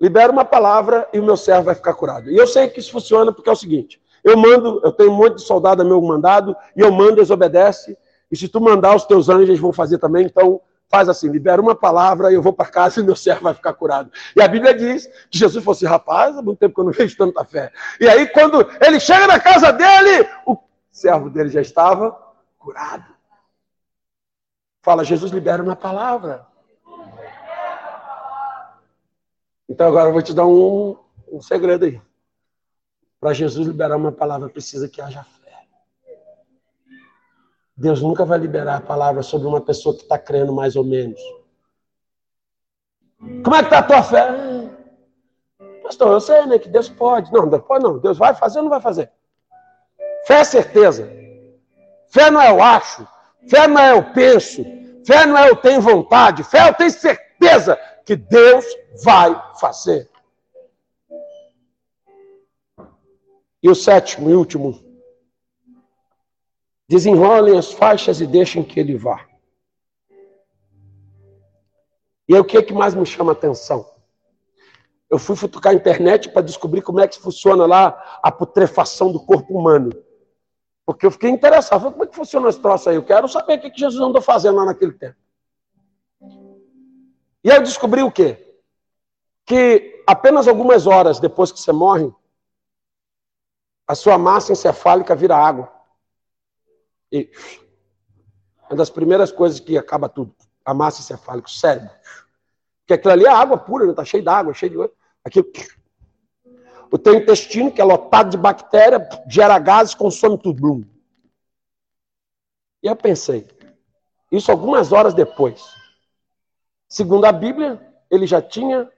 Libera 0.00 0.30
uma 0.30 0.44
palavra 0.44 1.08
e 1.12 1.18
o 1.18 1.24
meu 1.24 1.36
servo 1.36 1.64
vai 1.64 1.74
ficar 1.74 1.94
curado. 1.94 2.30
E 2.30 2.36
eu 2.36 2.46
sei 2.46 2.68
que 2.68 2.78
isso 2.78 2.92
funciona 2.92 3.32
porque 3.32 3.50
é 3.50 3.52
o 3.52 3.56
seguinte: 3.56 4.00
eu 4.22 4.36
mando, 4.36 4.80
eu 4.84 4.92
tenho 4.92 5.10
um 5.10 5.16
monte 5.16 5.38
de 5.38 5.42
soldado 5.42 5.84
meu 5.84 6.00
mandado, 6.00 6.56
e 6.76 6.80
eu 6.80 6.92
mando, 6.92 7.18
eles 7.18 7.30
obedecem. 7.30 7.96
E 8.30 8.36
se 8.36 8.46
tu 8.46 8.60
mandar, 8.60 8.94
os 8.94 9.04
teus 9.04 9.28
anjos 9.28 9.58
vão 9.58 9.72
fazer 9.72 9.98
também. 9.98 10.26
Então, 10.26 10.60
faz 10.88 11.08
assim, 11.08 11.28
libera 11.28 11.60
uma 11.60 11.74
palavra 11.74 12.30
e 12.30 12.34
eu 12.34 12.42
vou 12.42 12.52
para 12.52 12.66
casa 12.66 13.00
e 13.00 13.02
meu 13.02 13.16
servo 13.16 13.42
vai 13.42 13.54
ficar 13.54 13.74
curado. 13.74 14.10
E 14.34 14.42
a 14.42 14.48
Bíblia 14.48 14.74
diz 14.74 15.06
que 15.30 15.38
Jesus 15.38 15.64
fosse 15.64 15.84
assim, 15.84 15.92
rapaz, 15.92 16.36
há 16.36 16.42
muito 16.42 16.58
tempo 16.58 16.74
que 16.74 16.80
eu 16.80 16.84
não 16.84 16.92
vejo 16.92 17.16
tanta 17.16 17.44
fé. 17.44 17.72
E 18.00 18.08
aí, 18.08 18.28
quando 18.28 18.60
ele 18.80 19.00
chega 19.00 19.26
na 19.26 19.40
casa 19.40 19.72
dele, 19.72 20.28
o 20.46 20.56
servo 20.90 21.28
dele 21.28 21.50
já 21.50 21.60
estava 21.60 22.16
curado. 22.58 23.14
Fala, 24.82 25.04
Jesus 25.04 25.32
libera 25.32 25.62
uma 25.62 25.76
palavra. 25.76 26.46
Então 29.68 29.88
agora 29.88 30.08
eu 30.08 30.12
vou 30.12 30.22
te 30.22 30.32
dar 30.32 30.46
um, 30.46 30.96
um 31.30 31.42
segredo 31.42 31.84
aí. 31.84 32.00
Para 33.18 33.32
Jesus 33.32 33.66
liberar 33.66 33.96
uma 33.96 34.12
palavra, 34.12 34.48
precisa 34.48 34.88
que 34.88 35.00
haja 35.00 35.24
fé. 35.24 35.35
Deus 37.76 38.00
nunca 38.00 38.24
vai 38.24 38.38
liberar 38.38 38.76
a 38.76 38.80
palavra 38.80 39.22
sobre 39.22 39.46
uma 39.46 39.60
pessoa 39.60 39.94
que 39.94 40.02
está 40.02 40.18
crendo 40.18 40.52
mais 40.52 40.76
ou 40.76 40.84
menos. 40.84 41.20
Como 43.44 43.54
é 43.54 43.58
que 43.58 43.66
está 43.66 43.78
a 43.78 43.82
tua 43.82 44.02
fé? 44.02 44.28
Pastor, 45.82 46.12
eu 46.12 46.20
sei 46.20 46.46
né, 46.46 46.58
que 46.58 46.70
Deus 46.70 46.88
pode. 46.88 47.30
Não, 47.32 47.48
Deus 47.48 47.62
pode 47.64 47.84
não. 47.84 47.98
Deus 47.98 48.16
vai 48.16 48.34
fazer 48.34 48.58
ou 48.58 48.64
não 48.64 48.70
vai 48.70 48.80
fazer? 48.80 49.10
Fé 50.26 50.40
é 50.40 50.44
certeza. 50.44 51.08
Fé 52.08 52.30
não 52.30 52.40
é 52.40 52.50
eu 52.50 52.62
acho. 52.62 53.06
Fé 53.48 53.68
não 53.68 53.78
é 53.78 53.92
eu 53.92 54.02
penso. 54.12 54.64
Fé 55.06 55.26
não 55.26 55.36
é 55.36 55.50
eu 55.50 55.56
tenho 55.56 55.80
vontade. 55.80 56.42
Fé 56.44 56.68
eu 56.68 56.74
tenho 56.74 56.90
certeza 56.90 57.78
que 58.06 58.16
Deus 58.16 58.64
vai 59.04 59.54
fazer. 59.60 60.08
E 63.62 63.68
o 63.68 63.74
sétimo 63.74 64.30
e 64.30 64.34
último 64.34 64.85
Desenrolem 66.88 67.58
as 67.58 67.72
faixas 67.72 68.20
e 68.20 68.26
deixem 68.26 68.62
que 68.62 68.78
ele 68.78 68.96
vá. 68.96 69.26
E 72.28 72.34
aí, 72.34 72.40
o 72.40 72.44
que, 72.44 72.56
é 72.56 72.62
que 72.62 72.72
mais 72.72 72.94
me 72.94 73.06
chama 73.06 73.32
a 73.32 73.34
atenção? 73.34 73.88
Eu 75.08 75.18
fui 75.18 75.36
futucar 75.36 75.72
a 75.72 75.76
internet 75.76 76.30
para 76.30 76.42
descobrir 76.42 76.82
como 76.82 77.00
é 77.00 77.06
que 77.06 77.18
funciona 77.18 77.64
lá 77.64 78.20
a 78.22 78.32
putrefação 78.32 79.12
do 79.12 79.20
corpo 79.20 79.56
humano. 79.56 79.90
Porque 80.84 81.06
eu 81.06 81.10
fiquei 81.10 81.30
interessado. 81.30 81.80
Falei, 81.80 81.92
como 81.92 82.04
é 82.04 82.06
que 82.08 82.16
funciona 82.16 82.48
esse 82.48 82.60
troço 82.60 82.88
aí? 82.88 82.96
Eu 82.96 83.04
quero 83.04 83.28
saber 83.28 83.58
o 83.58 83.60
que, 83.60 83.70
que 83.70 83.80
Jesus 83.80 84.00
andou 84.00 84.20
fazendo 84.20 84.56
lá 84.56 84.64
naquele 84.64 84.92
tempo. 84.92 85.16
E 87.42 87.50
aí 87.50 87.58
eu 87.58 87.62
descobri 87.62 88.02
o 88.02 88.10
quê? 88.10 88.60
Que 89.44 90.02
apenas 90.06 90.48
algumas 90.48 90.86
horas 90.86 91.20
depois 91.20 91.52
que 91.52 91.60
você 91.60 91.70
morre, 91.70 92.12
a 93.86 93.94
sua 93.94 94.18
massa 94.18 94.50
encefálica 94.52 95.14
vira 95.14 95.36
água. 95.36 95.72
E 97.12 97.30
uma 98.68 98.76
das 98.76 98.90
primeiras 98.90 99.30
coisas 99.30 99.60
que 99.60 99.78
acaba 99.78 100.08
tudo, 100.08 100.34
a 100.64 100.74
massa 100.74 101.00
encefálica, 101.00 101.48
o 101.48 101.50
cérebro. 101.50 101.90
Porque 102.80 102.94
aquilo 102.94 103.12
ali 103.12 103.24
é 103.24 103.30
água 103.30 103.56
pura, 103.56 103.88
está 103.88 104.02
né? 104.02 104.06
cheio 104.06 104.24
d'água, 104.24 104.54
cheio 104.54 104.72
de. 104.72 104.92
Aquilo. 105.24 105.46
O 106.90 106.98
teu 106.98 107.14
intestino, 107.14 107.72
que 107.72 107.80
é 107.80 107.84
lotado 107.84 108.30
de 108.30 108.36
bactéria, 108.36 109.08
gera 109.28 109.58
gases, 109.58 109.94
consome 109.94 110.38
tudo. 110.38 110.86
E 112.82 112.86
eu 112.86 112.94
pensei, 112.94 113.48
isso 114.30 114.50
algumas 114.50 114.92
horas 114.92 115.12
depois. 115.12 115.64
Segundo 116.88 117.24
a 117.24 117.32
Bíblia, 117.32 117.84
ele 118.08 118.26
já 118.26 118.40
tinha 118.40 118.90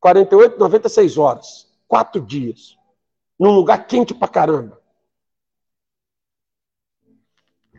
48, 0.00 0.58
96 0.58 1.18
horas, 1.18 1.70
quatro 1.86 2.20
dias, 2.20 2.78
num 3.38 3.50
lugar 3.50 3.86
quente 3.86 4.14
pra 4.14 4.26
caramba. 4.26 4.81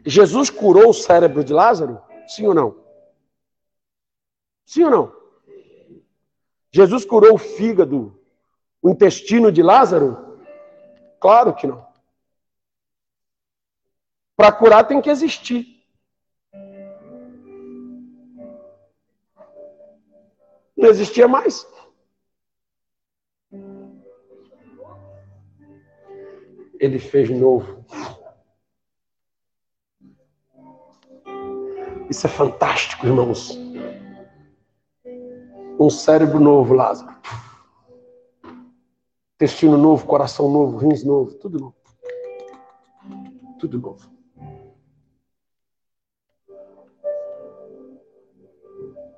Jesus 0.05 0.49
curou 0.49 0.89
o 0.89 0.93
cérebro 0.93 1.43
de 1.43 1.53
Lázaro? 1.53 2.01
Sim 2.27 2.47
ou 2.47 2.53
não? 2.53 2.83
Sim 4.65 4.83
ou 4.83 4.91
não? 4.91 5.23
Jesus 6.71 7.05
curou 7.05 7.35
o 7.35 7.37
fígado, 7.37 8.19
o 8.81 8.89
intestino 8.89 9.51
de 9.51 9.61
Lázaro? 9.61 10.39
Claro 11.19 11.53
que 11.53 11.67
não. 11.67 11.85
Para 14.35 14.51
curar 14.51 14.87
tem 14.87 14.99
que 14.99 15.09
existir. 15.09 15.67
Não 20.75 20.89
existia 20.89 21.27
mais. 21.27 21.65
Ele 26.79 26.99
fez 26.99 27.29
novo. 27.29 27.85
Isso 32.09 32.27
é 32.27 32.29
fantástico, 32.29 33.05
irmãos. 33.05 33.57
Um 35.79 35.89
cérebro 35.89 36.39
novo, 36.39 36.73
Lázaro. 36.73 37.15
Intestino 39.35 39.77
novo, 39.77 40.05
coração 40.05 40.49
novo, 40.49 40.77
rins 40.77 41.03
novo, 41.03 41.33
tudo 41.35 41.59
novo. 41.59 41.75
Tudo 43.59 43.79
novo. 43.79 44.11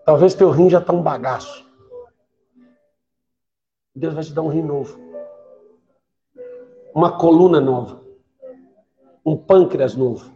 Talvez 0.06 0.36
teu 0.36 0.52
rim 0.52 0.70
já 0.70 0.80
está 0.80 0.94
um 0.94 1.02
bagaço. 1.02 1.66
Deus 3.96 4.14
vai 4.14 4.24
te 4.24 4.34
dar 4.34 4.44
um 4.44 4.50
rim 4.50 4.62
novo. 4.62 5.00
Uma 6.94 7.18
coluna 7.18 7.60
nova. 7.60 8.04
Um 9.26 9.36
pâncreas 9.36 9.96
novo 9.96 10.35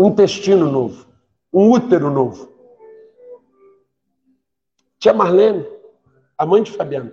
um 0.00 0.06
intestino 0.06 0.72
novo, 0.72 1.06
um 1.52 1.70
útero 1.70 2.08
novo. 2.08 2.50
Tia 4.98 5.12
Marlene, 5.12 5.68
a 6.38 6.46
mãe 6.46 6.62
de 6.62 6.72
Fabiana, 6.72 7.12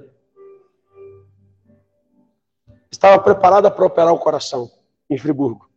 estava 2.90 3.22
preparada 3.22 3.70
para 3.70 3.86
operar 3.86 4.14
o 4.14 4.20
coração 4.20 4.72
em 5.10 5.18
Friburgo. 5.18 5.70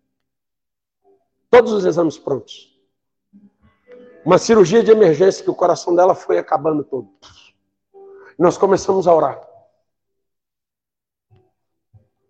Todos 1.51 1.73
os 1.73 1.85
exames 1.85 2.17
prontos. 2.17 2.81
Uma 4.25 4.39
cirurgia 4.39 4.85
de 4.85 4.93
emergência 4.93 5.43
que 5.43 5.51
o 5.51 5.55
coração 5.55 5.97
dela 5.97 6.15
foi 6.15 6.39
acabando 6.39 6.85
todo. 6.85 7.13
Nós 8.39 8.57
começamos 8.57 9.09
a 9.09 9.15
orar. 9.15 9.49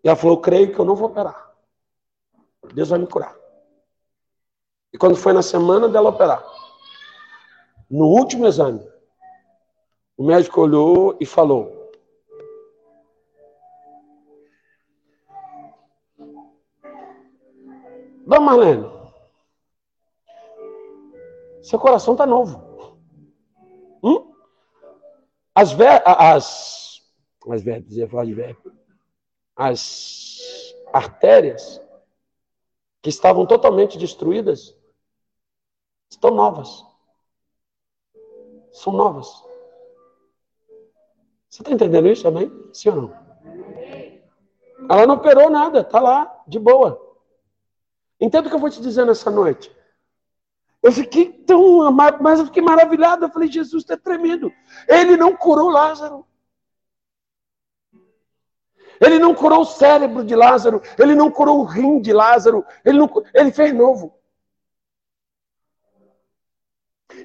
E 0.02 0.08
ela 0.08 0.16
falou: 0.16 0.38
Eu 0.38 0.40
creio 0.40 0.72
que 0.72 0.78
eu 0.78 0.86
não 0.86 0.96
vou 0.96 1.10
operar. 1.10 1.54
Deus 2.72 2.88
vai 2.88 2.98
me 2.98 3.06
curar. 3.06 3.39
E 4.92 4.98
quando 4.98 5.16
foi 5.16 5.32
na 5.32 5.42
semana 5.42 5.88
dela 5.88 6.10
operar, 6.10 6.44
no 7.88 8.06
último 8.06 8.46
exame, 8.46 8.84
o 10.16 10.24
médico 10.24 10.60
olhou 10.60 11.16
e 11.20 11.26
falou: 11.26 11.90
Dona 18.26 18.40
Marlene, 18.40 18.86
seu 21.62 21.78
coração 21.78 22.14
está 22.14 22.26
novo. 22.26 22.98
Hum? 24.02 24.32
As, 25.54 25.72
ver, 25.72 26.02
as, 26.04 27.02
as 27.48 27.62
de. 27.62 28.56
As 29.56 30.74
artérias 30.92 31.80
que 33.02 33.10
estavam 33.10 33.46
totalmente 33.46 33.98
destruídas 33.98 34.79
estão 36.10 36.32
novas. 36.32 36.84
São 38.72 38.92
novas. 38.92 39.28
Você 41.48 41.62
está 41.62 41.72
entendendo 41.72 42.08
isso, 42.08 42.26
amém? 42.28 42.50
Sim 42.72 42.90
ou 42.90 42.96
não? 42.96 43.20
Ela 44.88 45.06
não 45.06 45.14
operou 45.14 45.48
nada, 45.48 45.80
está 45.80 46.00
lá, 46.00 46.42
de 46.46 46.58
boa. 46.58 47.00
Entenda 48.20 48.46
o 48.46 48.50
que 48.50 48.56
eu 48.56 48.60
vou 48.60 48.70
te 48.70 48.80
dizer 48.80 49.06
nessa 49.06 49.30
noite. 49.30 49.74
Eu 50.82 50.92
fiquei 50.92 51.30
tão 51.30 51.82
amado, 51.82 52.22
mas 52.22 52.38
eu 52.38 52.46
fiquei 52.46 52.62
maravilhado. 52.62 53.24
Eu 53.24 53.30
falei, 53.30 53.50
Jesus, 53.50 53.88
é 53.88 53.96
tremendo. 53.96 54.52
Ele 54.88 55.16
não 55.16 55.36
curou 55.36 55.68
Lázaro. 55.68 56.26
Ele 59.00 59.18
não 59.18 59.34
curou 59.34 59.60
o 59.60 59.66
cérebro 59.66 60.24
de 60.24 60.34
Lázaro. 60.34 60.82
Ele 60.98 61.14
não 61.14 61.30
curou 61.30 61.60
o 61.60 61.64
rim 61.64 62.00
de 62.00 62.12
Lázaro. 62.12 62.64
Ele, 62.84 62.98
não, 62.98 63.10
ele 63.34 63.52
fez 63.52 63.74
novo. 63.74 64.19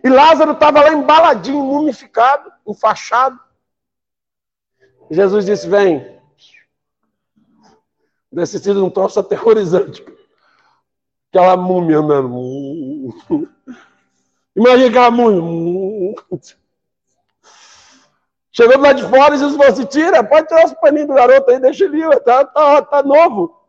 E 0.03 0.09
Lázaro 0.09 0.51
estava 0.51 0.81
lá 0.81 0.93
embaladinho, 0.93 1.63
mumificado, 1.63 2.51
enfaixado. 2.67 3.39
Jesus 5.09 5.45
disse: 5.45 5.67
Vem. 5.67 6.15
Desse 8.31 8.59
sido 8.59 8.83
um 8.85 8.89
troço 8.89 9.19
aterrorizante. 9.19 10.05
Aquela 11.29 11.55
múmia 11.55 11.99
andando. 11.99 13.13
Imagina 14.55 14.89
aquela 14.89 15.11
múmia. 15.11 16.15
Chegou 18.51 18.79
lá 18.79 18.93
de 18.93 19.03
fora 19.03 19.37
Jesus 19.37 19.57
falou 19.57 19.71
assim: 19.71 19.85
tira, 19.85 20.23
pode 20.23 20.47
tirar 20.47 20.65
os 20.65 20.73
paninhos 20.75 21.07
do 21.07 21.13
garoto 21.13 21.51
aí, 21.51 21.59
deixa 21.59 21.83
ele 21.83 21.99
ir, 21.99 22.19
tá, 22.21 22.45
tá, 22.45 22.81
tá 22.81 23.03
novo. 23.03 23.64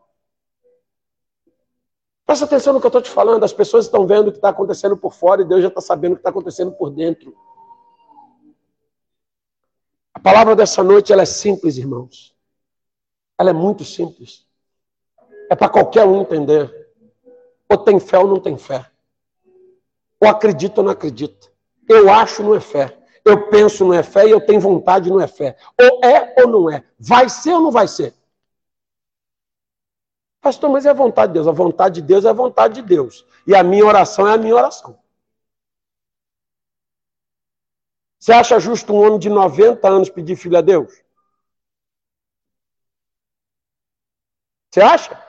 Presta 2.27 2.43
atenção 2.43 2.73
no 2.73 2.81
que 2.81 2.85
eu 2.85 2.89
estou 2.89 3.01
te 3.01 3.09
falando. 3.09 3.45
As 3.45 3.53
pessoas 3.53 3.85
estão 3.85 4.05
vendo 4.05 4.27
o 4.27 4.31
que 4.31 4.37
está 4.37 4.49
acontecendo 4.49 4.97
por 4.97 5.13
fora 5.13 5.41
e 5.41 5.45
Deus 5.45 5.61
já 5.61 5.69
está 5.69 5.79
sabendo 5.79 6.11
o 6.11 6.15
que 6.17 6.19
está 6.19 6.29
acontecendo 6.29 6.73
por 6.73 6.89
dentro. 6.89 7.33
A 10.13 10.19
palavra 10.19 10.53
dessa 10.53 10.83
noite 10.83 11.13
ela 11.13 11.21
é 11.21 11.25
simples, 11.25 11.77
irmãos. 11.77 12.35
Ela 13.39 13.51
é 13.51 13.53
muito 13.53 13.85
simples. 13.85 14.45
É 15.49 15.55
para 15.55 15.69
qualquer 15.69 16.05
um 16.05 16.19
entender. 16.19 16.89
Ou 17.69 17.77
tem 17.77 17.97
fé 17.97 18.19
ou 18.19 18.27
não 18.27 18.41
tem 18.41 18.57
fé. 18.57 18.85
Ou 20.19 20.27
acredita 20.27 20.81
ou 20.81 20.85
não 20.85 20.91
acredita. 20.91 21.47
Eu 21.87 22.11
acho 22.11 22.43
não 22.43 22.53
é 22.53 22.59
fé. 22.59 22.97
Eu 23.23 23.47
penso 23.49 23.85
não 23.85 23.93
é 23.93 24.03
fé 24.03 24.27
e 24.27 24.31
eu 24.31 24.41
tenho 24.45 24.59
vontade 24.59 25.09
não 25.09 25.21
é 25.21 25.27
fé. 25.27 25.55
Ou 25.79 26.03
é 26.03 26.35
ou 26.41 26.47
não 26.47 26.69
é. 26.69 26.83
Vai 26.99 27.29
ser 27.29 27.53
ou 27.53 27.61
não 27.61 27.71
vai 27.71 27.87
ser? 27.87 28.13
Pastor, 30.41 30.69
mas 30.69 30.85
é 30.85 30.89
a 30.89 30.93
vontade 30.93 31.31
de 31.31 31.33
Deus. 31.33 31.47
A 31.47 31.51
vontade 31.51 31.95
de 31.95 32.07
Deus 32.07 32.25
é 32.25 32.29
a 32.29 32.33
vontade 32.33 32.75
de 32.75 32.81
Deus. 32.81 33.25
E 33.45 33.55
a 33.55 33.63
minha 33.63 33.85
oração 33.85 34.27
é 34.27 34.33
a 34.33 34.37
minha 34.37 34.55
oração. 34.55 34.97
Você 38.19 38.31
acha 38.31 38.59
justo 38.59 38.93
um 38.93 39.05
homem 39.05 39.19
de 39.19 39.29
90 39.29 39.87
anos 39.87 40.09
pedir 40.09 40.35
filho 40.35 40.57
a 40.57 40.61
Deus? 40.61 41.01
Você 44.69 44.81
acha? 44.81 45.23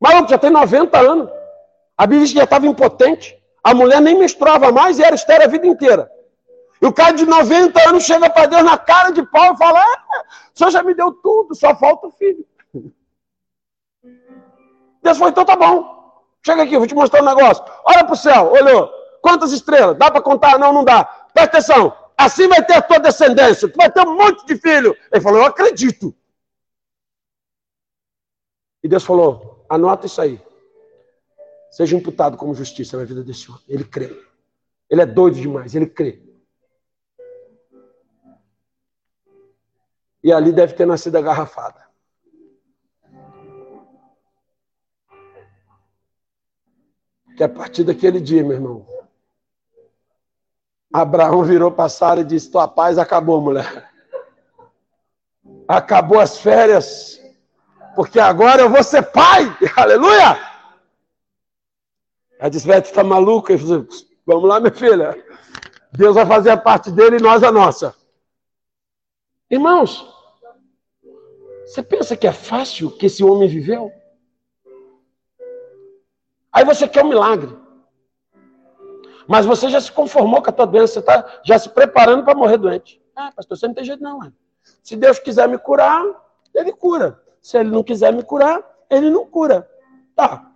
Maluco, 0.00 0.30
já 0.30 0.38
tem 0.38 0.50
90 0.50 0.98
anos. 0.98 1.30
A 1.96 2.06
Bíblia 2.06 2.26
já 2.26 2.44
estava 2.44 2.66
impotente. 2.66 3.36
A 3.64 3.74
mulher 3.74 4.00
nem 4.00 4.18
menstruava 4.18 4.70
mais 4.70 4.98
e 4.98 5.02
era 5.02 5.14
estéreo 5.14 5.44
a 5.44 5.50
vida 5.50 5.66
inteira. 5.66 6.10
E 6.80 6.86
o 6.86 6.92
cara 6.92 7.12
de 7.12 7.26
90 7.26 7.88
anos 7.88 8.04
chega 8.04 8.30
para 8.30 8.46
Deus 8.46 8.62
na 8.62 8.78
cara 8.78 9.10
de 9.10 9.22
pau 9.26 9.52
e 9.52 9.56
fala: 9.56 9.80
ah, 9.80 10.24
o 10.54 10.58
senhor 10.58 10.70
já 10.70 10.82
me 10.82 10.94
deu 10.94 11.12
tudo, 11.12 11.54
só 11.54 11.74
falta 11.74 12.06
o 12.06 12.12
filho. 12.12 12.46
Deus 15.08 15.18
falou, 15.18 15.30
então 15.30 15.44
tá 15.44 15.56
bom. 15.56 16.22
Chega 16.44 16.62
aqui, 16.62 16.76
vou 16.76 16.86
te 16.86 16.94
mostrar 16.94 17.22
um 17.22 17.24
negócio. 17.24 17.64
Olha 17.84 18.04
para 18.04 18.12
o 18.12 18.16
céu, 18.16 18.52
olhou. 18.52 18.92
Quantas 19.22 19.52
estrelas? 19.52 19.96
Dá 19.96 20.10
para 20.10 20.20
contar? 20.20 20.58
Não, 20.58 20.72
não 20.72 20.84
dá. 20.84 21.04
Presta 21.32 21.58
atenção. 21.58 21.96
Assim 22.16 22.46
vai 22.46 22.64
ter 22.64 22.74
a 22.74 22.82
tua 22.82 22.98
descendência. 22.98 23.68
Tu 23.68 23.76
vai 23.76 23.90
ter 23.90 24.06
um 24.06 24.16
monte 24.16 24.44
de 24.46 24.56
filho. 24.56 24.94
Ele 25.10 25.20
falou, 25.20 25.40
eu 25.40 25.46
acredito. 25.46 26.14
E 28.82 28.88
Deus 28.88 29.04
falou, 29.04 29.64
anota 29.68 30.06
isso 30.06 30.20
aí. 30.20 30.40
Seja 31.70 31.96
imputado 31.96 32.36
como 32.36 32.54
justiça 32.54 32.96
na 32.96 33.04
vida 33.04 33.24
desse 33.24 33.50
homem. 33.50 33.64
Ele 33.66 33.84
crê. 33.84 34.14
Ele 34.90 35.02
é 35.02 35.06
doido 35.06 35.40
demais, 35.40 35.74
ele 35.74 35.86
crê. 35.86 36.22
E 40.22 40.32
ali 40.32 40.52
deve 40.52 40.74
ter 40.74 40.86
nascido 40.86 41.16
a 41.16 41.22
garrafada. 41.22 41.87
Que 47.38 47.44
a 47.44 47.48
partir 47.48 47.84
daquele 47.84 48.20
dia, 48.20 48.42
meu 48.42 48.54
irmão, 48.54 48.84
Abraão 50.92 51.44
virou 51.44 51.70
para 51.70 51.88
Sara 51.88 52.20
e 52.20 52.24
disse: 52.24 52.50
Tua 52.50 52.66
paz 52.66 52.98
acabou, 52.98 53.40
mulher. 53.40 53.88
Acabou 55.68 56.18
as 56.18 56.38
férias, 56.38 57.22
porque 57.94 58.18
agora 58.18 58.62
eu 58.62 58.68
vou 58.68 58.82
ser 58.82 59.02
pai. 59.12 59.44
Aleluia! 59.76 60.36
Ela 62.40 62.50
disse: 62.50 62.66
Beto, 62.66 62.88
está 62.88 63.04
maluca? 63.04 63.54
Vamos 64.26 64.48
lá, 64.48 64.58
minha 64.58 64.74
filha. 64.74 65.24
Deus 65.92 66.16
vai 66.16 66.26
fazer 66.26 66.50
a 66.50 66.56
parte 66.56 66.90
dele 66.90 67.18
e 67.18 67.22
nós 67.22 67.44
a 67.44 67.52
nossa. 67.52 67.94
Irmãos, 69.48 70.12
você 71.64 71.84
pensa 71.84 72.16
que 72.16 72.26
é 72.26 72.32
fácil 72.32 72.90
que 72.90 73.06
esse 73.06 73.22
homem 73.22 73.48
viveu? 73.48 73.92
Aí 76.58 76.64
você 76.64 76.88
quer 76.88 77.04
um 77.04 77.08
milagre. 77.08 77.56
Mas 79.28 79.46
você 79.46 79.70
já 79.70 79.80
se 79.80 79.92
conformou 79.92 80.42
com 80.42 80.50
a 80.50 80.52
tua 80.52 80.66
doença, 80.66 80.94
você 80.94 80.98
está 80.98 81.40
já 81.44 81.56
se 81.56 81.68
preparando 81.68 82.24
para 82.24 82.34
morrer 82.34 82.56
doente. 82.58 83.00
Ah, 83.14 83.30
pastor, 83.30 83.56
você 83.56 83.68
não 83.68 83.74
tem 83.74 83.84
jeito 83.84 84.02
não. 84.02 84.18
Se 84.82 84.96
Deus 84.96 85.20
quiser 85.20 85.46
me 85.48 85.56
curar, 85.56 86.02
ele 86.52 86.72
cura. 86.72 87.22
Se 87.40 87.56
ele 87.56 87.70
não 87.70 87.84
quiser 87.84 88.12
me 88.12 88.24
curar, 88.24 88.60
ele 88.90 89.08
não 89.08 89.24
cura. 89.24 89.70
Tá, 90.16 90.50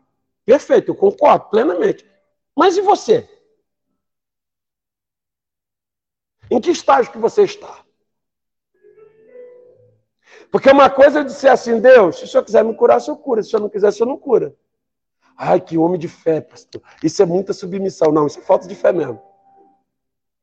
perfeito, 0.44 0.90
eu 0.90 0.96
concordo 0.96 1.44
plenamente. 1.50 2.04
Mas 2.56 2.76
e 2.76 2.80
você? 2.80 3.30
Em 6.50 6.60
que 6.60 6.72
estágio 6.72 7.12
que 7.12 7.18
você 7.18 7.44
está? 7.44 7.78
Porque 10.50 10.68
uma 10.68 10.90
coisa 10.90 11.20
é 11.20 11.24
dizer 11.24 11.50
assim, 11.50 11.80
Deus, 11.80 12.18
se 12.18 12.24
o 12.24 12.26
senhor 12.26 12.42
quiser 12.42 12.64
me 12.64 12.74
curar, 12.74 12.96
o 12.96 13.00
senhor 13.00 13.18
cura. 13.18 13.40
Se 13.40 13.46
o 13.46 13.50
senhor 13.52 13.62
não 13.62 13.70
quiser, 13.70 13.86
o 13.86 13.92
senhor 13.92 14.08
não 14.08 14.18
cura. 14.18 14.52
Ai, 15.36 15.60
que 15.60 15.78
homem 15.78 15.98
de 15.98 16.08
fé, 16.08 16.40
pastor. 16.40 16.82
Isso 17.02 17.22
é 17.22 17.26
muita 17.26 17.52
submissão. 17.52 18.12
Não, 18.12 18.26
isso 18.26 18.38
é 18.38 18.42
falta 18.42 18.68
de 18.68 18.74
fé 18.74 18.92
mesmo. 18.92 19.20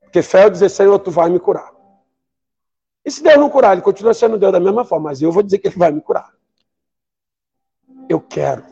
Porque 0.02 0.22
fé 0.22 0.46
é 0.46 0.50
dizer, 0.50 0.70
Senhor, 0.70 0.98
tu 1.00 1.12
vai 1.12 1.30
me 1.30 1.40
curar. 1.40 1.72
E 3.06 3.12
se 3.12 3.24
Deus 3.24 3.38
não 3.38 3.50
curar, 3.50 3.74
ele 3.74 3.82
continua 3.82 4.14
sendo 4.14 4.38
Deus 4.38 4.52
da 4.52 4.60
mesma 4.60 4.84
forma, 4.84 5.10
mas 5.10 5.22
eu 5.22 5.32
vou 5.32 5.44
dizer 5.44 5.60
que 5.60 5.68
ele 5.68 5.78
vai 5.78 5.92
me 5.92 6.02
curar. 6.02 6.34
Eu 8.10 8.20
quero. 8.20 8.66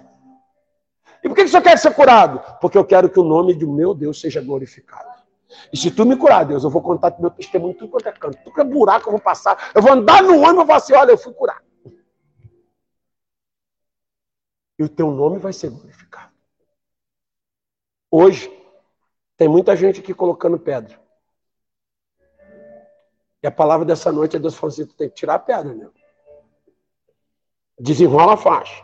E 1.23 1.29
por 1.29 1.35
que 1.35 1.47
você 1.47 1.61
quer 1.61 1.77
ser 1.77 1.93
curado? 1.93 2.41
Porque 2.59 2.77
eu 2.77 2.85
quero 2.85 3.09
que 3.09 3.19
o 3.19 3.23
nome 3.23 3.53
do 3.53 3.71
meu 3.71 3.93
Deus 3.93 4.19
seja 4.19 4.41
glorificado. 4.41 5.17
E 5.71 5.77
se 5.77 5.91
tu 5.91 6.05
me 6.05 6.15
curar, 6.15 6.45
Deus, 6.45 6.63
eu 6.63 6.69
vou 6.69 6.81
contar 6.81 7.13
o 7.17 7.21
meu 7.21 7.31
testemunho, 7.31 7.73
tudo 7.73 7.89
quanto 7.89 8.07
é 8.07 8.11
canto, 8.11 8.37
tudo 8.43 8.53
que 8.53 8.61
é 8.61 8.63
buraco 8.63 9.07
eu 9.07 9.11
vou 9.11 9.21
passar. 9.21 9.71
Eu 9.73 9.81
vou 9.81 9.93
andar 9.93 10.21
no 10.23 10.33
ônibus 10.33 10.51
e 10.51 10.55
vou 10.55 10.65
falar 10.65 10.77
assim: 10.77 10.93
olha, 10.93 11.11
eu 11.11 11.17
fui 11.17 11.33
curado 11.33 11.66
e 14.77 14.83
o 14.83 14.89
teu 14.89 15.11
nome 15.11 15.39
vai 15.39 15.51
ser 15.51 15.69
glorificado. 15.69 16.31
Hoje, 18.11 18.51
tem 19.35 19.47
muita 19.47 19.75
gente 19.75 19.99
aqui 19.99 20.13
colocando 20.13 20.59
pedra. 20.59 20.99
E 23.41 23.47
a 23.47 23.51
palavra 23.51 23.85
dessa 23.85 24.11
noite 24.11 24.35
é 24.35 24.39
Deus 24.39 24.55
falando 24.55 24.73
assim: 24.73 24.85
tu 24.85 24.95
tem 24.95 25.09
que 25.09 25.15
tirar 25.15 25.35
a 25.35 25.39
pedra, 25.39 25.73
meu. 25.73 25.91
Desenrola 27.79 28.33
a 28.33 28.37
faixa. 28.37 28.83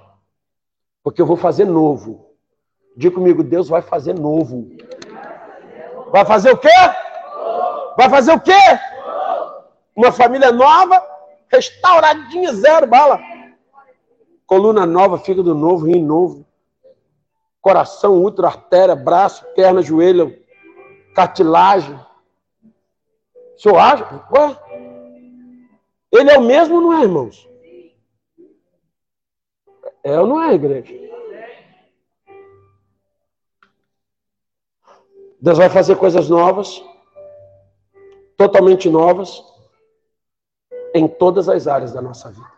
Porque 1.03 1.21
eu 1.21 1.25
vou 1.25 1.37
fazer 1.37 1.65
novo. 1.65 2.35
Diga 2.95 3.15
comigo, 3.15 3.43
Deus 3.43 3.67
vai 3.67 3.81
fazer 3.81 4.13
novo. 4.13 4.69
Vai 6.11 6.25
fazer 6.25 6.51
o 6.51 6.57
quê? 6.57 6.69
Vai 7.97 8.09
fazer 8.09 8.33
o 8.33 8.39
quê? 8.39 8.51
Uma 9.95 10.11
família 10.11 10.51
nova, 10.51 11.01
restauradinha, 11.49 12.53
zero 12.53 12.85
bala 12.87 13.32
coluna 14.53 14.85
nova, 14.85 15.17
fígado 15.17 15.55
novo, 15.55 15.87
rim 15.87 16.03
novo, 16.03 16.45
coração, 17.59 18.23
útero, 18.23 18.45
artéria, 18.45 18.95
braço, 18.95 19.43
perna, 19.55 19.81
joelho, 19.81 20.39
cartilagem. 21.15 21.95
O 23.55 23.59
senhor 23.59 23.79
acha? 23.79 24.05
Ué? 24.31 24.59
Ele 26.11 26.29
é 26.29 26.37
o 26.37 26.43
mesmo, 26.43 26.79
não 26.79 26.93
é, 26.93 27.01
irmãos? 27.01 27.49
É 30.03 30.19
ou 30.19 30.27
não 30.27 30.39
é, 30.39 30.53
igreja? 30.53 30.93
Deus 35.41 35.57
vai 35.57 35.67
fazer 35.67 35.95
coisas 35.95 36.29
novas, 36.29 36.79
totalmente 38.37 38.87
novas, 38.87 39.43
em 40.93 41.07
todas 41.07 41.49
as 41.49 41.65
áreas 41.65 41.91
da 41.91 42.03
nossa 42.03 42.29
vida. 42.29 42.52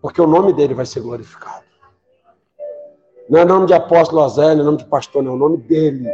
Porque 0.00 0.20
o 0.20 0.26
nome 0.26 0.52
dele 0.52 0.74
vai 0.74 0.86
ser 0.86 1.00
glorificado. 1.00 1.64
Não 3.28 3.40
é 3.40 3.44
nome 3.44 3.66
de 3.66 3.74
apóstolo 3.74 4.22
Azélio, 4.22 4.56
não 4.56 4.62
é 4.62 4.66
nome 4.66 4.78
de 4.78 4.84
pastor, 4.84 5.22
não, 5.22 5.32
é 5.32 5.34
o 5.34 5.38
nome 5.38 5.56
dele. 5.56 6.08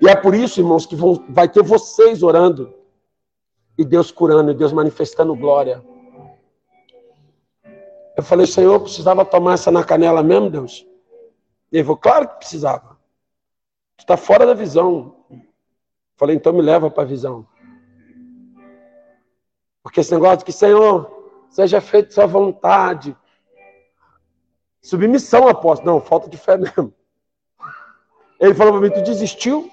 E 0.00 0.08
é 0.08 0.16
por 0.16 0.34
isso, 0.34 0.60
irmãos, 0.60 0.86
que 0.86 0.96
vão, 0.96 1.22
vai 1.28 1.48
ter 1.48 1.62
vocês 1.62 2.22
orando, 2.22 2.74
e 3.76 3.84
Deus 3.84 4.10
curando, 4.10 4.50
e 4.50 4.54
Deus 4.54 4.72
manifestando 4.72 5.36
glória. 5.36 5.82
Eu 8.16 8.22
falei, 8.22 8.46
Senhor, 8.46 8.80
precisava 8.80 9.24
tomar 9.24 9.54
essa 9.54 9.70
na 9.70 9.84
canela 9.84 10.22
mesmo, 10.22 10.50
Deus? 10.50 10.86
Ele 11.70 11.84
falou, 11.84 11.98
claro 11.98 12.28
que 12.28 12.36
precisava. 12.36 12.98
Está 13.98 14.16
fora 14.16 14.44
da 14.44 14.54
visão. 14.54 15.14
Eu 15.30 15.38
falei, 16.16 16.36
então 16.36 16.52
me 16.52 16.62
leva 16.62 16.90
para 16.90 17.04
a 17.04 17.06
visão. 17.06 17.46
Porque 19.82 20.00
esse 20.00 20.12
negócio 20.12 20.38
de 20.38 20.44
que, 20.44 20.52
Senhor, 20.52 21.21
seja 21.52 21.80
feita 21.80 22.10
sua 22.10 22.26
vontade. 22.26 23.16
Submissão, 24.80 25.46
apóstolo. 25.46 25.92
Não, 25.92 26.00
falta 26.00 26.28
de 26.28 26.36
fé 26.36 26.56
mesmo. 26.56 26.92
Ele 28.40 28.54
falou 28.54 28.72
para 28.72 28.82
mim: 28.82 28.90
tu 28.90 29.02
desistiu? 29.02 29.70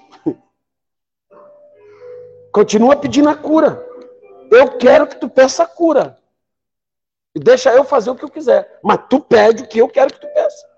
Continua 2.52 2.96
pedindo 2.96 3.28
a 3.28 3.34
cura. 3.34 3.84
Eu 4.50 4.76
quero 4.76 5.06
que 5.06 5.16
tu 5.16 5.28
peça 5.28 5.64
a 5.64 5.66
cura. 5.66 6.18
E 7.34 7.40
deixa 7.40 7.72
eu 7.72 7.84
fazer 7.84 8.10
o 8.10 8.16
que 8.16 8.24
eu 8.24 8.30
quiser. 8.30 8.78
Mas 8.82 9.00
tu 9.08 9.20
pede 9.20 9.62
o 9.62 9.68
que 9.68 9.78
eu 9.78 9.88
quero 9.88 10.12
que 10.12 10.20
tu 10.20 10.28
peça. 10.28 10.68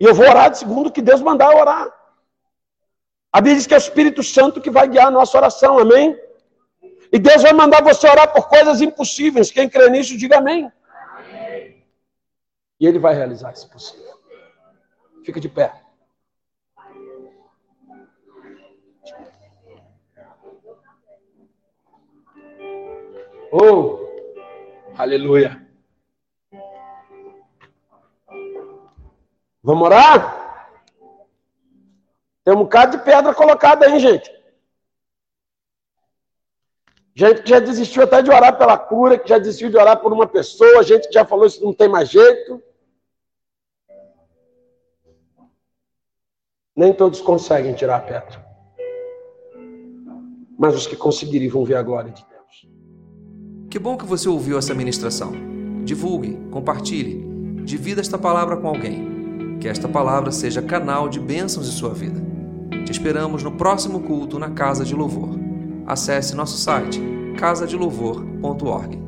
E 0.00 0.04
eu 0.04 0.14
vou 0.14 0.26
orar 0.26 0.50
de 0.50 0.58
segundo 0.58 0.90
que 0.90 1.00
Deus 1.00 1.22
mandar 1.22 1.54
orar. 1.54 1.92
A 3.32 3.40
Bíblia 3.40 3.56
diz 3.56 3.66
que 3.66 3.74
é 3.74 3.76
o 3.76 3.78
Espírito 3.78 4.22
Santo 4.22 4.60
que 4.60 4.70
vai 4.70 4.88
guiar 4.88 5.06
a 5.06 5.10
nossa 5.10 5.36
oração, 5.36 5.78
amém? 5.78 6.18
E 7.14 7.18
Deus 7.20 7.42
vai 7.42 7.52
mandar 7.52 7.80
você 7.80 8.08
orar 8.08 8.32
por 8.32 8.48
coisas 8.48 8.80
impossíveis. 8.80 9.48
Quem 9.48 9.68
crê 9.68 9.88
nisso, 9.88 10.18
diga 10.18 10.38
amém. 10.38 10.68
E 12.80 12.84
Ele 12.88 12.98
vai 12.98 13.14
realizar 13.14 13.52
esse 13.52 13.70
possível. 13.70 14.20
Fica 15.24 15.38
de 15.38 15.48
pé. 15.48 15.80
Oh, 23.52 24.00
aleluia. 24.98 25.64
Vamos 29.62 29.86
orar? 29.86 30.66
Tem 32.42 32.52
um 32.52 32.58
bocado 32.58 32.98
de 32.98 33.04
pedra 33.04 33.32
colocada 33.32 33.86
aí, 33.86 34.00
gente. 34.00 34.33
Gente 37.16 37.42
que 37.42 37.50
já 37.50 37.60
desistiu 37.60 38.02
até 38.02 38.20
de 38.20 38.30
orar 38.30 38.58
pela 38.58 38.76
cura, 38.76 39.16
que 39.16 39.28
já 39.28 39.38
desistiu 39.38 39.70
de 39.70 39.76
orar 39.76 40.00
por 40.00 40.12
uma 40.12 40.26
pessoa, 40.26 40.82
gente 40.82 41.06
que 41.06 41.14
já 41.14 41.24
falou 41.24 41.46
isso 41.46 41.64
não 41.64 41.72
tem 41.72 41.88
mais 41.88 42.08
jeito. 42.08 42.60
Nem 46.74 46.92
todos 46.92 47.20
conseguem 47.20 47.72
tirar 47.72 47.96
a 47.96 48.00
pedra. 48.00 48.44
Mas 50.58 50.74
os 50.74 50.88
que 50.88 50.96
conseguirem 50.96 51.48
vão 51.48 51.64
ver 51.64 51.76
a 51.76 51.82
glória 51.82 52.10
de 52.10 52.24
Deus. 52.28 52.68
Que 53.70 53.78
bom 53.78 53.96
que 53.96 54.04
você 54.04 54.28
ouviu 54.28 54.58
essa 54.58 54.74
ministração. 54.74 55.32
Divulgue, 55.84 56.36
compartilhe, 56.50 57.24
divida 57.64 58.00
esta 58.00 58.18
palavra 58.18 58.56
com 58.56 58.66
alguém. 58.66 59.58
Que 59.60 59.68
esta 59.68 59.88
palavra 59.88 60.32
seja 60.32 60.60
canal 60.60 61.08
de 61.08 61.20
bênçãos 61.20 61.68
em 61.68 61.72
sua 61.72 61.94
vida. 61.94 62.20
Te 62.84 62.90
esperamos 62.90 63.44
no 63.44 63.52
próximo 63.52 64.00
culto 64.00 64.36
na 64.36 64.50
Casa 64.50 64.84
de 64.84 64.96
Louvor. 64.96 65.43
Acesse 65.86 66.34
nosso 66.34 66.56
site 66.56 67.00
casadelouvor.org. 67.36 69.03